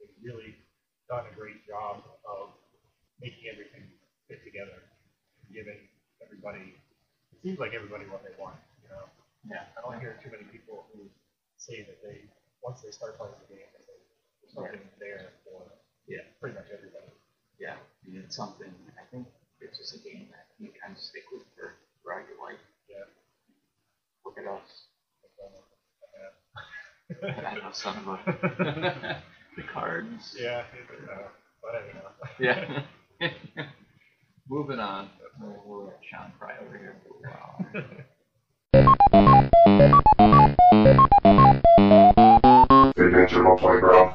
They've 0.00 0.12
really 0.22 0.56
done 1.08 1.24
a 1.30 1.34
great 1.34 1.66
job 1.66 2.02
of 2.24 2.54
making 3.20 3.48
everything 3.52 3.84
fit 4.28 4.42
together, 4.44 4.80
and 5.44 5.48
giving 5.52 5.78
everybody. 6.24 6.74
It 7.32 7.38
seems 7.42 7.58
like 7.58 7.74
everybody 7.74 8.08
what 8.08 8.24
they 8.24 8.34
want. 8.40 8.56
You 8.82 8.88
know, 8.90 9.04
Yeah. 9.44 9.68
I 9.76 9.80
don't 9.84 10.00
hear 10.00 10.16
too 10.22 10.30
many 10.30 10.44
people 10.44 10.86
who 10.92 11.10
say 11.56 11.82
that 11.84 12.00
they 12.02 12.24
once 12.62 12.80
they 12.80 12.90
start 12.90 13.18
playing 13.18 13.36
the 13.48 13.54
game, 13.54 13.68
there's 13.76 14.52
something 14.54 14.80
there 14.98 15.32
for 15.44 15.60
Yeah. 16.08 16.24
pretty 16.40 16.56
much 16.56 16.70
everybody. 16.72 17.12
Yeah. 17.58 17.76
And 18.06 18.16
it's 18.16 18.36
something 18.36 18.72
I 18.98 19.04
think 19.12 19.28
it's 19.60 19.78
just 19.78 19.94
a 19.96 19.98
game 20.00 20.28
that 20.32 20.48
you 20.58 20.72
kind 20.80 20.96
of 20.96 21.00
stick 21.02 21.24
with 21.32 21.44
for 21.54 21.76
throughout 22.02 22.26
your 22.28 22.38
life. 22.40 22.60
Yeah. 22.88 23.04
Look 24.24 24.38
at 24.38 24.46
us. 24.46 24.88
I 27.22 27.54
know 27.56 27.70
son 27.72 27.98
of 27.98 28.08
a 28.08 29.22
the 29.56 29.62
cards. 29.62 30.36
Yeah, 30.38 30.60
it, 30.60 30.64
uh, 31.10 31.28
but 31.62 31.72
anyhow. 31.82 32.10
Yeah. 32.40 32.82
Moving 34.48 34.78
on. 34.78 35.10
We'll, 35.40 35.62
we'll 35.64 35.86
let 35.86 35.98
Sean 36.10 36.32
Fry 36.38 36.52
over 36.64 36.76
here 36.78 36.96
for 37.02 37.14
a 37.14 37.20
while. 37.30 37.56
Digital 42.96 43.56
Playground. 43.56 44.14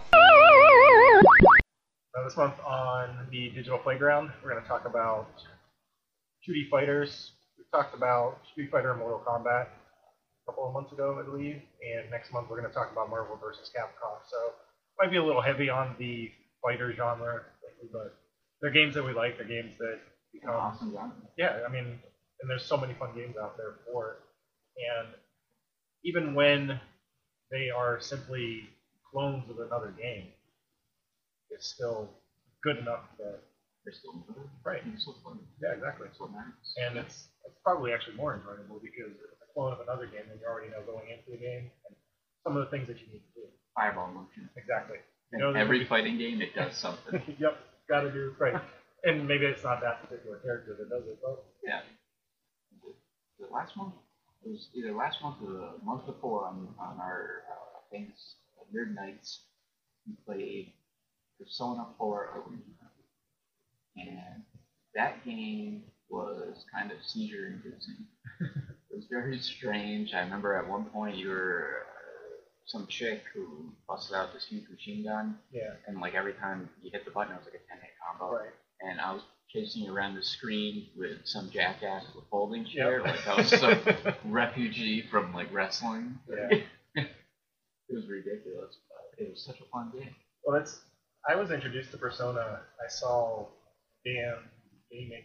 Uh, 2.13 2.23
this 2.23 2.37
month 2.37 2.53
on 2.65 3.27
the 3.31 3.49
Digital 3.49 3.79
Playground, 3.79 4.31
we're 4.43 4.51
going 4.51 4.61
to 4.61 4.67
talk 4.67 4.85
about 4.85 5.27
2D 6.47 6.69
fighters. 6.69 7.31
We've 7.57 7.69
talked 7.71 7.95
about 7.95 8.39
Street 8.51 8.69
Fighter 8.71 8.91
and 8.91 8.99
Mortal 8.99 9.21
Kombat 9.25 9.67
a 9.67 10.45
couple 10.45 10.67
of 10.67 10.73
months 10.73 10.91
ago, 10.91 11.17
I 11.19 11.23
believe, 11.23 11.61
and 11.81 12.09
next 12.11 12.31
month 12.33 12.47
we're 12.49 12.59
going 12.59 12.69
to 12.69 12.75
talk 12.75 12.91
about 12.91 13.09
Marvel 13.09 13.37
vs. 13.37 13.71
Capcom. 13.75 14.19
So 14.29 14.53
might 14.99 15.11
be 15.11 15.17
a 15.17 15.23
little 15.23 15.41
heavy 15.41 15.69
on 15.69 15.95
the 15.99 16.31
fighter 16.63 16.93
genre, 16.95 17.41
but 17.91 18.15
they're 18.61 18.71
games 18.71 18.95
that 18.95 19.03
we 19.05 19.13
like. 19.13 19.37
They're 19.37 19.47
games 19.47 19.71
that 19.79 19.99
become 20.33 20.51
awesome 20.55 20.95
yeah, 21.37 21.59
I 21.67 21.71
mean, 21.71 21.85
and 22.41 22.49
there's 22.49 22.65
so 22.65 22.77
many 22.77 22.93
fun 22.93 23.15
games 23.15 23.35
out 23.41 23.57
there 23.57 23.75
for 23.91 24.11
it. 24.11 24.19
And 24.99 25.09
even 26.03 26.33
when 26.33 26.79
they 27.51 27.69
are 27.69 27.99
simply 27.99 28.69
clones 29.11 29.49
of 29.49 29.59
another 29.59 29.93
game, 29.99 30.27
it's 31.49 31.67
still 31.67 32.09
good 32.63 32.77
enough 32.77 33.05
that 33.17 33.39
They're 33.85 33.93
still 33.93 34.13
good. 34.27 34.49
Right. 34.65 34.81
They're 34.85 34.99
still 34.99 35.17
fun. 35.23 35.39
yeah, 35.61 35.73
exactly. 35.73 36.07
That's 36.07 36.19
what 36.19 36.31
matters. 36.31 36.73
And 36.77 36.97
it's 36.97 37.27
it's 37.45 37.57
probably 37.63 37.93
actually 37.93 38.15
more 38.17 38.35
enjoyable 38.35 38.79
because 38.83 39.11
it's 39.11 39.41
a 39.41 39.53
clone 39.53 39.73
of 39.73 39.79
another 39.81 40.05
game, 40.07 40.27
and 40.31 40.39
you 40.39 40.47
already 40.47 40.69
know 40.69 40.81
going 40.85 41.09
into 41.09 41.31
the 41.31 41.37
game 41.37 41.71
and 41.87 41.95
some 42.43 42.57
of 42.57 42.63
the 42.65 42.71
things 42.71 42.87
that 42.87 42.99
you 43.01 43.07
need 43.11 43.23
to 43.35 43.41
do. 43.41 43.47
Fireball 43.79 44.11
motion. 44.11 44.49
Exactly. 44.57 44.97
In 45.31 45.39
there's 45.39 45.55
every 45.55 45.79
be- 45.79 45.85
fighting 45.85 46.17
game, 46.17 46.41
it 46.41 46.53
does 46.53 46.75
something. 46.75 47.21
yep, 47.39 47.57
got 47.87 48.01
to 48.01 48.11
do 48.11 48.35
right. 48.39 48.61
And 49.05 49.25
maybe 49.25 49.45
it's 49.45 49.63
not 49.63 49.79
that 49.81 50.03
particular 50.03 50.37
character 50.39 50.75
that 50.77 50.89
does 50.89 51.07
it, 51.07 51.19
but 51.23 51.45
yeah. 51.63 51.79
The, 53.39 53.47
last 53.47 53.77
month 53.77 53.93
it 54.43 54.49
was 54.49 54.67
either 54.75 54.91
last 54.91 55.21
month 55.21 55.37
or 55.41 55.53
the 55.53 55.85
month 55.85 56.05
before 56.05 56.45
on 56.45 56.67
on 56.77 56.99
our 56.99 57.43
uh, 57.49 57.79
famous 57.89 58.35
Nerd 58.75 58.93
Nights, 58.95 59.45
we 60.05 60.13
played 60.25 60.73
Persona 61.39 61.87
4 61.97 62.43
Arena, 62.45 62.61
and 63.95 64.43
that 64.93 65.23
game 65.25 65.83
was 66.09 66.65
kind 66.73 66.91
of 66.91 66.97
seizure 67.01 67.47
inducing. 67.47 68.05
it 68.41 68.95
was 68.95 69.05
very 69.09 69.39
strange. 69.39 70.13
I 70.13 70.19
remember 70.19 70.55
at 70.55 70.67
one 70.69 70.85
point 70.85 71.15
you 71.15 71.29
were 71.29 71.85
some 72.69 72.87
chick 72.87 73.23
who 73.33 73.71
busted 73.87 74.15
out 74.15 74.33
this 74.33 74.45
huge 74.45 74.69
machine 74.69 75.03
gun, 75.03 75.37
yeah, 75.51 75.73
and 75.87 75.99
like 75.99 76.13
every 76.13 76.33
time 76.33 76.69
you 76.81 76.91
hit 76.91 77.03
the 77.05 77.11
button, 77.11 77.33
it 77.33 77.37
was 77.37 77.45
like 77.45 77.55
a 77.55 77.67
10 77.67 77.77
hit 77.81 77.91
combo. 77.99 78.37
right. 78.37 78.49
And 78.81 79.01
I 79.01 79.11
was 79.11 79.23
chasing 79.49 79.89
around 79.89 80.15
the 80.15 80.23
screen 80.23 80.87
with 80.95 81.17
some 81.25 81.49
jackass 81.49 82.05
with 82.15 82.23
a 82.23 82.27
folding 82.29 82.65
chair. 82.65 83.01
Yep. 83.03 83.05
Like 83.05 83.27
I 83.27 83.35
was 83.35 83.49
some 83.49 84.13
refugee 84.31 85.03
from 85.09 85.33
like 85.33 85.51
wrestling. 85.53 86.17
Yeah. 86.29 86.59
it 86.95 87.07
was 87.89 88.07
ridiculous, 88.07 88.77
but 88.87 89.23
it 89.23 89.29
was 89.29 89.43
such 89.43 89.59
a 89.59 89.65
fun 89.71 89.91
game. 89.93 90.15
Well, 90.43 90.57
that's. 90.57 90.79
I 91.27 91.35
was 91.35 91.51
introduced 91.51 91.91
to 91.91 91.97
Persona. 91.97 92.61
I 92.79 92.87
saw 92.89 93.45
Dan 94.05 94.35
gaming 94.89 95.23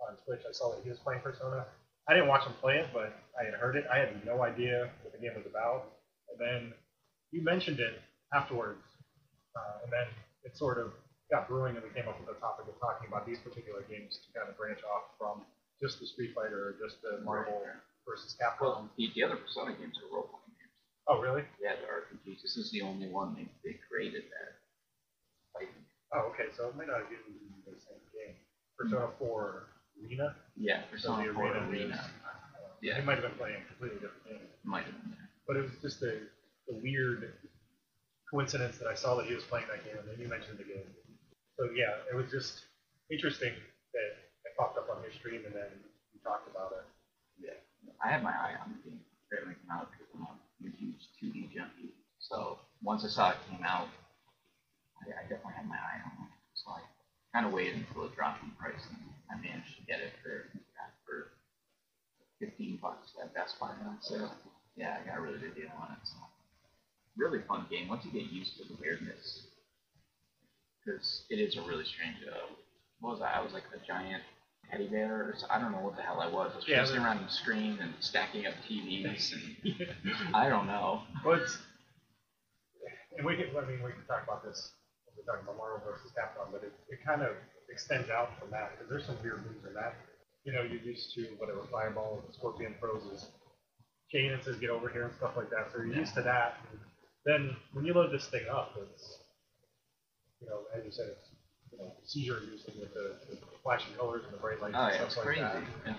on 0.00 0.16
Twitch. 0.26 0.40
I 0.48 0.52
saw 0.52 0.74
that 0.74 0.82
he 0.82 0.90
was 0.90 0.98
playing 0.98 1.20
Persona, 1.20 1.66
I 2.08 2.14
didn't 2.14 2.28
watch 2.28 2.44
him 2.46 2.54
play 2.60 2.78
it, 2.78 2.86
but 2.94 3.18
I 3.38 3.44
had 3.44 3.54
heard 3.54 3.74
it. 3.74 3.84
I 3.92 3.98
had 3.98 4.24
no 4.24 4.42
idea 4.42 4.90
what 5.02 5.12
the 5.12 5.18
game 5.18 5.34
was 5.34 5.46
about. 5.46 5.90
And 6.30 6.38
then 6.38 6.72
you 7.36 7.44
mentioned 7.44 7.80
it 7.80 8.00
afterwards, 8.32 8.80
uh, 9.52 9.84
and 9.84 9.92
then 9.92 10.08
it 10.48 10.56
sort 10.56 10.78
of 10.80 10.92
got 11.30 11.44
brewing, 11.48 11.76
and 11.76 11.84
we 11.84 11.92
came 11.92 12.08
up 12.08 12.16
with 12.16 12.28
the 12.32 12.38
topic 12.40 12.64
of 12.64 12.80
talking 12.80 13.08
about 13.12 13.26
these 13.28 13.38
particular 13.44 13.84
games 13.92 14.16
to 14.24 14.26
kind 14.32 14.48
of 14.48 14.56
branch 14.56 14.80
off 14.88 15.12
from 15.20 15.44
just 15.82 16.00
the 16.00 16.06
Street 16.08 16.32
Fighter 16.34 16.72
or 16.72 16.72
just 16.80 17.02
the 17.04 17.20
Marvel 17.20 17.60
Right. 17.60 17.76
versus 18.08 18.32
Well, 18.40 18.88
Capcom. 18.88 18.88
the, 18.96 19.12
the 19.14 19.22
other 19.22 19.36
Persona 19.36 19.76
games 19.76 20.00
are 20.00 20.08
role 20.08 20.32
playing 20.32 20.56
games. 20.56 20.78
Oh, 21.10 21.20
really? 21.20 21.44
Yeah, 21.60 21.76
they're 21.76 22.08
RPGs. 22.08 22.40
This 22.40 22.56
is 22.56 22.70
the 22.72 22.80
only 22.80 23.08
one 23.12 23.34
they, 23.36 23.44
they 23.66 23.76
created 23.90 24.24
that. 24.32 24.56
Fighting. 25.52 25.82
Oh, 26.16 26.32
okay. 26.32 26.48
So 26.56 26.68
it 26.72 26.76
might 26.80 26.88
not 26.88 27.04
even 27.12 27.36
be 27.36 27.60
the 27.68 27.76
same 27.76 28.00
game. 28.16 28.34
Persona 28.78 29.10
4 29.18 29.66
Arena. 30.00 30.36
Yeah, 30.56 30.82
So 30.96 31.12
Persona 31.18 31.28
the 31.28 31.34
4 31.34 31.44
Arena, 31.44 31.68
Arena. 31.68 31.94
is- 31.94 32.10
Yeah. 32.80 32.96
He 32.96 33.02
might 33.04 33.18
have 33.20 33.26
been 33.28 33.36
playing 33.38 33.60
a 33.60 33.66
completely 33.68 33.98
different 34.00 34.24
game. 34.24 34.46
Might 34.64 34.84
have 34.86 34.94
been. 35.02 35.16
But 35.46 35.56
it 35.56 35.62
was 35.68 35.76
just 35.82 36.00
a, 36.02 36.22
a 36.70 36.74
weird 36.82 37.32
coincidence 38.30 38.78
that 38.78 38.88
I 38.88 38.94
saw 38.94 39.14
that 39.16 39.26
he 39.26 39.34
was 39.34 39.44
playing 39.44 39.66
that 39.70 39.84
game, 39.84 39.98
and 39.98 40.08
then 40.08 40.18
you 40.18 40.28
mentioned 40.28 40.58
the 40.58 40.66
game. 40.66 40.86
So 41.58 41.70
yeah, 41.74 42.04
it 42.10 42.16
was 42.16 42.30
just 42.30 42.66
interesting 43.10 43.54
that 43.94 44.10
it 44.44 44.52
popped 44.58 44.78
up 44.78 44.88
on 44.90 45.02
your 45.02 45.12
stream, 45.12 45.46
and 45.46 45.54
then 45.54 45.70
you 46.12 46.20
talked 46.22 46.50
about 46.50 46.72
it. 46.74 46.84
Yeah. 47.38 47.58
I 48.02 48.10
had 48.10 48.22
my 48.22 48.34
eye 48.34 48.58
on 48.60 48.74
the 48.76 48.90
game 48.90 49.00
fairly 49.30 49.54
came 49.54 49.70
out 49.72 49.90
because 49.90 50.10
I'm 50.14 50.66
a 50.66 50.70
huge 50.76 51.00
2D 51.22 51.54
junkie. 51.54 51.94
So 52.18 52.58
once 52.82 53.04
I 53.04 53.08
saw 53.08 53.30
it 53.30 53.38
came 53.50 53.64
out, 53.64 53.88
I, 55.02 55.10
I 55.14 55.22
definitely 55.30 55.54
had 55.56 55.68
my 55.68 55.78
eye 55.78 56.02
on 56.04 56.26
it. 56.26 56.32
So 56.54 56.72
I 56.72 56.82
kind 57.32 57.46
of 57.46 57.52
waited 57.52 57.76
until 57.76 58.04
it 58.04 58.14
dropped 58.16 58.42
in 58.42 58.50
price, 58.58 58.82
and 58.90 58.98
I 59.30 59.38
managed 59.38 59.76
to 59.78 59.82
get 59.86 60.00
it 60.00 60.12
for 60.22 60.50
for 61.06 61.30
15 62.40 62.78
bucks 62.82 63.14
at 63.22 63.34
Best 63.34 63.58
Buy 63.60 63.72
sale. 64.02 64.32
Yeah, 64.76 64.98
I 65.00 65.06
got 65.08 65.18
a 65.18 65.20
really 65.22 65.38
good 65.38 65.54
deal 65.54 65.72
on 65.80 65.92
it. 65.92 66.02
So 66.04 66.16
really 67.18 67.40
fun 67.48 67.66
game 67.70 67.88
once 67.88 68.04
you 68.04 68.12
get 68.12 68.30
used 68.30 68.56
to 68.58 68.64
the 68.64 68.74
weirdness, 68.80 69.46
because 70.84 71.24
it 71.30 71.36
is 71.36 71.56
a 71.56 71.62
really 71.62 71.84
strange. 71.84 72.16
Uh, 72.30 72.54
what 73.00 73.12
was 73.12 73.22
I? 73.22 73.38
I 73.38 73.42
was 73.42 73.52
like 73.52 73.64
a 73.74 73.86
giant 73.86 74.22
teddy 74.70 74.88
bear, 74.88 75.28
or 75.30 75.34
so, 75.36 75.46
I 75.50 75.60
don't 75.60 75.72
know 75.72 75.80
what 75.80 75.96
the 75.96 76.02
hell 76.02 76.20
I 76.20 76.28
was. 76.28 76.52
I 76.52 76.56
was 76.56 76.68
Yeah, 76.68 76.84
chasing 76.84 76.98
around 77.02 77.24
the 77.24 77.30
screen 77.30 77.78
and 77.80 77.94
stacking 78.00 78.46
up 78.46 78.54
TVs, 78.68 79.32
and 79.32 80.34
I 80.34 80.48
don't 80.48 80.66
know. 80.66 81.02
It's, 81.26 81.58
and 83.18 83.26
we 83.26 83.36
can, 83.36 83.46
I 83.56 83.64
mean, 83.66 83.82
we 83.82 83.92
can 83.92 84.04
talk 84.06 84.24
about 84.24 84.44
this 84.44 84.70
when 85.06 85.16
we're 85.18 85.26
talking 85.30 85.44
about 85.44 85.58
Marvel 85.58 85.82
versus 85.84 86.12
Capcom, 86.16 86.52
but 86.52 86.62
it, 86.64 86.72
it 86.88 86.98
kind 87.06 87.22
of 87.22 87.32
extends 87.70 88.10
out 88.10 88.30
from 88.38 88.50
that 88.50 88.72
because 88.72 88.88
there's 88.90 89.06
some 89.06 89.16
weird 89.22 89.44
moves 89.44 89.64
in 89.66 89.74
that. 89.74 89.94
You 90.44 90.52
know, 90.52 90.62
you're 90.62 90.82
used 90.82 91.12
to 91.14 91.26
whatever 91.38 91.62
Fireball, 91.72 92.22
Scorpion 92.32 92.74
throws 92.78 93.26
chain 94.10 94.30
get 94.60 94.70
over 94.70 94.88
here 94.88 95.04
and 95.04 95.14
stuff 95.18 95.32
like 95.36 95.50
that. 95.50 95.68
So 95.72 95.78
you're 95.82 95.96
used 95.96 96.14
to 96.14 96.22
that. 96.22 96.58
And 96.70 96.80
then 97.26 97.56
when 97.72 97.84
you 97.84 97.92
load 97.94 98.12
this 98.12 98.28
thing 98.28 98.46
up, 98.50 98.72
it's, 98.80 99.18
you 100.40 100.48
know, 100.48 100.60
as 100.76 100.84
you 100.84 100.92
said, 100.92 101.06
it's 101.10 101.28
you 101.72 101.78
know, 101.78 101.92
seizure 102.04 102.38
inducing 102.44 102.80
with 102.80 102.94
the, 102.94 103.16
the 103.30 103.36
flashing 103.62 103.92
colors 103.98 104.22
and 104.24 104.32
the 104.32 104.38
bright 104.38 104.60
lights 104.62 104.76
Oh 104.78 104.86
and 104.86 104.92
ah, 104.92 104.96
yeah, 104.96 105.04
it's 105.04 105.14
stuff 105.14 105.26
like 105.26 105.36
crazy. 105.36 105.42
that. 105.42 105.62
Yeah. 105.86 105.94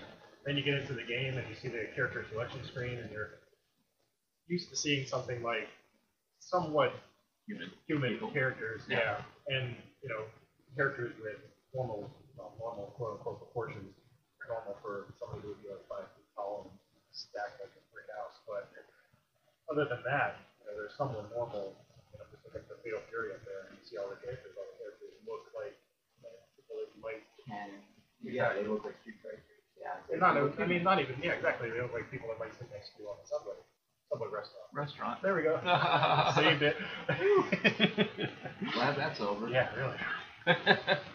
Then 0.46 0.56
you 0.56 0.64
get 0.64 0.74
into 0.74 0.94
the 0.94 1.04
game 1.04 1.36
and 1.36 1.46
you 1.48 1.54
see 1.54 1.68
the 1.68 1.86
character 1.94 2.24
selection 2.30 2.64
screen 2.64 2.98
and 2.98 3.10
you're 3.12 3.30
used 4.48 4.70
to 4.70 4.76
seeing 4.76 5.06
something 5.06 5.42
like 5.42 5.68
somewhat 6.40 6.92
Human. 7.46 7.70
human 7.86 8.10
People. 8.14 8.30
characters, 8.30 8.82
Yeah. 8.88 9.18
yeah. 9.48 9.56
and 9.56 9.76
you 10.02 10.08
know 10.08 10.24
characters 10.76 11.12
with 11.20 11.36
normal, 11.74 12.10
well, 12.36 12.54
normal 12.58 12.86
quote 12.96 13.18
unquote 13.18 13.38
proportions, 13.38 13.92
normal 14.48 14.76
for 14.82 15.14
somebody 15.20 15.42
who 15.42 15.48
would 15.48 15.62
be 15.62 15.68
like 15.68 15.84
five 15.88 16.08
feet 16.16 16.28
tall 16.34 16.68
and 16.68 16.72
stacked 17.12 17.60
like 17.60 17.72
a 17.72 17.82
brick 17.92 18.08
house. 18.16 18.36
But 18.48 18.68
other 19.72 19.84
than 19.88 20.00
that, 20.08 20.36
you 20.78 20.84
know, 20.84 20.86
there's 20.86 20.94
someone 20.94 21.26
normal. 21.34 21.74
You 22.14 22.22
know, 22.22 22.26
just 22.30 22.46
look 22.46 22.54
at 22.54 22.70
the 22.70 22.78
Fatal 22.86 23.02
Fury 23.10 23.34
up 23.34 23.42
there, 23.42 23.66
and 23.66 23.74
you 23.74 23.82
see 23.82 23.98
all 23.98 24.06
the 24.06 24.16
characters. 24.22 24.54
All 24.54 24.62
the 24.70 24.78
characters 24.78 25.10
look 25.26 25.50
like 25.58 25.74
you 26.22 26.22
know, 26.22 26.30
people 26.54 26.78
that 26.78 26.88
you 26.94 27.00
might. 27.02 27.26
And 27.50 27.82
yeah, 28.22 28.54
they 28.54 28.62
look 28.62 28.86
like 28.86 28.94
Street 29.02 29.18
Fighters. 29.26 29.42
Yeah. 29.74 29.98
They're 30.06 30.22
not. 30.22 30.38
I 30.38 30.66
mean, 30.66 30.86
not 30.86 31.02
even. 31.02 31.18
Yeah, 31.18 31.34
exactly. 31.34 31.70
They 31.70 31.82
look 31.82 31.90
like 31.94 32.10
people 32.14 32.30
that 32.30 32.38
might 32.38 32.54
sit 32.54 32.70
next 32.70 32.94
to 32.94 33.02
you 33.02 33.10
on 33.10 33.18
the 33.18 33.26
subway, 33.26 33.58
subway 34.10 34.30
restaurant. 34.30 34.70
restaurant. 34.70 35.18
There 35.22 35.34
we 35.34 35.42
go. 35.42 35.58
Saved 36.38 36.62
it. 36.62 36.78
Glad 38.74 38.94
that's 38.96 39.20
over. 39.20 39.50
yeah, 39.50 39.74
really. 39.74 39.98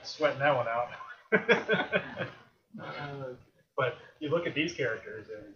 Sweating 0.03 0.39
that 0.39 0.55
one 0.55 0.67
out. 0.67 0.91
Uh, 2.73 3.37
but 3.77 3.99
you 4.19 4.29
look 4.31 4.47
at 4.47 4.55
these 4.55 4.73
characters, 4.73 5.27
and 5.29 5.53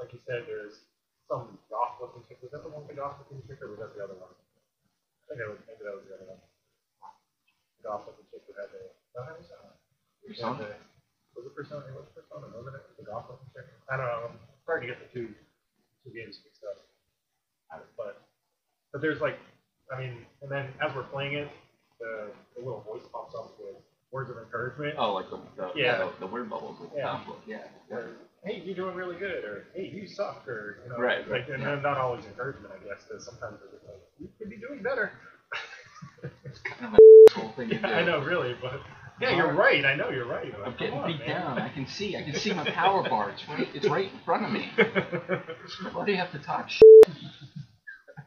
like 0.00 0.10
you 0.12 0.18
said, 0.26 0.44
there's 0.46 0.85
some 1.28 1.58
goth 1.70 1.98
looking 2.00 2.22
chick. 2.30 2.38
Was 2.42 2.50
that 2.54 2.62
the 2.62 2.70
one 2.70 2.86
with 2.86 2.94
the 2.94 2.98
goth 2.98 3.18
looking 3.22 3.42
chick, 3.46 3.58
or 3.62 3.70
was 3.74 3.80
that 3.82 3.94
the 3.94 4.02
other 4.02 4.16
one? 4.18 4.30
I 4.32 5.34
think 5.34 5.38
that 5.42 5.48
was, 5.50 5.58
maybe 5.66 5.82
that 5.82 5.94
was 5.98 6.06
the 6.06 6.14
other 6.14 6.28
one. 6.30 6.40
The 7.78 7.82
goth 7.86 8.02
looking 8.06 8.26
chick 8.30 8.42
who 8.46 8.54
had 8.54 8.70
the. 8.70 8.82
No, 9.16 9.18
that 9.26 9.36
was 9.38 9.48
uh, 9.50 9.72
who 10.22 10.30
had 10.30 10.36
Persona? 10.36 10.58
the- 10.62 10.78
Was 11.36 11.44
it 11.50 11.54
Persona? 11.56 11.84
It 11.90 11.94
was 11.98 12.08
Persona, 12.14 12.46
wasn't 12.54 12.76
it? 12.78 12.84
The 12.96 13.04
looking 13.10 13.50
chick. 13.54 13.66
I 13.90 13.96
don't 13.98 14.06
know. 14.06 14.30
I'm 14.32 14.38
trying 14.66 14.82
to 14.82 14.88
get 14.90 14.98
the 15.02 15.10
two 15.10 15.30
two 16.06 16.10
games 16.14 16.38
mixed 16.46 16.62
up. 16.64 16.78
Uh, 17.74 17.82
But 17.98 18.22
but 18.94 19.02
there's 19.02 19.20
like, 19.20 19.38
I 19.90 19.98
mean, 19.98 20.24
and 20.42 20.50
then 20.50 20.70
as 20.80 20.94
we're 20.94 21.06
playing 21.10 21.34
it, 21.34 21.50
the, 21.98 22.30
the 22.56 22.62
little 22.62 22.80
voice 22.86 23.02
pops 23.12 23.34
up 23.34 23.54
with 23.58 23.76
words 24.12 24.30
of 24.30 24.38
encouragement. 24.38 24.94
Oh, 24.98 25.12
like 25.14 25.28
the, 25.30 25.38
the 25.56 25.72
Yeah. 25.74 25.98
the, 25.98 26.12
the 26.20 26.26
word 26.26 26.48
bubbles 26.48 26.78
with 26.80 26.90
Yeah. 26.94 27.02
the 27.02 27.08
conflict. 27.18 27.42
Yeah. 27.46 27.64
Hey, 28.46 28.62
you're 28.64 28.76
doing 28.76 28.94
really 28.94 29.16
good, 29.16 29.42
or 29.44 29.64
hey, 29.74 29.90
you 29.92 30.06
suck, 30.06 30.46
or 30.46 30.78
you 30.84 30.90
know, 30.90 30.98
Right, 30.98 31.28
like, 31.28 31.48
right, 31.48 31.50
and 31.50 31.62
yeah. 31.64 31.80
not 31.80 31.98
always 31.98 32.24
encouragement, 32.26 32.72
I 32.72 32.78
guess, 32.88 33.02
because 33.02 33.24
sometimes 33.24 33.58
they're 33.58 33.80
like, 33.92 34.00
you 34.20 34.28
could 34.38 34.48
be 34.48 34.56
doing 34.56 34.84
better. 34.84 35.10
It's 36.44 36.60
kind 36.60 36.94
of 36.94 36.94
a 37.28 37.30
cool 37.32 37.52
thing 37.56 37.70
to 37.70 37.78
do. 37.78 37.84
I 37.84 38.04
know, 38.04 38.20
really, 38.20 38.54
but 38.62 38.80
yeah, 39.20 39.34
you're 39.36 39.52
right. 39.52 39.84
I 39.84 39.96
know 39.96 40.10
you're 40.10 40.28
right. 40.28 40.54
I'm 40.64 40.76
getting 40.76 40.96
on, 40.96 41.10
beat 41.10 41.26
man. 41.26 41.28
down. 41.28 41.58
I 41.58 41.70
can 41.70 41.88
see. 41.88 42.16
I 42.16 42.22
can 42.22 42.34
see 42.36 42.52
my 42.52 42.64
power 42.70 43.02
bar. 43.08 43.30
It's 43.30 43.48
right. 43.48 43.68
It's 43.74 43.88
right 43.88 44.12
in 44.12 44.18
front 44.24 44.44
of 44.44 44.52
me. 44.52 44.70
Why 45.92 46.04
do 46.04 46.12
you 46.12 46.18
have 46.18 46.30
to 46.30 46.38
talk 46.38 46.70
shit? 46.70 46.82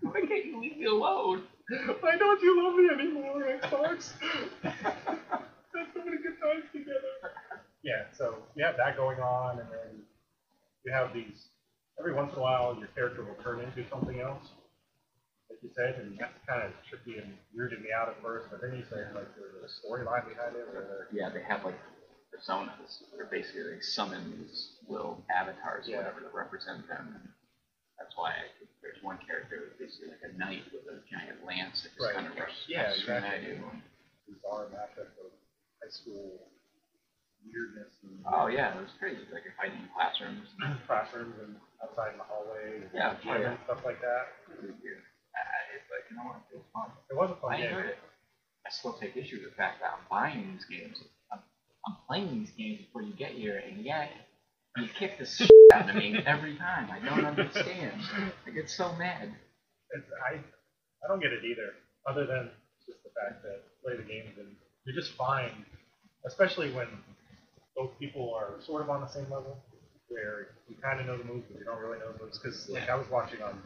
Why 0.02 0.20
can't 0.20 0.46
you 0.46 0.60
leave 0.60 0.78
me 0.78 0.86
alone? 0.86 1.44
Why 2.02 2.18
don't 2.18 2.42
you 2.42 2.62
love 2.62 2.76
me 2.76 2.90
anymore, 3.06 3.44
Xbox? 3.62 4.12
Had 4.64 4.74
so 5.94 6.04
many 6.04 6.18
good 6.18 6.38
times 6.42 6.66
together. 6.74 7.32
Yeah, 7.84 8.04
so 8.18 8.36
have 8.60 8.76
that 8.76 8.98
going 8.98 9.20
on, 9.22 9.60
and 9.60 9.68
then 9.70 10.02
you 10.86 10.92
have 10.92 11.14
these. 11.14 11.50
Every 12.00 12.14
once 12.14 12.32
in 12.32 12.40
a 12.40 12.42
while, 12.42 12.76
your 12.78 12.88
character 12.96 13.24
will 13.24 13.36
turn 13.44 13.60
into 13.60 13.84
something 13.90 14.22
else, 14.22 14.44
like 15.50 15.60
you 15.62 15.70
said, 15.76 15.96
and 15.96 16.18
that's 16.18 16.38
kind 16.48 16.64
of 16.64 16.72
tricky 16.88 17.20
and 17.20 17.34
weirded 17.56 17.82
me 17.84 17.92
out 17.92 18.08
at 18.08 18.22
first. 18.22 18.48
But 18.50 18.62
then 18.62 18.74
you 18.78 18.84
say 18.90 19.04
like 19.14 19.28
there's 19.36 19.60
a 19.64 19.72
storyline 19.88 20.28
behind 20.28 20.56
it, 20.56 20.64
or 20.74 21.08
Yeah, 21.12 21.30
they 21.30 21.44
have 21.44 21.66
like 21.66 21.76
personas. 22.34 23.04
They're 23.16 23.26
basically 23.26 23.64
they 23.64 23.82
summon 23.82 24.32
these 24.40 24.70
little 24.88 25.24
avatars, 25.30 25.88
or 25.88 25.92
Yeah. 25.92 25.98
whatever, 25.98 26.22
to 26.22 26.30
represent 26.34 26.88
them. 26.88 27.16
And 27.20 27.30
that's 28.00 28.16
why 28.16 28.32
I 28.32 28.48
there's 28.82 29.04
one 29.04 29.18
character 29.28 29.58
who's 29.60 29.78
basically 29.78 30.10
like 30.16 30.24
a 30.24 30.38
knight 30.38 30.64
with 30.72 30.88
a 30.88 31.02
giant 31.12 31.44
lance 31.46 31.84
that 31.84 31.92
just 31.94 32.06
Right. 32.06 32.16
kind 32.16 32.28
of 32.28 32.38
rushes 32.38 32.64
Yeah, 32.68 32.92
straight 32.94 33.24
at 33.24 33.44
exactly. 33.44 33.50
you. 33.58 33.82
bizarre 34.28 34.66
mashup 34.72 35.10
of 35.20 35.32
high 35.82 35.90
school 35.90 36.48
weirdness 37.46 37.94
and 38.04 38.20
Oh 38.28 38.48
yeah, 38.48 38.76
it 38.76 38.82
was 38.82 38.92
crazy. 39.00 39.24
Like 39.32 39.44
you're 39.46 39.56
fighting 39.58 39.80
in 39.80 39.90
classrooms. 39.96 40.48
Classrooms 40.88 41.36
and 41.44 41.56
outside 41.84 42.14
in 42.14 42.20
the 42.20 42.28
hallway, 42.28 42.84
and 42.84 42.90
Yeah, 42.94 43.16
gym 43.24 43.42
yeah. 43.42 43.56
and 43.56 43.60
stuff 43.66 43.82
like 43.86 44.02
that. 44.02 44.36
really 44.50 44.74
weird. 44.84 45.04
Uh, 45.36 45.76
it's 45.78 45.88
like 45.94 46.04
you 46.12 46.18
know 46.18 46.28
what? 46.28 46.42
It 46.52 46.58
was 46.58 46.68
fun. 46.74 46.90
It 47.10 47.16
was 47.16 47.32
a 47.32 47.40
fun 47.40 47.54
I 47.54 47.58
game. 47.58 47.66
enjoyed 47.72 47.86
it. 47.96 48.00
I 48.66 48.70
still 48.70 48.94
take 48.94 49.16
issue 49.16 49.40
with 49.42 49.50
the 49.52 49.56
fact 49.56 49.80
that 49.82 49.94
I'm 49.96 50.06
buying 50.12 50.54
these 50.54 50.66
games. 50.68 51.00
I'm, 51.32 51.40
I'm 51.88 51.96
playing 52.08 52.30
these 52.44 52.52
games 52.58 52.86
before 52.86 53.02
you 53.02 53.14
get 53.14 53.32
here, 53.32 53.62
and 53.66 53.82
yet 53.86 54.12
you 54.78 54.88
kick 54.98 55.18
the 55.18 55.26
shit 55.30 55.50
out 55.74 55.90
of 55.90 55.96
me 55.96 56.20
every 56.26 56.56
time. 56.58 56.90
I 56.92 57.00
don't 57.00 57.26
understand. 57.26 58.02
I 58.46 58.50
get 58.52 58.70
so 58.70 58.94
mad. 58.98 59.32
It's, 59.92 60.06
I 60.30 60.36
I 60.38 61.08
don't 61.08 61.22
get 61.22 61.32
it 61.32 61.46
either, 61.46 61.74
other 62.06 62.28
than 62.28 62.52
just 62.86 63.02
the 63.04 63.10
fact 63.16 63.42
that 63.44 63.64
play 63.82 63.96
the 63.96 64.04
games 64.04 64.36
and 64.38 64.54
you're 64.86 64.96
just 64.96 65.14
fine, 65.16 65.66
especially 66.26 66.72
when 66.74 66.88
both 67.80 67.96
people 67.96 68.36
are 68.36 68.60
sort 68.60 68.84
of 68.84 68.92
on 68.92 69.00
the 69.00 69.08
same 69.08 69.32
level, 69.32 69.56
where 70.12 70.60
you 70.68 70.76
kind 70.84 71.00
of 71.00 71.08
know 71.08 71.16
the 71.16 71.24
moves 71.24 71.48
but 71.48 71.56
you 71.56 71.64
don't 71.64 71.80
really 71.80 71.96
know 72.04 72.12
the 72.12 72.20
moves. 72.20 72.36
Because 72.36 72.68
like 72.68 72.92
I 72.92 73.00
was 73.00 73.08
watching 73.08 73.40
on 73.40 73.64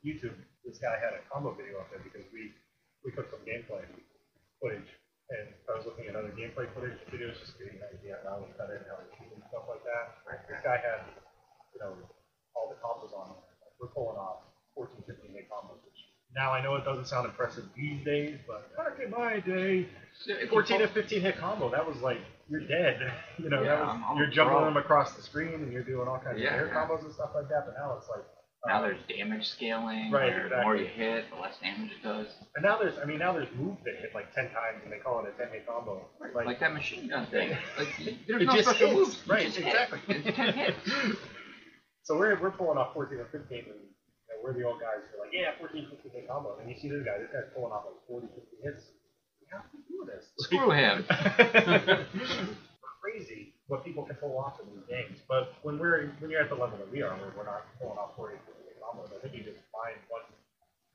YouTube, 0.00 0.32
this 0.64 0.80
guy 0.80 0.96
had 0.96 1.12
a 1.12 1.20
combo 1.28 1.52
video 1.52 1.76
up 1.76 1.92
there 1.92 2.00
because 2.00 2.24
we 2.32 2.56
we 3.04 3.12
took 3.12 3.28
some 3.28 3.44
gameplay 3.44 3.84
footage. 4.56 4.88
And 5.30 5.52
I 5.70 5.78
was 5.78 5.86
looking 5.86 6.10
at 6.10 6.16
other 6.16 6.32
gameplay 6.34 6.66
footage 6.74 6.98
videos 7.12 7.38
just 7.38 7.54
getting 7.60 7.78
an 7.78 7.86
idea 7.86 8.18
of 8.18 8.26
how 8.26 8.42
we 8.42 8.50
cut 8.58 8.72
it, 8.72 8.82
how 8.90 8.98
we 8.98 9.06
shoot 9.14 9.30
and 9.30 9.44
stuff 9.46 9.68
like 9.70 9.84
that. 9.86 10.26
This 10.50 10.58
guy 10.66 10.74
had, 10.82 11.06
you 11.70 11.78
know, 11.78 11.94
all 12.58 12.66
the 12.66 12.74
combos 12.82 13.14
on. 13.14 13.38
Like, 13.62 13.70
we're 13.78 13.94
pulling 13.94 14.18
off 14.18 14.50
14, 14.74 15.06
15 15.06 15.30
hit 15.30 15.46
combos, 15.46 15.78
now 16.34 16.52
I 16.52 16.62
know 16.62 16.76
it 16.76 16.84
doesn't 16.84 17.06
sound 17.06 17.26
impressive 17.26 17.64
these 17.76 18.04
days, 18.04 18.38
but 18.46 18.76
back 18.76 18.98
in 19.04 19.10
my 19.10 19.40
day, 19.40 19.88
you 20.26 20.46
14 20.48 20.78
pull- 20.78 20.86
to 20.86 20.92
15 20.92 21.20
hit 21.20 21.38
combo, 21.38 21.70
that 21.70 21.86
was 21.86 21.96
like 21.98 22.18
you're 22.48 22.66
dead. 22.66 23.12
You 23.38 23.48
know, 23.48 23.62
Yeah, 23.62 23.76
that 23.76 23.80
was, 23.80 23.88
I'm- 23.88 24.04
I'm 24.10 24.16
you're 24.18 24.26
jumping 24.30 24.56
pro. 24.56 24.64
them 24.66 24.76
across 24.76 25.14
the 25.14 25.22
screen 25.22 25.54
and 25.54 25.72
you're 25.72 25.82
doing 25.84 26.06
all 26.08 26.18
kinds 26.18 26.38
Yeah, 26.40 26.48
of 26.54 26.60
air 26.60 26.66
yeah. 26.66 26.74
combos 26.74 27.04
and 27.04 27.12
stuff 27.14 27.30
like 27.34 27.48
that. 27.48 27.62
But 27.66 27.74
now 27.78 27.96
it's 27.96 28.08
like 28.08 28.24
Now 28.66 28.78
uh, 28.78 28.82
there's 28.82 29.00
damage 29.08 29.46
scaling, 29.48 30.10
Right, 30.10 30.30
where 30.34 30.48
the 30.50 30.62
more 30.62 30.76
you 30.76 30.84
hit, 30.86 31.24
the 31.34 31.40
less 31.40 31.54
damage 31.62 31.90
it 31.92 32.02
does. 32.02 32.26
and 32.56 32.62
now 32.64 32.76
there's 32.78 32.98
I 32.98 33.06
mean 33.06 33.18
now 33.18 33.32
there's 33.32 33.48
moves 33.56 33.78
that 33.84 33.94
hit 34.02 34.10
like 34.14 34.34
10 34.34 34.44
times 34.50 34.82
and 34.84 34.92
they 34.92 34.98
call 34.98 35.24
it 35.24 35.32
a 35.34 35.42
10 35.42 35.52
hit 35.52 35.66
combo. 35.66 36.06
Like, 36.34 36.60
that 36.60 36.74
machine 36.74 37.08
gun 37.08 37.26
thing. 37.26 37.56
Like 37.78 37.88
there's 38.28 38.42
it 38.42 38.46
no 38.46 38.52
just 38.54 38.68
special 38.68 38.88
hits. 38.88 38.98
moves. 38.98 39.28
Right, 39.28 39.42
hit. 39.48 39.66
exactly. 39.66 40.00
It's 40.08 40.36
10 40.36 40.52
hits. 40.60 40.78
So 42.04 42.18
we're, 42.18 42.38
we're 42.40 42.50
pulling 42.50 42.76
off 42.78 42.92
14 42.94 43.18
or 43.18 43.28
15 43.30 43.58
and 43.58 43.66
you 43.66 43.72
know, 43.72 43.76
we're 44.42 44.52
the 44.54 44.64
old 44.64 44.80
guys 44.80 45.04
who 45.10 45.20
are 45.20 45.24
like, 45.24 45.32
yeah, 45.32 45.52
14, 45.58 45.88
15 45.90 46.12
hit 46.12 46.28
combo. 46.28 46.58
And 46.60 46.68
you 46.68 46.76
see 46.76 46.88
this 46.88 47.04
guy, 47.04 47.18
this 47.18 47.30
guy's 47.32 47.48
pulling 47.54 47.72
off 47.72 47.84
like 47.86 48.00
40, 48.08 48.26
50 48.28 48.56
hits. 48.64 48.82
How 49.50 49.62
do 49.72 49.78
you 49.78 49.84
do 49.88 50.10
this? 50.10 50.30
Screw 50.38 50.70
him. 50.70 51.04
Crazy 53.02 53.54
what 53.70 53.84
people 53.84 54.02
can 54.04 54.16
pull 54.16 54.36
off 54.36 54.60
in 54.60 54.66
these 54.74 54.84
games. 54.90 55.18
But 55.28 55.54
when 55.62 55.78
we're 55.78 56.10
when 56.18 56.30
you're 56.30 56.42
at 56.42 56.50
the 56.50 56.56
level 56.56 56.76
that 56.78 56.90
we 56.90 57.02
are, 57.02 57.14
where 57.16 57.32
we're 57.36 57.44
not 57.46 57.64
pulling 57.80 57.96
off 57.96 58.16
40, 58.16 58.36
50 58.36 58.52
hit 58.66 58.76
combos, 58.82 59.16
I 59.16 59.22
think 59.22 59.34
you 59.34 59.42
just 59.44 59.62
find 59.72 59.96
one 60.10 60.22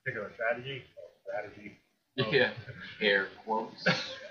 particular 0.03 0.31
strategy, 0.35 0.83
strategy, 1.23 1.77
Yeah. 2.15 2.51
Air 3.01 3.27
quotes. 3.43 3.85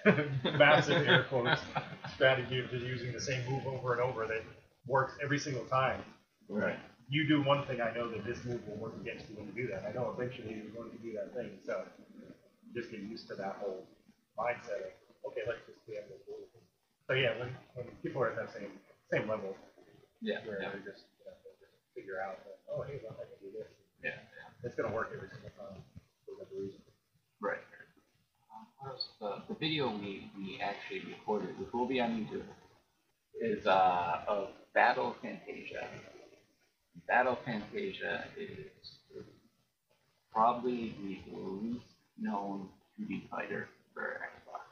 massive 0.59 1.07
air 1.09 1.25
quotes 1.29 1.61
strategy 2.15 2.61
of 2.61 2.71
just 2.71 2.85
using 2.85 3.13
the 3.13 3.21
same 3.21 3.43
move 3.51 3.67
over 3.67 3.93
and 3.93 4.03
over 4.03 4.27
that 4.27 4.43
works 4.87 5.15
every 5.23 5.39
single 5.39 5.65
time. 5.65 6.01
Right. 6.49 6.79
You 7.09 7.29
do 7.29 7.43
one 7.43 7.67
thing, 7.67 7.81
I 7.81 7.93
know 7.93 8.09
that 8.11 8.25
this 8.25 8.45
move 8.45 8.67
will 8.67 8.77
work 8.77 8.95
against 9.01 9.29
you 9.29 9.37
when 9.37 9.47
you 9.47 9.53
do 9.53 9.67
that. 9.69 9.85
I 9.89 9.93
know 9.93 10.15
eventually 10.17 10.55
you're 10.57 10.73
going 10.75 10.91
to 10.91 10.99
do 10.99 11.13
that 11.15 11.35
thing, 11.35 11.59
so 11.65 11.85
just 12.75 12.91
get 12.91 13.01
used 13.01 13.29
to 13.29 13.35
that 13.37 13.57
whole 13.61 13.85
mindset 14.39 14.81
of 14.89 14.93
okay, 15.31 15.43
let's 15.47 15.61
just 15.67 15.85
be 15.87 15.95
able 15.95 16.17
to 16.17 16.25
do 16.27 16.35
it. 16.43 16.49
So 17.09 17.15
yeah, 17.15 17.39
when, 17.39 17.51
when 17.75 17.87
people 18.03 18.23
are 18.23 18.31
at 18.31 18.37
that 18.37 18.53
same 18.53 18.73
same 19.13 19.29
level 19.29 19.57
Yeah. 20.21 20.41
where 20.47 20.61
Yeah. 20.63 20.71
they 20.73 20.81
just, 20.81 21.05
you 21.21 21.25
know, 21.27 21.37
they 21.45 21.53
just 21.61 21.75
figure 21.95 22.21
out 22.21 22.39
that 22.45 22.59
oh 22.73 22.83
hey, 22.83 23.01
well, 23.05 23.17
I 23.21 23.25
can 23.29 23.39
do 23.41 23.53
this. 23.59 23.69
Yeah. 24.03 24.11
yeah. 24.17 24.49
It's 24.65 24.75
gonna 24.75 24.95
work 24.95 25.11
every 25.15 25.29
single 25.29 25.51
time 25.59 25.83
for 26.27 26.33
whatever 26.37 26.57
reason. 26.61 26.81
Right. 27.41 27.61
The, 29.21 29.43
the 29.49 29.55
video 29.55 29.91
we, 29.91 30.31
we 30.37 30.61
actually 30.63 31.01
recorded, 31.09 31.59
which 31.59 31.73
will 31.73 31.87
be 31.87 32.01
on 32.01 32.11
YouTube, 32.13 32.45
is 33.41 33.67
uh, 33.67 34.21
of 34.29 34.49
Battle 34.75 35.17
Fantasia. 35.23 35.89
Battle 37.09 37.39
Fantasia 37.45 38.25
is 38.39 38.71
probably 40.33 40.95
the 41.01 41.21
least 41.37 41.85
known 42.19 42.69
2D 42.99 43.29
fighter 43.31 43.69
for 43.95 44.21
Xbox. 44.23 44.63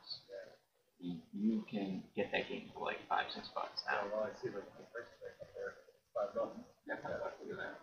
You, 1.01 1.19
you 1.35 1.65
can 1.71 2.03
get 2.15 2.31
that 2.31 2.49
game 2.49 2.71
for 2.75 2.85
like 2.87 2.99
five, 3.09 3.27
six 3.35 3.49
bucks 3.55 3.83
Yeah, 3.91 4.07
now. 4.07 4.15
well, 4.15 4.31
I 4.31 4.33
see 4.39 4.49
the 4.55 4.63
the 4.63 4.87
price 4.95 5.11
tag 5.19 5.35
up 5.43 5.51
there, 5.51 5.75
five 6.15 6.31
bucks. 6.31 6.55
Yeah, 6.87 6.95
five 7.03 7.19
bucks, 7.19 7.35
look 7.43 7.59
at 7.59 7.59
that. 7.59 7.75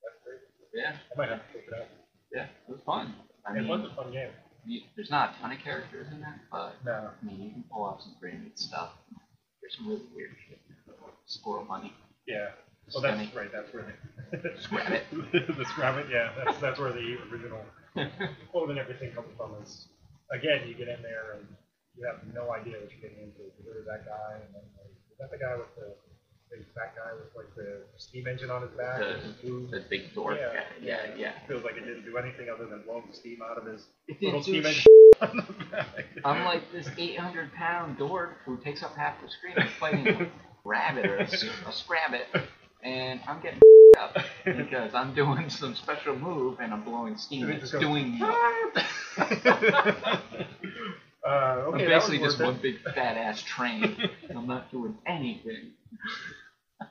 That's 0.00 0.16
great. 0.24 0.40
Yeah, 0.72 0.96
I 0.96 1.12
might 1.16 1.28
have 1.28 1.44
to 1.44 1.48
pick 1.52 1.68
it 1.68 1.74
up. 1.76 1.88
yeah, 2.32 2.48
it 2.64 2.72
was 2.72 2.80
fun. 2.88 3.12
I 3.44 3.52
it 3.52 3.60
mean, 3.60 3.68
was 3.68 3.84
a 3.84 3.92
fun 3.94 4.12
game. 4.16 4.32
you, 4.64 4.80
there's 4.96 5.12
not 5.12 5.36
a 5.36 5.40
ton 5.44 5.52
of 5.52 5.60
characters 5.60 6.08
in 6.08 6.24
that, 6.24 6.40
but 6.50 6.80
No. 6.88 7.12
I 7.12 7.20
mean, 7.20 7.36
you 7.36 7.50
can 7.52 7.64
pull 7.68 7.84
off 7.84 8.00
some 8.00 8.16
pretty 8.16 8.40
neat 8.40 8.56
stuff. 8.58 8.96
There's 9.60 9.76
some 9.76 9.88
really 9.88 10.08
weird 10.16 10.32
shit. 10.48 10.56
Squirrel 11.28 11.64
money. 11.68 11.92
Yeah. 12.26 12.52
Well, 12.92 13.02
that's 13.02 13.16
Stunning. 13.16 13.30
right. 13.34 13.50
That's 13.52 13.72
where 13.72 13.84
the 14.32 14.60
Scrab 14.60 14.92
it. 14.92 15.04
the 15.56 15.64
scrab 15.72 15.96
it. 15.98 16.06
Yeah, 16.10 16.32
that's 16.44 16.58
that's 16.60 16.78
where 16.78 16.92
the 16.92 17.16
original 17.32 17.60
quote 18.50 18.70
and 18.70 18.78
everything 18.78 19.12
comes 19.12 19.28
from. 19.36 19.54
Is 19.62 19.88
again, 20.32 20.68
you 20.68 20.74
get 20.74 20.88
in 20.88 21.00
there 21.02 21.38
and 21.38 21.46
you 21.96 22.04
have 22.06 22.20
no 22.34 22.52
idea 22.52 22.74
what 22.80 22.90
you're 22.92 23.00
getting 23.00 23.22
into. 23.24 23.40
There's 23.64 23.86
that 23.86 24.04
guy, 24.04 24.34
and 24.44 24.54
then 24.54 24.62
like, 24.76 24.92
is 25.10 25.18
that 25.18 25.30
the 25.30 25.38
guy 25.38 25.56
with 25.56 25.72
the 25.76 25.94
big 26.50 26.66
fat 26.74 26.94
guy 26.94 27.12
with 27.14 27.32
like 27.34 27.54
the 27.56 27.82
steam 27.96 28.26
engine 28.26 28.50
on 28.50 28.62
his 28.62 28.70
back? 28.72 28.98
The- 28.98 29.14
and 29.22 29.40
blue? 29.40 29.68
the 29.70 29.80
big 29.88 30.12
dwarf 30.14 30.36
Yeah. 30.36 30.52
guy. 30.52 30.64
Yeah, 30.82 30.98
yeah. 31.16 31.32
Feels 31.48 31.64
like 31.64 31.76
it 31.76 31.84
didn't 31.86 32.04
do 32.04 32.16
anything 32.18 32.48
other 32.52 32.66
than 32.66 32.82
blow 32.82 33.02
the 33.08 33.14
steam 33.16 33.38
out 33.42 33.56
of 33.56 33.64
his 33.66 33.86
It 34.08 34.20
little 34.20 34.42
didn't 34.42 34.64
steam 34.64 34.72
sh- 34.74 34.86
engine 35.22 35.40
on 35.40 35.46
the 35.58 35.64
back. 35.70 36.04
I'm 36.24 36.44
like 36.44 36.70
this 36.72 36.88
800 36.98 37.52
pound 37.54 37.98
dwarf 37.98 38.32
who 38.44 38.58
takes 38.58 38.82
up 38.82 38.94
half 38.96 39.22
the 39.22 39.28
screen 39.30 39.54
and 39.56 39.70
fighting 39.80 40.08
a 40.08 40.28
rabbit 40.64 41.06
or 41.06 41.16
a 41.18 41.26
scrabbit, 41.26 42.26
and 42.84 43.20
I'm 43.26 43.40
getting 43.40 43.60
up 43.98 44.16
because 44.44 44.94
I'm 44.94 45.14
doing 45.14 45.48
some 45.48 45.74
special 45.74 46.16
move 46.16 46.60
and 46.60 46.72
I'm 46.72 46.84
blowing 46.84 47.16
steam. 47.16 47.48
It's 47.50 47.70
doing 47.70 48.20
uh, 48.22 48.28
I'm 51.26 51.74
okay, 51.74 51.86
that 51.86 51.94
was 51.94 52.04
basically 52.04 52.18
just 52.18 52.38
worth 52.38 52.46
one 52.48 52.58
big 52.62 52.80
fat 52.94 53.16
ass 53.16 53.42
train. 53.42 53.96
and 54.28 54.38
I'm 54.38 54.46
not 54.46 54.70
doing 54.70 54.96
anything. 55.06 55.70
but 56.78 56.88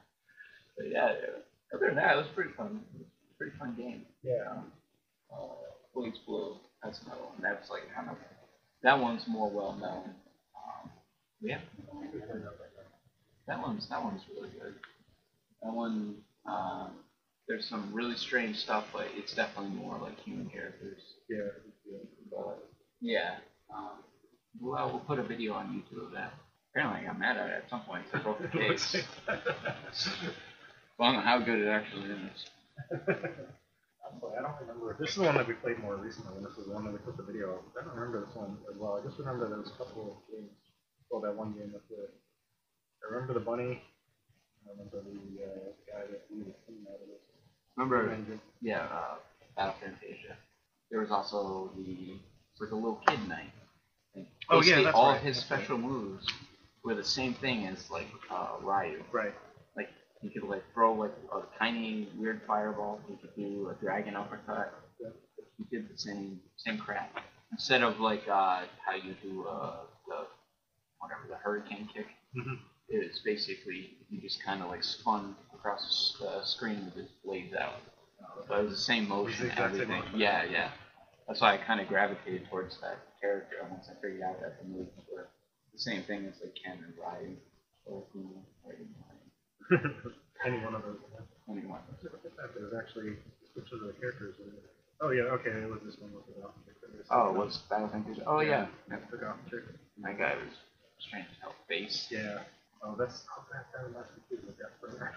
yeah, 0.89 1.13
other 1.73 1.87
than 1.87 1.95
that, 1.95 2.13
it 2.15 2.17
was 2.17 2.27
pretty 2.33 2.51
fun. 2.57 2.81
It 2.95 2.99
was 2.99 3.07
pretty 3.37 3.55
fun 3.57 3.75
game. 3.77 4.05
Yeah. 4.23 4.51
Um, 4.51 4.71
uh, 5.31 5.95
BlazBlue, 5.95 6.57
that's 6.83 7.01
another 7.03 7.21
one. 7.21 7.37
That's 7.41 7.69
like 7.69 7.83
kind 7.95 8.09
of 8.09 8.15
that 8.81 8.99
one's 8.99 9.27
more 9.27 9.49
well 9.49 9.73
known. 9.73 10.09
Um, 10.55 10.89
yeah, 11.41 11.59
that 13.47 13.59
one's 13.61 13.87
that 13.89 14.03
one's 14.03 14.21
really 14.35 14.49
good. 14.49 14.73
That 15.63 15.73
one, 15.73 16.15
um, 16.45 16.91
there's 17.47 17.67
some 17.67 17.91
really 17.93 18.15
strange 18.15 18.57
stuff, 18.57 18.85
but 18.93 19.07
it's 19.15 19.33
definitely 19.33 19.75
more 19.75 19.97
like 19.97 20.19
human 20.19 20.49
characters. 20.49 21.01
Yeah. 21.29 21.47
But 22.29 22.63
yeah, 23.01 23.35
um, 23.73 23.99
well, 24.59 24.89
we'll 24.89 24.99
put 25.01 25.19
a 25.19 25.23
video 25.23 25.53
on 25.53 25.67
YouTube 25.67 26.05
of 26.05 26.11
that. 26.13 26.33
Apparently, 26.71 27.01
I 27.01 27.05
got 27.05 27.19
mad 27.19 27.37
at 27.37 27.49
it 27.49 27.63
at 27.65 27.69
some 27.69 27.81
point. 27.81 28.03
I 28.13 28.19
broke 28.19 28.41
the 28.41 28.47
case. 28.59 28.95
Well, 30.97 31.09
I 31.09 31.13
don't 31.13 31.23
know 31.23 31.29
how 31.29 31.39
good 31.39 31.59
it 31.59 31.67
actually 31.67 32.09
is. 32.11 32.45
Honestly, 34.03 34.37
I 34.37 34.41
don't 34.41 34.59
remember. 34.61 34.95
This 34.99 35.09
is 35.11 35.15
the 35.15 35.23
one 35.23 35.35
that 35.35 35.47
we 35.47 35.53
played 35.55 35.79
more 35.79 35.95
recently, 35.97 36.37
and 36.37 36.45
this 36.45 36.57
is 36.57 36.67
the 36.67 36.73
one 36.73 36.85
that 36.85 36.93
we 36.93 36.99
put 36.99 37.17
the 37.17 37.23
video 37.23 37.51
of. 37.51 37.59
I 37.79 37.85
don't 37.85 37.95
remember 37.95 38.25
this 38.25 38.35
one 38.35 38.57
as 38.69 38.77
well. 38.77 38.99
I 39.01 39.07
just 39.07 39.19
remember 39.19 39.47
there 39.49 39.59
was 39.59 39.69
a 39.69 39.77
couple 39.77 40.01
of 40.11 40.31
games. 40.33 40.51
Well, 41.09 41.21
that 41.21 41.35
one 41.35 41.53
game 41.53 41.73
with 41.73 41.87
the. 41.89 42.09
I 43.03 43.13
remember 43.13 43.33
the 43.33 43.45
bunny. 43.45 43.81
I 44.65 44.71
remember 44.71 45.01
the 45.03 45.43
uh, 45.43 45.49
guy 45.87 46.05
that 46.11 46.29
blew 46.29 46.43
the 46.45 46.53
steam 46.63 46.85
out 46.89 47.01
of 47.01 47.07
this. 47.07 47.21
Remember, 47.75 48.11
engine. 48.11 48.39
yeah, 48.61 48.83
uh, 48.91 49.15
Battle 49.57 49.75
Fantasia. 49.81 50.35
There 50.91 50.99
was 51.01 51.11
also 51.11 51.71
the 51.77 52.19
it's 52.51 52.61
like 52.61 52.71
a 52.71 52.75
little 52.75 53.01
kid 53.07 53.27
knight. 53.27 53.51
And 54.15 54.25
Oh, 54.49 54.57
yeah, 54.57 54.59
basically 54.61 54.83
that's 54.85 54.95
all 54.95 55.07
right, 55.11 55.17
of 55.17 55.23
his 55.23 55.37
that's 55.37 55.51
right. 55.51 55.59
special 55.59 55.77
moves 55.79 56.27
were 56.83 56.93
the 56.95 57.03
same 57.03 57.33
thing 57.33 57.65
as 57.67 57.89
like 57.89 58.07
uh, 58.29 58.57
Ryu. 58.61 59.03
Right. 59.11 59.33
Like 59.75 59.89
he 60.21 60.29
could 60.29 60.43
like 60.43 60.63
throw 60.73 60.93
like 60.93 61.13
a 61.33 61.41
tiny 61.57 62.09
weird 62.15 62.41
fireball. 62.45 62.99
He 63.09 63.15
could 63.17 63.35
do 63.35 63.69
a 63.69 63.83
dragon 63.83 64.15
uppercut. 64.15 64.73
Yeah. 65.01 65.09
He 65.57 65.63
did 65.75 65.89
the 65.89 65.97
same 65.97 66.39
same 66.57 66.77
crap. 66.77 67.17
Instead 67.51 67.81
of 67.83 67.99
like 67.99 68.27
uh, 68.27 68.61
how 68.85 68.93
you 68.95 69.15
do 69.23 69.45
uh, 69.47 69.77
the 70.07 70.27
whatever 70.99 71.23
the 71.27 71.35
hurricane 71.37 71.89
kick. 71.93 72.05
Mhm. 72.37 72.59
It's 72.89 73.19
basically 73.19 73.97
you 74.09 74.21
just 74.21 74.43
kind 74.43 74.61
of 74.61 74.69
like 74.69 74.83
spun 74.83 75.35
across 75.53 76.15
the 76.19 76.43
screen 76.43 76.85
with 76.85 76.95
his 76.95 77.09
blades 77.23 77.55
out. 77.55 77.75
But 78.47 78.59
it 78.59 78.63
was 78.63 78.71
the 78.71 78.77
same 78.81 79.07
motion, 79.07 79.47
exact 79.47 79.71
same 79.73 79.81
everything. 79.81 79.99
motion. 79.99 80.19
Yeah, 80.19 80.43
yeah. 80.43 80.69
That's 81.27 81.41
why 81.41 81.53
I 81.53 81.57
kind 81.57 81.79
of 81.81 81.87
gravitated 81.87 82.49
towards 82.49 82.79
that 82.81 82.97
character 83.21 83.55
once 83.69 83.87
I 83.89 83.95
figured 84.01 84.21
out 84.21 84.41
that 84.41 84.61
the 84.61 84.67
moves 84.67 84.91
were 85.11 85.27
the 85.73 85.79
same 85.79 86.03
thing 86.03 86.25
as 86.25 86.39
like 86.41 86.55
Ken 86.61 86.83
and 86.85 86.93
Ryan. 87.01 87.37
Or 87.85 88.03
who, 88.13 88.29
or 88.63 88.73
Ryan. 88.73 89.95
Any 90.45 90.63
one 90.63 90.75
of 90.75 90.83
those. 90.83 90.97
Yeah. 91.13 91.53
Anyone. 91.53 91.79
Look 92.01 92.13
at 92.25 92.35
that. 92.37 92.53
There's 92.55 92.73
actually 92.73 93.15
switches 93.51 93.81
of 93.81 93.87
the 93.87 93.93
characters. 93.93 94.35
Oh 95.01 95.11
yeah. 95.11 95.23
Okay. 95.23 95.49
It 95.49 95.69
was 95.69 95.79
this 95.85 95.97
one 95.99 96.13
with 96.13 96.25
the 96.27 96.43
off 96.43 96.51
chick. 96.65 96.73
Oh, 97.11 97.29
it 97.29 97.35
was 97.35 97.57
Battle 97.69 97.89
Fantasia? 97.89 98.23
Oh, 98.25 98.39
yeah. 98.39 98.67
Yeah. 98.89 98.97
Took 99.11 99.23
off 99.23 99.37
chick. 99.49 99.63
My 99.99 100.13
guy 100.13 100.35
was 100.35 100.53
strange 100.99 101.25
as 101.31 101.37
hell 101.41 101.55
face. 101.67 102.07
Yeah. 102.09 102.39
Oh, 102.85 102.95
that's 102.99 103.23
oh, 103.37 103.43
that 103.53 103.71
guy 103.73 103.83
reminds 103.87 104.09
me 104.11 104.21
too 104.29 104.39
of 104.47 104.55
Deathbringer. 104.59 105.09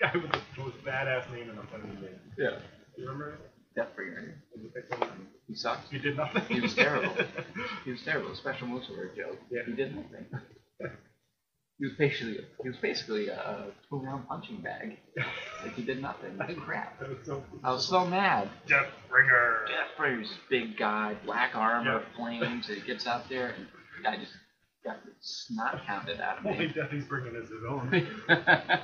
guy 0.00 0.12
with 0.14 0.32
the 0.32 0.62
most 0.62 0.76
badass 0.84 1.30
name 1.32 1.50
in 1.50 1.56
the 1.56 1.62
fucking 1.62 1.98
game. 2.00 2.18
Yeah. 2.36 2.58
You 2.96 3.04
remember 3.04 3.34
it? 3.34 3.40
Deathbringer. 3.78 4.34
Did 4.54 4.62
you 4.64 4.70
pick 4.74 4.92
him? 4.98 5.28
He 5.46 5.54
sucks. 5.54 5.92
You 5.92 5.98
did 6.00 6.16
nothing. 6.16 6.42
He 6.48 6.60
was 6.60 6.74
terrible. 6.74 7.14
He 7.84 7.92
was 7.92 8.02
terrible. 8.02 8.34
Special 8.34 8.66
moves 8.66 8.88
were 8.88 9.04
a 9.04 9.16
joke. 9.16 9.38
Yeah. 9.50 9.60
He 9.66 9.72
did 9.72 9.94
nothing. 9.94 10.26
He 11.78 11.84
was 11.84 11.94
basically 11.98 12.38
he 12.62 12.68
was 12.70 12.78
basically 12.78 13.28
a 13.28 13.66
two 13.88 13.98
round 13.98 14.26
punching 14.26 14.62
bag. 14.62 14.96
Like 15.62 15.74
he 15.74 15.82
did 15.84 16.00
nothing. 16.02 16.30
It 16.40 16.56
was 16.56 16.64
crap. 16.64 16.98
That 17.00 17.10
was 17.10 17.18
so. 17.24 17.44
I 17.62 17.70
was 17.72 17.86
so 17.86 18.06
mad. 18.06 18.48
Deathbringer. 18.66 19.66
Deathbringer's 19.68 20.30
big 20.50 20.76
guy, 20.78 21.16
black 21.26 21.54
armor, 21.54 22.00
Yeah. 22.02 22.16
flames. 22.16 22.66
He 22.66 22.80
gets 22.80 23.06
out 23.06 23.28
there 23.28 23.50
and 23.50 23.66
the 23.98 24.02
guy 24.02 24.16
just 24.16 24.32
got 24.86 25.04
the 25.04 25.12
snot 25.20 25.84
pounded 25.86 26.20
out 26.20 26.38
of 26.38 26.46
Only 26.46 26.68
me. 26.68 26.72
death 26.72 26.90
he's 26.90 27.04
bringing 27.04 27.34
is 27.36 27.48
his 27.48 27.64
own. 27.68 27.90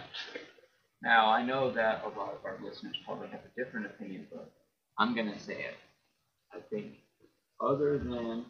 now 1.03 1.30
I 1.30 1.42
know 1.44 1.72
that 1.72 2.03
a 2.05 2.09
lot 2.18 2.34
of 2.34 2.44
our 2.44 2.59
listeners 2.62 2.96
probably 3.05 3.28
have 3.28 3.40
a 3.40 3.64
different 3.64 3.86
opinion, 3.86 4.26
but 4.32 4.53
I'm 4.98 5.14
gonna 5.14 5.38
say 5.38 5.55
it. 5.55 5.76
I 6.53 6.59
think 6.70 6.94
other 7.61 7.98
than 7.98 8.44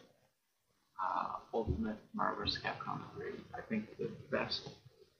uh, 1.01 1.27
Ultimate 1.53 1.97
Marvel. 2.13 2.43
Capcom 2.63 2.99
3, 3.15 3.25
I 3.55 3.61
think 3.69 3.85
the 3.97 4.09
best 4.31 4.69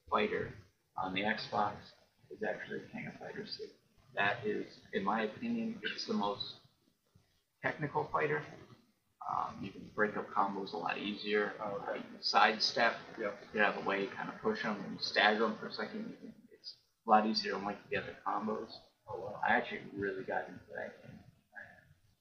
fighter 0.09 0.53
on 0.97 1.13
the 1.13 1.21
Xbox 1.21 1.73
is 2.31 2.43
actually 2.47 2.81
King 2.91 3.07
of 3.07 3.19
Fighters 3.19 3.57
2. 3.57 3.65
That 4.15 4.37
is, 4.45 4.65
in 4.93 5.03
my 5.03 5.23
opinion, 5.23 5.79
it's 5.83 6.05
the 6.05 6.13
most 6.13 6.55
technical 7.61 8.09
fighter. 8.11 8.41
Um, 9.29 9.55
you 9.61 9.71
can 9.71 9.89
break 9.95 10.17
up 10.17 10.29
combos 10.31 10.73
a 10.73 10.77
lot 10.77 10.97
easier. 10.97 11.53
Oh, 11.63 11.77
okay. 11.81 11.91
Uh, 11.91 11.95
you 11.95 12.01
can 12.01 12.21
sidestep. 12.21 12.95
Yep. 13.19 13.35
You 13.53 13.61
have 13.61 13.77
a 13.77 13.81
way 13.87 14.05
to 14.05 14.15
kind 14.15 14.29
of 14.29 14.41
push 14.41 14.63
them 14.63 14.77
and 14.87 14.99
stagger 15.01 15.39
them 15.41 15.55
for 15.59 15.67
a 15.67 15.73
second. 15.73 16.05
You 16.09 16.15
can, 16.19 16.33
it's 16.51 16.75
a 17.07 17.09
lot 17.09 17.25
easier 17.25 17.53
to 17.53 17.65
link 17.65 17.77
together 17.83 18.15
combos. 18.27 18.69
Oh 19.07 19.19
wow. 19.19 19.39
I 19.47 19.53
actually 19.55 19.81
really 19.95 20.23
got 20.23 20.47
into 20.47 20.59
that 20.75 21.01
game. 21.03 21.19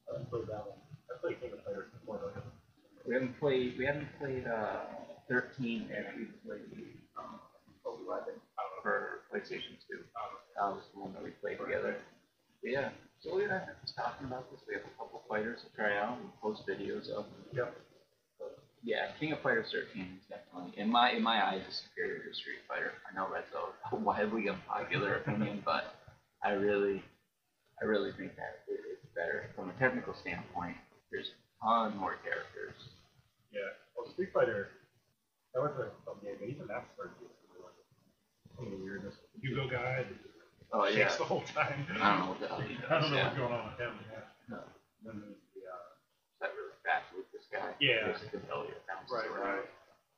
I 0.09 0.13
haven't 0.13 0.29
played 0.29 0.47
that 0.47 0.65
one. 0.67 0.79
I 1.11 1.19
played 1.21 1.41
King 1.41 1.53
of 1.53 1.63
Fighters 1.65 1.89
before 1.99 2.19
though. 2.21 2.41
We 3.07 3.13
haven't 3.15 3.39
played. 3.39 3.77
We 3.77 3.85
haven't 3.85 4.07
played 4.19 4.47
uh, 4.47 4.85
13 5.29 5.87
yet. 5.89 6.13
We 6.17 6.25
played 6.47 6.71
um, 7.17 7.39
11 7.85 8.33
for 8.81 9.21
PlayStation 9.33 9.75
2. 9.91 9.99
That 10.55 10.71
was 10.71 10.83
the 10.93 11.01
one 11.01 11.13
that 11.13 11.23
we 11.23 11.31
played 11.31 11.59
together. 11.59 11.97
But 12.61 12.71
yeah. 12.71 12.89
So 13.23 13.35
we 13.39 13.47
are 13.47 13.63
just 13.79 13.95
talking 13.95 14.27
about 14.27 14.51
this. 14.51 14.59
We 14.67 14.75
have 14.75 14.83
a 14.83 14.91
couple 14.99 15.23
fighters 15.31 15.63
to 15.63 15.71
try 15.71 15.95
out 15.95 16.19
and 16.19 16.27
post 16.43 16.67
videos 16.67 17.07
of. 17.07 17.23
Yep. 17.55 17.71
Yeah, 18.83 19.15
King 19.15 19.31
of 19.31 19.39
Fighters 19.39 19.71
13 19.71 20.19
is 20.19 20.27
definitely, 20.27 20.75
in 20.75 20.91
my 20.91 21.15
in 21.15 21.23
my 21.23 21.39
eyes, 21.39 21.63
is 21.63 21.87
superior 21.87 22.19
to 22.19 22.35
Street 22.35 22.67
Fighter. 22.67 22.91
I 23.07 23.15
know 23.15 23.31
that's 23.31 23.47
a 23.55 23.95
widely 23.95 24.51
unpopular 24.51 25.23
opinion, 25.23 25.63
but 25.63 25.95
I 26.43 26.51
really, 26.59 26.99
I 27.79 27.87
really 27.87 28.11
think 28.19 28.35
that 28.35 28.67
it's 28.67 29.07
better 29.15 29.47
from 29.55 29.71
a 29.71 29.75
technical 29.79 30.11
standpoint. 30.19 30.75
There's 31.15 31.31
a 31.31 31.63
ton 31.63 31.95
more 31.95 32.19
characters. 32.27 32.75
Yeah. 33.55 33.71
Well, 33.95 34.11
Street 34.11 34.35
Fighter, 34.35 34.67
that 35.55 35.63
was 35.63 35.71
a 35.79 35.95
fun 36.03 36.19
game, 36.19 36.35
but 36.43 36.51
even 36.51 36.67
that 36.67 36.83
started 36.99 37.15
to 37.23 37.23
get 37.23 37.31
of 38.59 38.69
the 38.69 38.83
weirdness. 38.83 39.15
Hugo 39.41 39.69
guy, 39.71 40.03
Oh 40.73 40.87
yeah, 40.89 41.05
shakes 41.05 41.17
the 41.17 41.23
whole 41.23 41.43
time. 41.53 41.85
I 42.01 42.17
don't 42.17 42.19
know 42.25 42.29
what 42.33 42.39
the 42.41 42.47
hell 42.47 42.61
he 42.61 42.73
does. 42.73 42.89
I 42.89 42.99
don't 43.01 43.11
know 43.11 43.17
yeah. 43.17 43.23
what's 43.29 43.37
going 43.37 43.53
on 43.53 43.65
with 43.69 43.79
him. 43.79 43.93
Yeah. 44.09 44.25
No. 44.49 44.57
And 44.57 45.05
then 45.05 45.15
there's 45.21 45.45
the, 45.53 45.61
uh, 45.69 45.85
that 46.41 46.49
really 46.57 46.73
fast 46.81 47.05
with 47.13 47.29
this 47.29 47.45
guy. 47.53 47.77
Yeah. 47.79 48.09
Basically, 48.09 48.41
Elliot 48.49 48.81
bounces 48.89 49.13
right, 49.13 49.29
around. 49.29 49.61
right. 49.61 49.69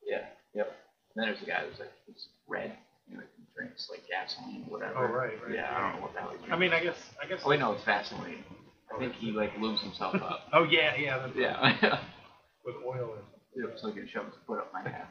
Yeah. 0.08 0.32
Yep. 0.56 0.72
And 0.72 1.16
then 1.20 1.26
there's 1.28 1.43
a 1.43 1.45
guy 1.45 1.68
who's 1.68 1.80
like 1.80 1.91
who's 2.08 2.32
red. 2.47 2.72
You 3.12 3.18
know, 3.20 3.28
he 3.36 3.43
drinks 3.53 3.91
like 3.91 4.08
gasoline, 4.08 4.66
whatever. 4.72 5.06
Oh, 5.06 5.12
right, 5.14 5.38
right. 5.43 5.53
Yeah, 5.53 5.70
I 5.70 5.78
don't 5.91 5.99
know 5.99 6.08
what 6.08 6.14
the 6.16 6.20
hell 6.24 6.32
he 6.32 6.38
drinks. 6.41 6.56
I 6.56 6.58
mean, 6.58 6.74
I 6.74 6.82
guess, 6.82 6.97
I 7.22 7.28
guess. 7.28 7.41
Oh 7.45 7.49
wait, 7.51 7.60
no, 7.60 7.74
it's 7.74 7.84
Vaseline. 7.84 8.43
I 8.89 8.97
think 8.97 9.14
he 9.14 9.32
like 9.32 9.53
lubes 9.60 9.84
himself 9.84 10.16
up. 10.16 10.47
Oh 10.53 10.64
yeah, 10.64 10.95
yeah. 10.97 11.20
That's 11.20 11.36
yeah. 11.36 11.99
With 12.66 12.76
oil 12.86 13.14
and. 13.20 13.26
Yep, 13.56 13.80
so 13.80 13.88
he 13.88 13.93
can 13.93 14.08
shove 14.08 14.26
his 14.26 14.36
foot 14.45 14.60
up 14.60 14.74
my 14.74 14.82
ass. 14.91 15.08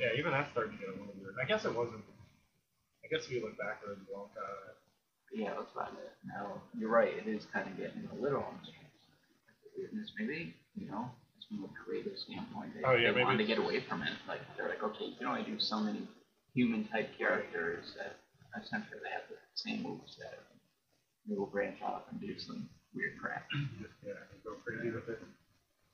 Yeah, 0.00 0.08
even 0.18 0.32
that 0.32 0.50
started 0.52 0.72
to 0.72 0.78
get 0.78 0.88
a 0.88 0.92
little 0.92 1.12
weird. 1.20 1.34
I 1.42 1.46
guess 1.46 1.64
it 1.64 1.74
wasn't. 1.74 2.00
I 3.06 3.08
guess 3.14 3.22
if 3.26 3.30
you 3.30 3.42
look 3.46 3.54
backwards, 3.54 4.02
a 4.02 4.10
long 4.10 4.34
time. 4.34 4.74
yeah, 5.30 5.54
that's 5.54 5.70
about 5.70 5.94
it. 5.94 6.10
No, 6.26 6.58
you're 6.74 6.90
right. 6.90 7.14
It 7.14 7.30
is 7.30 7.46
kind 7.54 7.70
of 7.70 7.78
getting 7.78 8.02
a 8.10 8.16
little 8.18 8.42
on 8.42 8.58
the 8.66 8.74
weirdness. 9.78 10.10
Maybe 10.18 10.54
you 10.74 10.90
know, 10.90 11.06
from 11.46 11.64
a 11.64 11.70
creative 11.78 12.18
standpoint, 12.18 12.74
they, 12.74 12.82
Oh, 12.82 12.98
yeah, 12.98 13.14
they 13.14 13.22
maybe 13.22 13.24
wanted 13.30 13.46
to 13.46 13.48
get 13.48 13.58
away 13.62 13.78
from 13.88 14.02
it. 14.02 14.10
Like 14.26 14.42
they're 14.58 14.68
like, 14.68 14.82
okay, 14.82 15.06
you 15.06 15.14
can 15.16 15.26
only 15.30 15.46
do 15.46 15.54
so 15.62 15.78
many 15.78 16.02
human 16.52 16.88
type 16.88 17.14
characters 17.16 17.94
that 17.96 18.18
essentially 18.58 18.98
they 19.04 19.12
have 19.14 19.28
the 19.30 19.38
same 19.54 19.82
moves 19.86 20.16
that 20.18 20.42
maybe 21.26 21.38
we'll 21.38 21.46
branch 21.46 21.78
off 21.84 22.02
and 22.10 22.20
do 22.20 22.34
some 22.42 22.68
weird 22.94 23.14
crap. 23.22 23.46
Yeah, 24.06 24.14
go 24.44 24.54
crazy 24.64 24.90
with 24.94 25.08
it. 25.08 25.18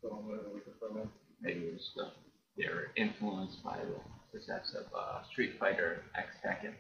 Throw 0.01 0.21
in 0.21 0.27
whatever 0.29 0.49
we 0.53 0.61
can 0.61 0.73
throw 0.79 1.01
in. 1.01 1.09
Maybe 1.41 1.61
it 1.67 1.75
was 1.75 1.91
the, 1.97 2.13
they're 2.59 2.93
influenced 2.97 3.65
by 3.65 3.79
the 3.81 3.97
success 4.39 4.75
of 4.77 4.85
uh, 4.93 5.25
Street 5.33 5.55
Fighter 5.59 6.03
X 6.15 6.29
Tekken. 6.45 6.75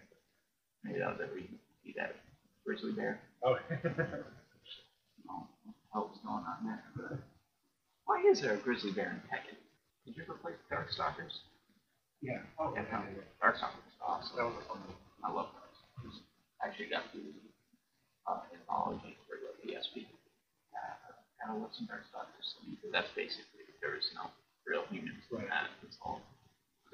Maybe 0.84 0.98
that 0.98 1.18
was 1.18 1.20
a 1.20 1.34
reason 1.34 1.58
see 1.84 1.94
that 1.96 2.14
grizzly 2.64 2.92
bear. 2.92 3.20
Oh. 3.44 3.56
Know 5.26 5.46
what 5.92 6.08
was 6.10 6.18
going 6.24 6.42
on 6.42 6.58
there. 6.66 6.82
But 6.96 7.18
why 8.06 8.22
is 8.26 8.40
there 8.40 8.54
a 8.54 8.60
grizzly 8.60 8.90
bear 8.92 9.14
in 9.14 9.20
Tekken? 9.30 9.54
Did 10.04 10.16
you 10.16 10.22
ever 10.26 10.34
play 10.40 10.52
Darkstalkers? 10.72 11.46
yeah. 12.20 12.42
Oh, 12.58 12.72
Yeah, 12.74 12.82
yeah. 12.90 13.22
Darkstalkers 13.38 13.86
is 13.86 13.98
awesome. 14.02 14.34
That 14.36 14.46
was 14.50 14.56
a 14.58 14.66
fun 14.66 14.80
one. 14.82 14.98
I 15.22 15.30
love 15.30 15.48
those. 16.02 16.22
I 16.62 16.68
actually 16.68 16.90
got 16.90 17.06
the 17.14 17.22
uh, 18.26 18.42
anthology 18.50 19.14
for 19.30 19.38
the 19.38 19.52
PSP. 19.62 20.06
Uh, 20.74 21.14
kind 21.38 21.54
of 21.54 21.62
love 21.62 21.70
some 21.78 21.86
Darkstalkers. 21.86 22.58
I 22.58 22.66
mean, 22.66 22.78
that's 22.90 23.10
basically 23.14 23.62
there 23.78 23.94
is 23.94 24.10
no 24.18 24.30
real 24.66 24.82
humans 24.90 25.22
in 25.30 25.38
Right. 25.38 25.48
that. 25.50 25.70
It's 25.86 25.98
all. 26.02 26.18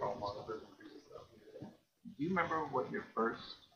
All 0.03 0.15
monsters 0.21 0.63
and 0.63 1.01
stuff. 1.09 1.25
Do 1.65 2.19
you 2.23 2.29
remember 2.31 2.67
what 2.71 2.91
your 2.93 3.05
first 3.17 3.67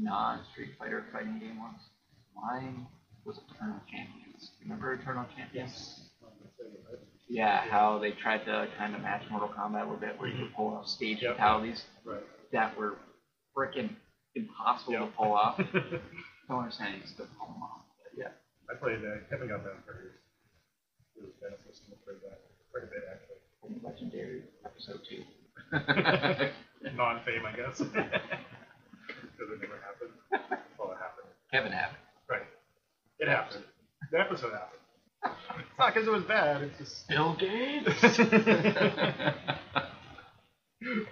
non-Street 0.00 0.70
Fighter 0.78 1.04
fighting 1.12 1.38
game 1.38 1.58
was? 1.60 1.80
Mine 2.34 2.86
was 3.24 3.38
Eternal 3.54 3.80
Champions. 3.90 4.50
Remember 4.62 4.92
Eternal 4.94 5.26
Champions? 5.36 6.00
Yeah, 7.28 7.60
how 7.70 7.98
they 7.98 8.10
tried 8.12 8.44
to 8.46 8.66
kind 8.76 8.94
of 8.94 9.02
match 9.02 9.22
Mortal 9.30 9.48
Kombat 9.48 9.82
a 9.82 9.84
little 9.84 9.96
bit, 9.96 10.18
where 10.18 10.28
you 10.28 10.36
could 10.46 10.54
pull 10.54 10.68
off 10.74 10.86
stage 10.88 11.18
Yep. 11.22 11.36
fatalities 11.36 11.84
Right. 12.04 12.22
that 12.52 12.76
were 12.76 12.96
freaking 13.56 13.94
impossible 14.34 14.92
to 14.94 15.06
pull 15.16 15.32
off. 15.34 15.56
Don't 16.48 16.58
understand 16.58 16.96
you 17.00 17.06
still 17.06 17.26
pull 17.38 17.48
them 17.48 17.62
off. 17.62 17.82
But 18.02 18.18
yeah. 18.18 18.32
I 18.68 18.74
played 18.74 19.00
that. 19.02 19.28
Kevin 19.30 19.48
got 19.48 19.62
that 19.64 19.84
for 19.86 19.94
his. 19.94 20.12
It 21.16 21.22
was 21.22 21.34
and 21.42 21.54
I 21.54 21.56
played 22.04 22.20
that 22.26 22.40
quite 22.72 22.84
a 22.84 22.86
bit 22.86 23.04
actually. 23.12 23.36
Legendary 23.82 24.42
episode 24.64 25.00
two. 25.08 25.22
Non-fame, 26.96 27.46
I 27.46 27.52
guess. 27.54 27.78
Because 27.78 29.48
it 29.54 29.60
never 29.60 29.78
happened. 29.86 30.14
Well, 30.78 30.90
it 30.92 30.98
happened. 30.98 31.30
Kevin 31.52 31.72
happened. 31.72 31.98
Right. 32.28 32.42
It 33.18 33.28
happened. 33.28 33.64
The 34.12 34.20
episode 34.20 34.52
happened. 34.52 34.80
It's 35.58 35.78
not 35.78 35.92
because 35.94 36.08
it 36.08 36.10
was 36.10 36.24
bad. 36.24 36.62
It's 36.62 36.78
just. 36.78 37.08
Bill 37.08 37.34
Gates. 37.38 37.90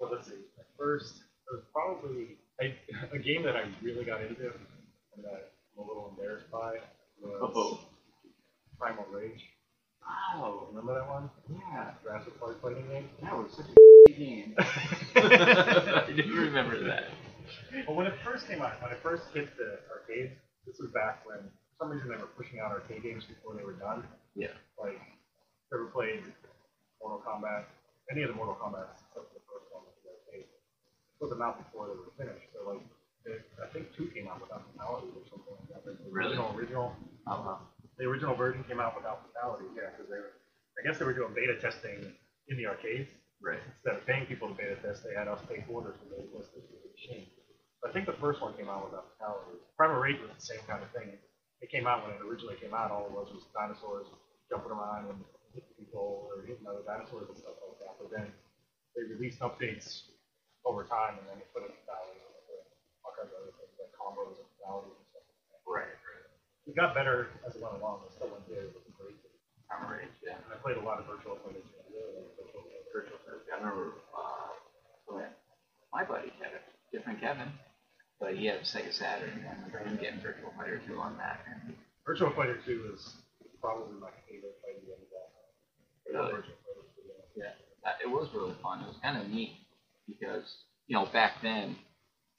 Well, 0.00 0.10
let's 0.12 0.28
see. 0.28 0.34
First, 0.78 1.16
it 1.16 1.54
was 1.56 1.64
probably 1.72 2.36
a, 2.60 2.74
a 3.14 3.18
game 3.18 3.42
that 3.42 3.56
I 3.56 3.64
really 3.82 4.04
got 4.04 4.20
into 4.20 4.42
and 4.44 5.24
that 5.24 5.50
I'm 5.76 5.84
a 5.84 5.86
little 5.86 6.10
embarrassed 6.16 6.50
by 6.52 6.74
was 7.20 7.52
Oh. 7.54 7.80
Primal 8.78 9.06
Rage. 9.10 9.40
wow. 10.06 10.68
Remember 10.70 10.94
that 10.94 11.08
one? 11.08 11.28
Yeah. 11.50 11.90
Jurassic 12.02 12.38
Park 12.38 12.62
fighting 12.62 12.86
game. 12.88 13.08
That 13.22 13.32
was 13.36 13.50
such 13.56 13.66
a 14.08 14.12
game. 14.12 14.54
I 14.56 16.12
do 16.14 16.32
remember 16.32 16.78
that. 16.84 17.06
Well, 17.88 17.96
when 17.96 18.04
it 18.06 18.12
first 18.20 18.44
came 18.46 18.60
out, 18.60 18.76
when 18.84 18.92
it 18.92 19.00
first 19.02 19.32
hit 19.32 19.48
the 19.56 19.80
arcades, 19.88 20.36
this 20.68 20.76
was 20.76 20.92
back 20.92 21.24
when 21.24 21.40
for 21.40 21.72
some 21.80 21.88
reason 21.88 22.12
they 22.12 22.20
were 22.20 22.28
pushing 22.36 22.60
out 22.60 22.68
arcade 22.70 23.00
games 23.02 23.24
before 23.24 23.56
they 23.56 23.64
were 23.64 23.80
done. 23.80 24.04
Yeah. 24.36 24.52
Like, 24.76 25.00
ever 25.72 25.88
played 25.88 26.20
Mortal 27.00 27.24
Kombat? 27.24 27.64
Any 28.12 28.22
of 28.24 28.28
the 28.28 28.36
Mortal 28.36 28.60
Kombat 28.60 28.92
except 28.92 29.32
for 29.32 29.40
the 29.40 29.44
first 29.48 29.72
one, 29.72 29.88
which 29.88 29.96
was 30.04 30.20
arcade. 30.20 30.52
Put 31.16 31.32
them 31.32 31.40
out 31.40 31.56
before 31.64 31.88
they 31.88 31.96
were 31.96 32.12
finished. 32.20 32.44
So 32.52 32.68
like, 32.76 32.84
it, 33.24 33.40
I 33.64 33.72
think 33.72 33.88
two 33.96 34.12
came 34.12 34.28
out 34.28 34.44
without 34.44 34.68
fatalities 34.68 35.16
or 35.16 35.24
something 35.32 35.56
like 35.56 35.68
that. 35.72 35.80
The 35.88 35.96
Really? 36.12 36.36
original, 36.36 36.52
original, 36.60 36.86
wow. 37.24 37.72
the 37.96 38.04
original 38.04 38.36
version 38.36 38.68
came 38.68 38.84
out 38.84 39.00
without 39.00 39.24
fatalities. 39.32 39.72
Yeah, 39.72 39.96
because 39.96 40.12
they 40.12 40.20
were, 40.20 40.36
I 40.76 40.84
guess 40.84 41.00
they 41.00 41.08
were 41.08 41.16
doing 41.16 41.32
beta 41.32 41.56
testing 41.56 42.04
in 42.52 42.56
the 42.60 42.68
arcades 42.68 43.08
Right. 43.40 43.60
instead 43.64 43.96
of 43.96 44.04
paying 44.04 44.26
people 44.28 44.48
to 44.52 44.54
beta 44.54 44.76
test, 44.84 45.04
they 45.08 45.16
had 45.16 45.24
us 45.28 45.40
pay 45.48 45.64
for 45.64 45.80
beta 45.80 46.28
test 46.36 46.52
this 46.52 46.68
was 46.68 46.84
a 46.84 46.90
machine. 46.92 47.32
I 47.86 47.92
think 47.94 48.06
the 48.10 48.18
first 48.18 48.42
one 48.42 48.54
came 48.58 48.66
out 48.66 48.90
without 48.90 49.14
fatalities. 49.14 49.62
Primal 49.78 50.02
Rage 50.02 50.18
was 50.18 50.34
the 50.34 50.42
same 50.42 50.62
kind 50.66 50.82
of 50.82 50.90
thing. 50.90 51.14
It 51.62 51.70
came 51.70 51.86
out 51.86 52.02
when 52.06 52.14
it 52.14 52.22
originally 52.22 52.58
came 52.58 52.74
out. 52.74 52.90
All 52.90 53.06
it 53.06 53.14
was 53.14 53.30
was 53.30 53.46
dinosaurs 53.54 54.10
jumping 54.50 54.74
around 54.74 55.10
and 55.10 55.18
hitting 55.54 55.74
people 55.78 56.26
or 56.30 56.42
hitting 56.42 56.66
other 56.66 56.82
dinosaurs 56.82 57.30
and 57.30 57.38
stuff 57.38 57.58
like 57.62 57.78
that. 57.82 57.94
But 57.98 58.08
then 58.10 58.26
they 58.94 59.06
released 59.06 59.38
updates 59.42 60.10
over 60.66 60.82
time, 60.86 61.18
and 61.22 61.26
then 61.30 61.38
they 61.38 61.46
put 61.54 61.66
in 61.66 61.72
fatalities 61.86 62.22
and 62.26 62.66
all 63.06 63.14
kinds 63.14 63.30
of 63.30 63.38
other 63.46 63.54
things 63.58 63.74
like 63.78 63.94
combos 63.94 64.38
and 64.38 64.48
fatalities 64.58 64.98
and 64.98 65.06
stuff 65.14 65.24
like 65.26 65.38
that. 65.54 65.60
Right, 65.66 65.94
right. 66.02 66.26
It 66.66 66.74
got 66.74 66.94
better 66.98 67.30
as 67.46 67.54
it 67.54 67.62
went 67.62 67.78
along. 67.78 68.06
It 68.10 68.14
still 68.18 68.30
went 68.30 68.46
good. 68.50 68.70
It 68.70 68.74
was 68.74 68.86
great. 68.98 69.18
I'm 69.70 69.86
rage, 69.86 70.14
yeah. 70.24 70.38
And 70.42 70.50
I 70.50 70.58
played 70.58 70.78
a 70.78 70.84
lot 70.84 70.98
of 70.98 71.06
virtual 71.06 71.38
footage. 71.44 71.66
I 71.78 71.86
really 71.94 72.26
like 72.26 72.30
virtual 72.38 72.62
footage. 72.66 72.90
Virtual. 72.90 73.18
I 73.54 73.56
remember 73.62 74.02
uh, 74.14 74.50
my 75.92 76.04
buddy 76.04 76.32
had 76.40 76.52
a 76.52 76.60
different 76.92 77.20
Kevin, 77.20 77.48
but 78.20 78.34
he 78.36 78.46
had 78.46 78.56
a 78.58 78.66
Sega 78.66 78.92
Saturn, 78.92 79.30
and 79.30 79.46
I 79.46 79.52
remember 79.54 79.78
him 79.78 79.96
getting 80.00 80.20
Virtual 80.20 80.52
Fighter 80.56 80.80
2 80.86 80.98
on 80.98 81.16
that. 81.18 81.40
Virtual 82.06 82.30
Fighter 82.34 82.58
2 82.64 82.92
is 82.94 83.14
probably 83.60 83.94
my 84.00 84.10
favorite 84.28 84.56
fighting 84.62 84.82
game 84.86 84.98
of 84.98 85.12
all 85.14 85.30
time. 85.34 85.50
Really? 86.06 86.32
Virtual 86.32 86.58
Fighter 86.66 86.86
2, 86.96 87.02
yeah. 87.36 87.44
yeah, 87.84 87.90
uh, 87.90 87.94
it 88.02 88.10
was 88.10 88.28
really 88.34 88.54
fun. 88.62 88.80
It 88.82 88.88
was 88.88 88.96
kind 89.02 89.16
of 89.20 89.28
neat 89.28 89.56
because, 90.06 90.44
you 90.86 90.96
know, 90.96 91.06
back 91.12 91.42
then, 91.42 91.76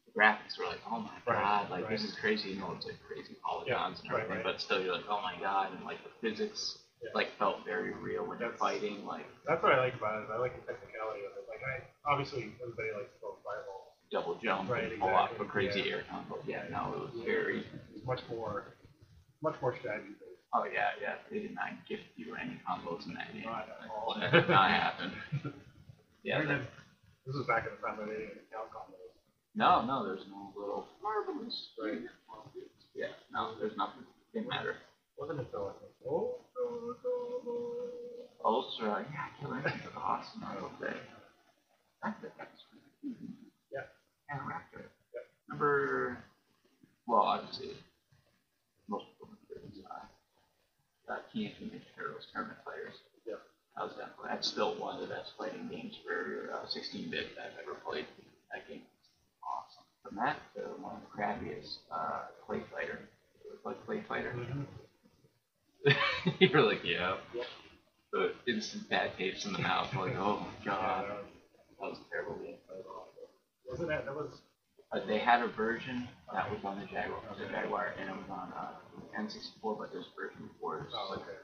the 0.06 0.12
graphics 0.20 0.58
were 0.58 0.66
like, 0.66 0.82
oh 0.90 1.00
my 1.00 1.14
Right, 1.28 1.38
god, 1.44 1.70
like 1.70 1.88
this 1.90 2.04
is 2.04 2.16
crazy. 2.20 2.50
You 2.50 2.60
know, 2.60 2.74
it's 2.76 2.86
like 2.86 2.98
crazy 3.08 3.36
polygons 3.46 4.02
and 4.02 4.10
everything, 4.12 4.42
right. 4.42 4.44
but 4.44 4.60
still 4.60 4.82
you're 4.82 4.96
like, 4.96 5.06
oh 5.10 5.22
my 5.22 5.36
god, 5.40 5.70
and 5.76 5.86
like 5.86 6.02
the 6.04 6.10
physics 6.20 6.80
Yeah. 7.04 7.14
like 7.14 7.30
felt 7.38 7.64
very 7.64 7.94
real 7.94 8.26
when 8.28 8.40
you're 8.40 8.58
fighting. 8.58 9.06
Like 9.06 9.30
That's 9.48 9.62
what 9.62 9.72
I 9.72 9.80
like 9.80 9.94
about 9.96 10.24
it. 10.26 10.28
I 10.34 10.38
like 10.42 10.58
the 10.58 10.66
technicality 10.66 11.24
of 11.30 11.38
it. 11.38 11.46
Like 11.48 11.62
I 11.62 11.86
obviously 12.10 12.52
everybody 12.58 12.90
likes 12.98 13.14
to 13.14 13.18
throw 13.22 13.38
a 13.38 13.42
fireball. 13.46 13.79
Double 14.12 14.40
jump 14.44 14.70
Right, 14.70 14.92
and 14.92 15.00
pull 15.00 15.10
off 15.10 15.32
a 15.32 15.34
exactly, 15.42 15.48
crazy 15.70 15.92
air 15.92 16.04
combo. 16.10 16.38
Yeah, 16.48 16.64
no, 16.72 16.94
it 16.94 17.00
was 17.14 17.24
very. 17.26 17.66
It's 17.96 18.06
much 18.06 18.22
more, 18.30 18.74
much 19.42 19.56
more 19.62 19.76
strategy 19.80 20.14
based. 20.20 20.42
Oh 20.54 20.66
yeah, 20.66 20.98
yeah. 21.02 21.16
They 21.32 21.40
did 21.40 21.54
not 21.54 21.70
gift 21.88 22.04
you 22.16 22.36
any 22.36 22.58
combos 22.68 23.06
in 23.06 23.14
that 23.14 23.34
game. 23.34 23.46
Not 23.46 23.70
at 23.70 23.90
all. 23.90 24.18
That 24.20 24.32
did 24.32 24.50
not 24.50 24.70
happen. 24.72 25.12
Yeah. 26.24 26.44
That- 26.44 26.68
this 27.26 27.36
was 27.36 27.48
back 27.48 27.64
in 27.64 27.72
the 27.72 27.80
time 27.86 27.96
when 27.98 28.10
they 28.10 28.26
didn't 28.28 28.50
count 28.52 28.74
combos. 28.76 29.14
no, 29.56 29.86
no, 29.86 30.04
there's 30.04 30.26
no 30.30 30.52
little 30.58 30.88
marvelous. 31.02 31.56
Right. 31.78 32.02
Yeah, 32.96 33.14
no, 33.32 33.54
there's 33.60 33.78
nothing. 33.78 34.04
Didn't 34.34 34.50
matter. 34.50 34.76
Wasn't 35.18 35.40
until 35.40 35.72
I 35.72 35.80
think, 35.80 35.94
oh, 36.10 36.42
oh, 36.60 36.96
oh, 37.06 37.42
oh. 37.48 38.44
Ultra, 38.44 39.06
yeah, 39.14 39.28
Killer 39.40 39.60
Instinct 39.64 39.86
was 39.86 39.94
awesome. 39.96 40.44
I 40.44 40.56
love 40.60 40.72
that. 40.82 40.98
That's 42.04 42.18
Yeah. 43.04 43.39
And 44.30 44.42
Riptor. 44.46 44.86
Yeah. 45.14 45.22
Number, 45.50 46.18
well, 47.08 47.22
obviously, 47.22 47.74
most 48.88 49.06
people 49.18 49.30
know 49.34 49.58
this, 49.58 49.84
uh, 49.90 51.12
uh, 51.14 51.18
Mutant 51.34 51.74
Ninja 51.74 51.82
Turtles 51.98 52.28
Tournament 52.34 52.60
Players. 52.64 52.94
Yeah. 53.26 53.42
That 53.76 53.84
was 53.86 53.94
definitely, 53.98 54.30
that's 54.30 54.48
still 54.48 54.76
one 54.76 54.96
of 54.96 55.02
the 55.02 55.14
best 55.14 55.32
fighting 55.38 55.68
games 55.72 55.96
for 56.06 56.52
uh, 56.54 56.66
16-bit 56.68 57.36
that 57.36 57.54
I've 57.54 57.60
ever 57.66 57.76
played. 57.86 58.06
That 58.54 58.68
game 58.68 58.82
was 58.86 59.10
awesome. 59.42 59.86
From 60.04 60.16
that 60.18 60.38
to 60.56 60.62
one 60.82 60.96
of 60.98 61.02
the 61.02 61.12
crappiest, 61.16 61.78
uh, 61.92 62.30
Clay 62.46 62.62
Fighter. 62.72 63.00
Like 63.66 63.84
Clay 63.86 64.04
Fighter. 64.08 64.34
Mhm. 64.38 64.66
You're 66.40 66.62
like, 66.62 66.84
yeah. 66.84 67.18
Yep. 67.34 67.46
The 68.12 68.32
instant 68.48 68.90
bad 68.90 69.12
taste 69.18 69.46
in 69.46 69.54
the 69.54 69.60
mouth, 69.60 69.94
like, 69.96 70.16
oh 70.18 70.40
my 70.40 70.66
god, 70.66 71.06
that 71.80 71.90
was 71.90 71.98
a 72.00 72.12
terrible 72.12 72.36
game. 72.44 72.56
Wasn't 73.70 73.90
that, 73.90 74.06
that 74.06 74.16
was, 74.16 74.42
Uh, 74.92 75.00
they 75.06 75.20
had 75.20 75.42
a 75.42 75.48
version 75.48 76.08
that 76.34 76.50
was 76.50 76.60
on 76.66 76.80
the 76.80 76.86
Jaguar, 76.86 77.22
the 77.38 77.46
Jaguar, 77.46 77.94
and 78.00 78.10
it 78.10 78.16
was 78.16 78.30
on 78.30 78.52
uh, 78.58 78.74
N64, 79.20 79.78
but 79.78 79.94
this 79.94 80.06
version 80.18 80.50
was 80.60 80.86
oh, 80.94 81.08
like 81.12 81.22
okay. 81.22 81.38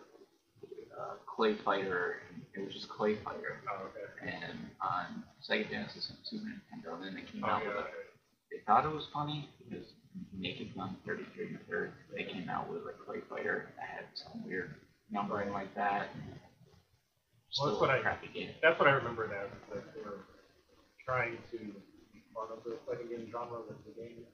uh, 0.98 1.16
Clay 1.28 1.54
Fighter. 1.64 2.22
And 2.34 2.42
it 2.56 2.66
was 2.66 2.74
just 2.74 2.90
Clay 2.90 3.16
Fighter, 3.24 3.62
Oh, 3.70 3.86
okay. 4.18 4.34
and 4.34 4.58
on 4.82 5.24
Sega 5.48 5.70
Genesis 5.70 6.10
and 6.10 6.18
Super 6.26 6.46
Nintendo, 6.50 6.96
and 6.96 7.04
then 7.06 7.14
they 7.14 7.22
came 7.32 7.44
Oh, 7.46 7.50
out 7.50 7.62
yeah, 7.62 7.68
with 7.70 7.78
a. 7.78 7.80
okay. 7.82 7.92
They 8.52 8.58
thought 8.66 8.86
it 8.86 8.94
was 8.94 9.06
funny 9.14 9.50
because 9.62 9.86
Naked 10.34 10.74
Gun 10.76 10.98
33 11.06 11.48
and 11.48 11.56
a 11.58 11.64
third, 11.70 11.92
they 12.16 12.24
came 12.24 12.50
out 12.50 12.70
with 12.72 12.82
a 12.88 12.94
Clay 13.06 13.20
Fighter 13.30 13.70
that 13.78 13.86
had 13.86 14.06
some 14.16 14.44
weird 14.46 14.74
numbering 15.12 15.52
like 15.52 15.74
that. 15.76 16.10
Well, 17.60 17.70
that's 17.70 17.82
what 17.82 17.90
I- 17.92 18.02
crappy 18.02 18.28
game. 18.34 18.56
That's 18.62 18.80
what 18.80 18.88
I 18.88 18.94
remember 18.94 19.28
now, 19.28 19.44
is 19.46 19.52
that 19.74 19.94
they 19.94 20.02
were 20.02 20.26
trying 21.06 21.38
to 21.52 21.58
part 22.36 22.52
of 22.52 22.60
the 22.68 22.76
fighting 22.84 23.08
game 23.08 23.26
genre 23.32 23.64
with 23.64 23.80
the 23.88 23.96
game. 23.96 24.28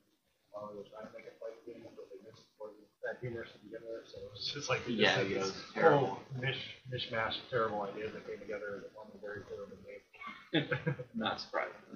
While 0.51 0.67
they 0.67 0.83
were 0.83 0.89
trying 0.91 1.07
to 1.07 1.13
make 1.15 1.23
a 1.31 1.35
fighting 1.39 1.63
game, 1.63 1.87
but 1.95 2.11
they 2.11 2.19
missed 2.27 2.43
was 2.59 2.75
that 3.07 3.23
humorous 3.23 3.55
to 3.55 3.59
begin 3.63 3.79
with, 3.87 4.03
so 4.11 4.19
it 4.19 4.27
was 4.35 4.43
just 4.51 4.67
like 4.67 4.83
they 4.83 4.99
just 4.99 5.07
Yeah, 5.07 5.23
had 5.23 5.31
this 5.31 5.55
terrible. 5.71 6.19
whole 6.19 6.41
mish 6.43 6.59
mishmash 6.91 7.39
of 7.39 7.45
terrible 7.47 7.87
ideas 7.87 8.11
that 8.11 8.27
came 8.27 8.35
together 8.43 8.83
in 8.83 8.91
one 8.91 9.07
very 9.23 9.47
terrible 9.47 9.79
game. 9.87 10.03
Not 11.15 11.39
surprising. 11.39 11.79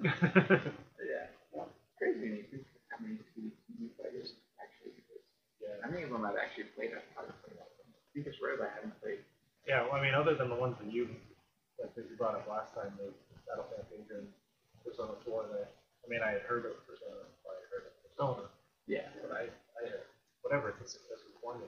yeah. 1.04 1.28
Well, 1.52 1.68
crazy 2.00 2.16
when 2.24 2.40
you 2.40 2.44
think 2.48 2.64
how 2.88 2.96
many 3.04 3.20
TV 3.36 3.52
TV 3.68 3.92
fighters 4.00 4.32
actually 4.56 4.96
exist. 4.96 5.28
yeah. 5.60 5.76
How 5.84 5.92
many 5.92 6.08
of 6.08 6.10
them 6.16 6.24
I've 6.24 6.40
actually 6.40 6.72
played? 6.72 6.96
I've 6.96 7.04
probably 7.12 7.36
played 7.44 7.60
all 7.60 7.68
of 7.68 7.76
them. 7.76 7.92
I 7.92 8.08
think 8.16 8.24
it's 8.24 8.40
rare 8.40 8.56
that 8.56 8.72
I 8.72 8.74
haven't 8.80 8.96
played. 9.04 9.20
Yeah, 9.68 9.84
well, 9.84 9.98
I 9.98 10.02
mean, 10.02 10.16
other 10.16 10.32
than 10.32 10.48
the 10.48 10.56
ones 10.56 10.80
that 10.80 10.88
you, 10.88 11.12
like 11.76 11.92
that 11.92 12.08
you 12.08 12.16
brought 12.16 12.40
up 12.40 12.48
last 12.48 12.72
time, 12.72 12.96
the 12.96 13.12
Battle 13.44 13.68
Fantasia 13.68 14.24
and 14.24 14.32
Persona 14.80 15.12
4, 15.28 15.44
that, 15.52 15.76
I 16.06 16.08
mean, 16.08 16.22
I 16.22 16.38
had 16.38 16.46
heard 16.46 16.64
of 16.70 16.78
Persona, 16.86 17.26
I 17.26 17.52
had 17.58 17.66
heard 17.74 17.84
of 17.90 17.94
Persona, 18.06 18.46
Yeah. 18.86 19.10
but 19.20 19.34
I, 19.34 19.50
I 19.50 19.80
had, 19.90 20.06
whatever, 20.46 20.70
it's 20.70 20.86
a 20.86 20.88
successful 20.94 21.34
formula. 21.42 21.66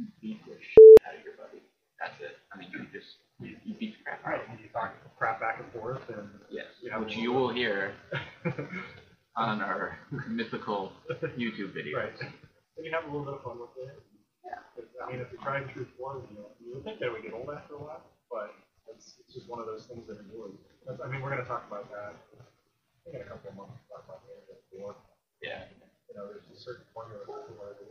You 0.00 0.08
beat 0.24 0.40
the 0.48 0.56
shit 0.56 0.96
out 1.04 1.14
of 1.18 1.22
your 1.24 1.36
buddy. 1.36 1.60
That's 2.00 2.16
it. 2.22 2.38
I 2.54 2.56
mean, 2.56 2.70
you 2.72 2.86
just 2.94 3.18
you, 3.42 3.58
you 3.66 3.74
beat 3.76 3.98
the 3.98 4.02
crap 4.06 4.22
out 4.24 4.30
Right, 4.30 4.40
of 4.40 4.46
him. 4.46 4.56
and 4.56 4.60
you 4.64 4.70
talk 4.72 4.94
crap 5.18 5.40
back 5.42 5.58
and 5.60 5.68
forth, 5.74 6.00
and 6.08 6.30
Yes. 6.48 6.70
Have 6.90 7.02
Which 7.04 7.16
you 7.18 7.32
will 7.34 7.50
hear 7.52 7.92
on 9.36 9.60
our 9.60 9.98
mythical 10.30 10.92
YouTube 11.36 11.74
videos. 11.74 11.98
right. 11.98 12.14
Then 12.18 12.86
you 12.86 12.92
have 12.94 13.04
a 13.04 13.10
little 13.10 13.26
bit 13.26 13.34
of 13.34 13.42
fun 13.42 13.58
with 13.58 13.74
it. 13.82 13.98
Yeah. 14.46 14.62
I 15.04 15.10
mean, 15.12 15.20
if 15.20 15.28
you 15.34 15.38
try 15.42 15.58
and 15.60 15.68
true 15.74 15.86
form, 15.98 16.22
you 16.30 16.38
know, 16.38 16.48
you 16.62 16.74
would 16.78 16.84
think 16.86 16.98
they 17.02 17.10
would 17.10 17.22
get 17.22 17.34
old 17.34 17.50
after 17.50 17.74
a 17.74 17.82
while, 17.82 18.02
but 18.30 18.54
it's, 18.94 19.18
it's 19.20 19.34
just 19.34 19.50
one 19.50 19.58
of 19.58 19.66
those 19.66 19.84
things 19.90 20.06
that 20.06 20.18
endures. 20.22 20.54
That's, 20.86 21.02
I 21.02 21.10
mean, 21.10 21.20
we're 21.20 21.30
going 21.34 21.42
to 21.42 21.50
talk 21.50 21.66
about 21.66 21.90
that. 21.90 22.14
I 22.38 22.96
think 23.04 23.18
in 23.18 23.22
a 23.26 23.30
couple 23.30 23.50
of 23.50 23.56
months, 23.58 23.74
we'll 23.90 23.98
talk 23.98 24.06
about 24.06 24.22
the 24.26 24.38
internet 24.38 24.62
before. 24.70 24.94
Yeah. 25.42 25.66
You 26.06 26.14
know, 26.16 26.30
there's 26.30 26.46
a 26.46 26.58
certain 26.62 26.86
formula 26.94 27.26
to 27.26 27.30
where 27.58 27.74
they 27.78 27.90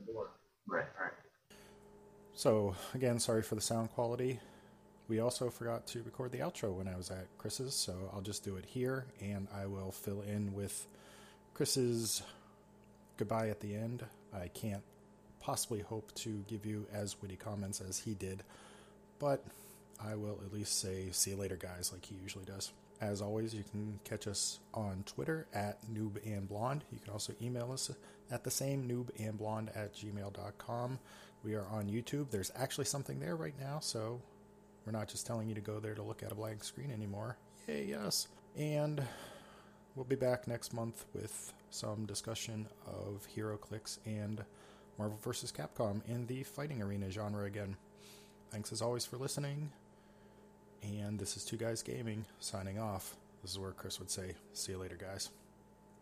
endure. 0.00 0.32
Right. 0.66 0.88
Right. 0.98 1.12
So, 2.40 2.74
again, 2.94 3.18
sorry 3.18 3.42
for 3.42 3.54
the 3.54 3.60
sound 3.60 3.90
quality. 3.92 4.40
We 5.08 5.20
also 5.20 5.50
forgot 5.50 5.86
to 5.88 6.02
record 6.04 6.32
the 6.32 6.38
outro 6.38 6.72
when 6.72 6.88
I 6.88 6.96
was 6.96 7.10
at 7.10 7.26
Chris's, 7.36 7.74
so 7.74 7.92
I'll 8.14 8.22
just 8.22 8.42
do 8.42 8.56
it 8.56 8.64
here 8.64 9.04
and 9.20 9.46
I 9.54 9.66
will 9.66 9.92
fill 9.92 10.22
in 10.22 10.54
with 10.54 10.86
Chris's 11.52 12.22
goodbye 13.18 13.50
at 13.50 13.60
the 13.60 13.74
end. 13.74 14.06
I 14.32 14.48
can't 14.48 14.82
possibly 15.38 15.80
hope 15.80 16.14
to 16.14 16.42
give 16.48 16.64
you 16.64 16.86
as 16.94 17.20
witty 17.20 17.36
comments 17.36 17.82
as 17.86 17.98
he 17.98 18.14
did, 18.14 18.42
but 19.18 19.44
I 20.02 20.14
will 20.14 20.40
at 20.42 20.50
least 20.50 20.80
say 20.80 21.08
see 21.10 21.32
you 21.32 21.36
later, 21.36 21.56
guys, 21.56 21.92
like 21.92 22.06
he 22.06 22.14
usually 22.22 22.46
does. 22.46 22.72
As 23.02 23.20
always, 23.20 23.54
you 23.54 23.64
can 23.70 24.00
catch 24.04 24.26
us 24.26 24.60
on 24.72 25.04
Twitter 25.04 25.46
at 25.52 25.76
noob 25.92 26.16
and 26.24 26.48
blonde. 26.48 26.84
You 26.90 27.00
can 27.00 27.12
also 27.12 27.34
email 27.42 27.70
us 27.70 27.90
at 28.30 28.44
the 28.44 28.50
same 28.50 28.88
noob 28.88 29.10
and 29.22 29.36
blonde 29.36 29.70
at 29.74 29.94
gmail.com. 29.94 30.98
We 31.42 31.54
are 31.54 31.66
on 31.70 31.86
YouTube. 31.88 32.30
There's 32.30 32.52
actually 32.54 32.84
something 32.84 33.18
there 33.18 33.36
right 33.36 33.54
now, 33.58 33.78
so 33.80 34.20
we're 34.84 34.92
not 34.92 35.08
just 35.08 35.26
telling 35.26 35.48
you 35.48 35.54
to 35.54 35.60
go 35.60 35.80
there 35.80 35.94
to 35.94 36.02
look 36.02 36.22
at 36.22 36.32
a 36.32 36.34
blank 36.34 36.62
screen 36.64 36.90
anymore. 36.90 37.36
Yay, 37.66 37.86
yes. 37.86 38.28
And 38.58 39.02
we'll 39.94 40.04
be 40.04 40.16
back 40.16 40.46
next 40.46 40.74
month 40.74 41.06
with 41.14 41.52
some 41.70 42.04
discussion 42.04 42.66
of 42.86 43.26
HeroClix 43.34 43.98
and 44.04 44.44
Marvel 44.98 45.18
vs. 45.22 45.52
Capcom 45.52 46.02
in 46.08 46.26
the 46.26 46.42
fighting 46.42 46.82
arena 46.82 47.10
genre 47.10 47.44
again. 47.46 47.76
Thanks 48.50 48.72
as 48.72 48.82
always 48.82 49.06
for 49.06 49.16
listening. 49.16 49.70
And 50.82 51.18
this 51.18 51.36
is 51.36 51.44
Two 51.44 51.56
Guys 51.56 51.82
Gaming 51.82 52.24
signing 52.40 52.78
off. 52.78 53.16
This 53.42 53.52
is 53.52 53.58
where 53.58 53.70
Chris 53.72 53.98
would 53.98 54.10
say, 54.10 54.34
See 54.52 54.72
you 54.72 54.78
later, 54.78 54.96
guys. 54.96 55.30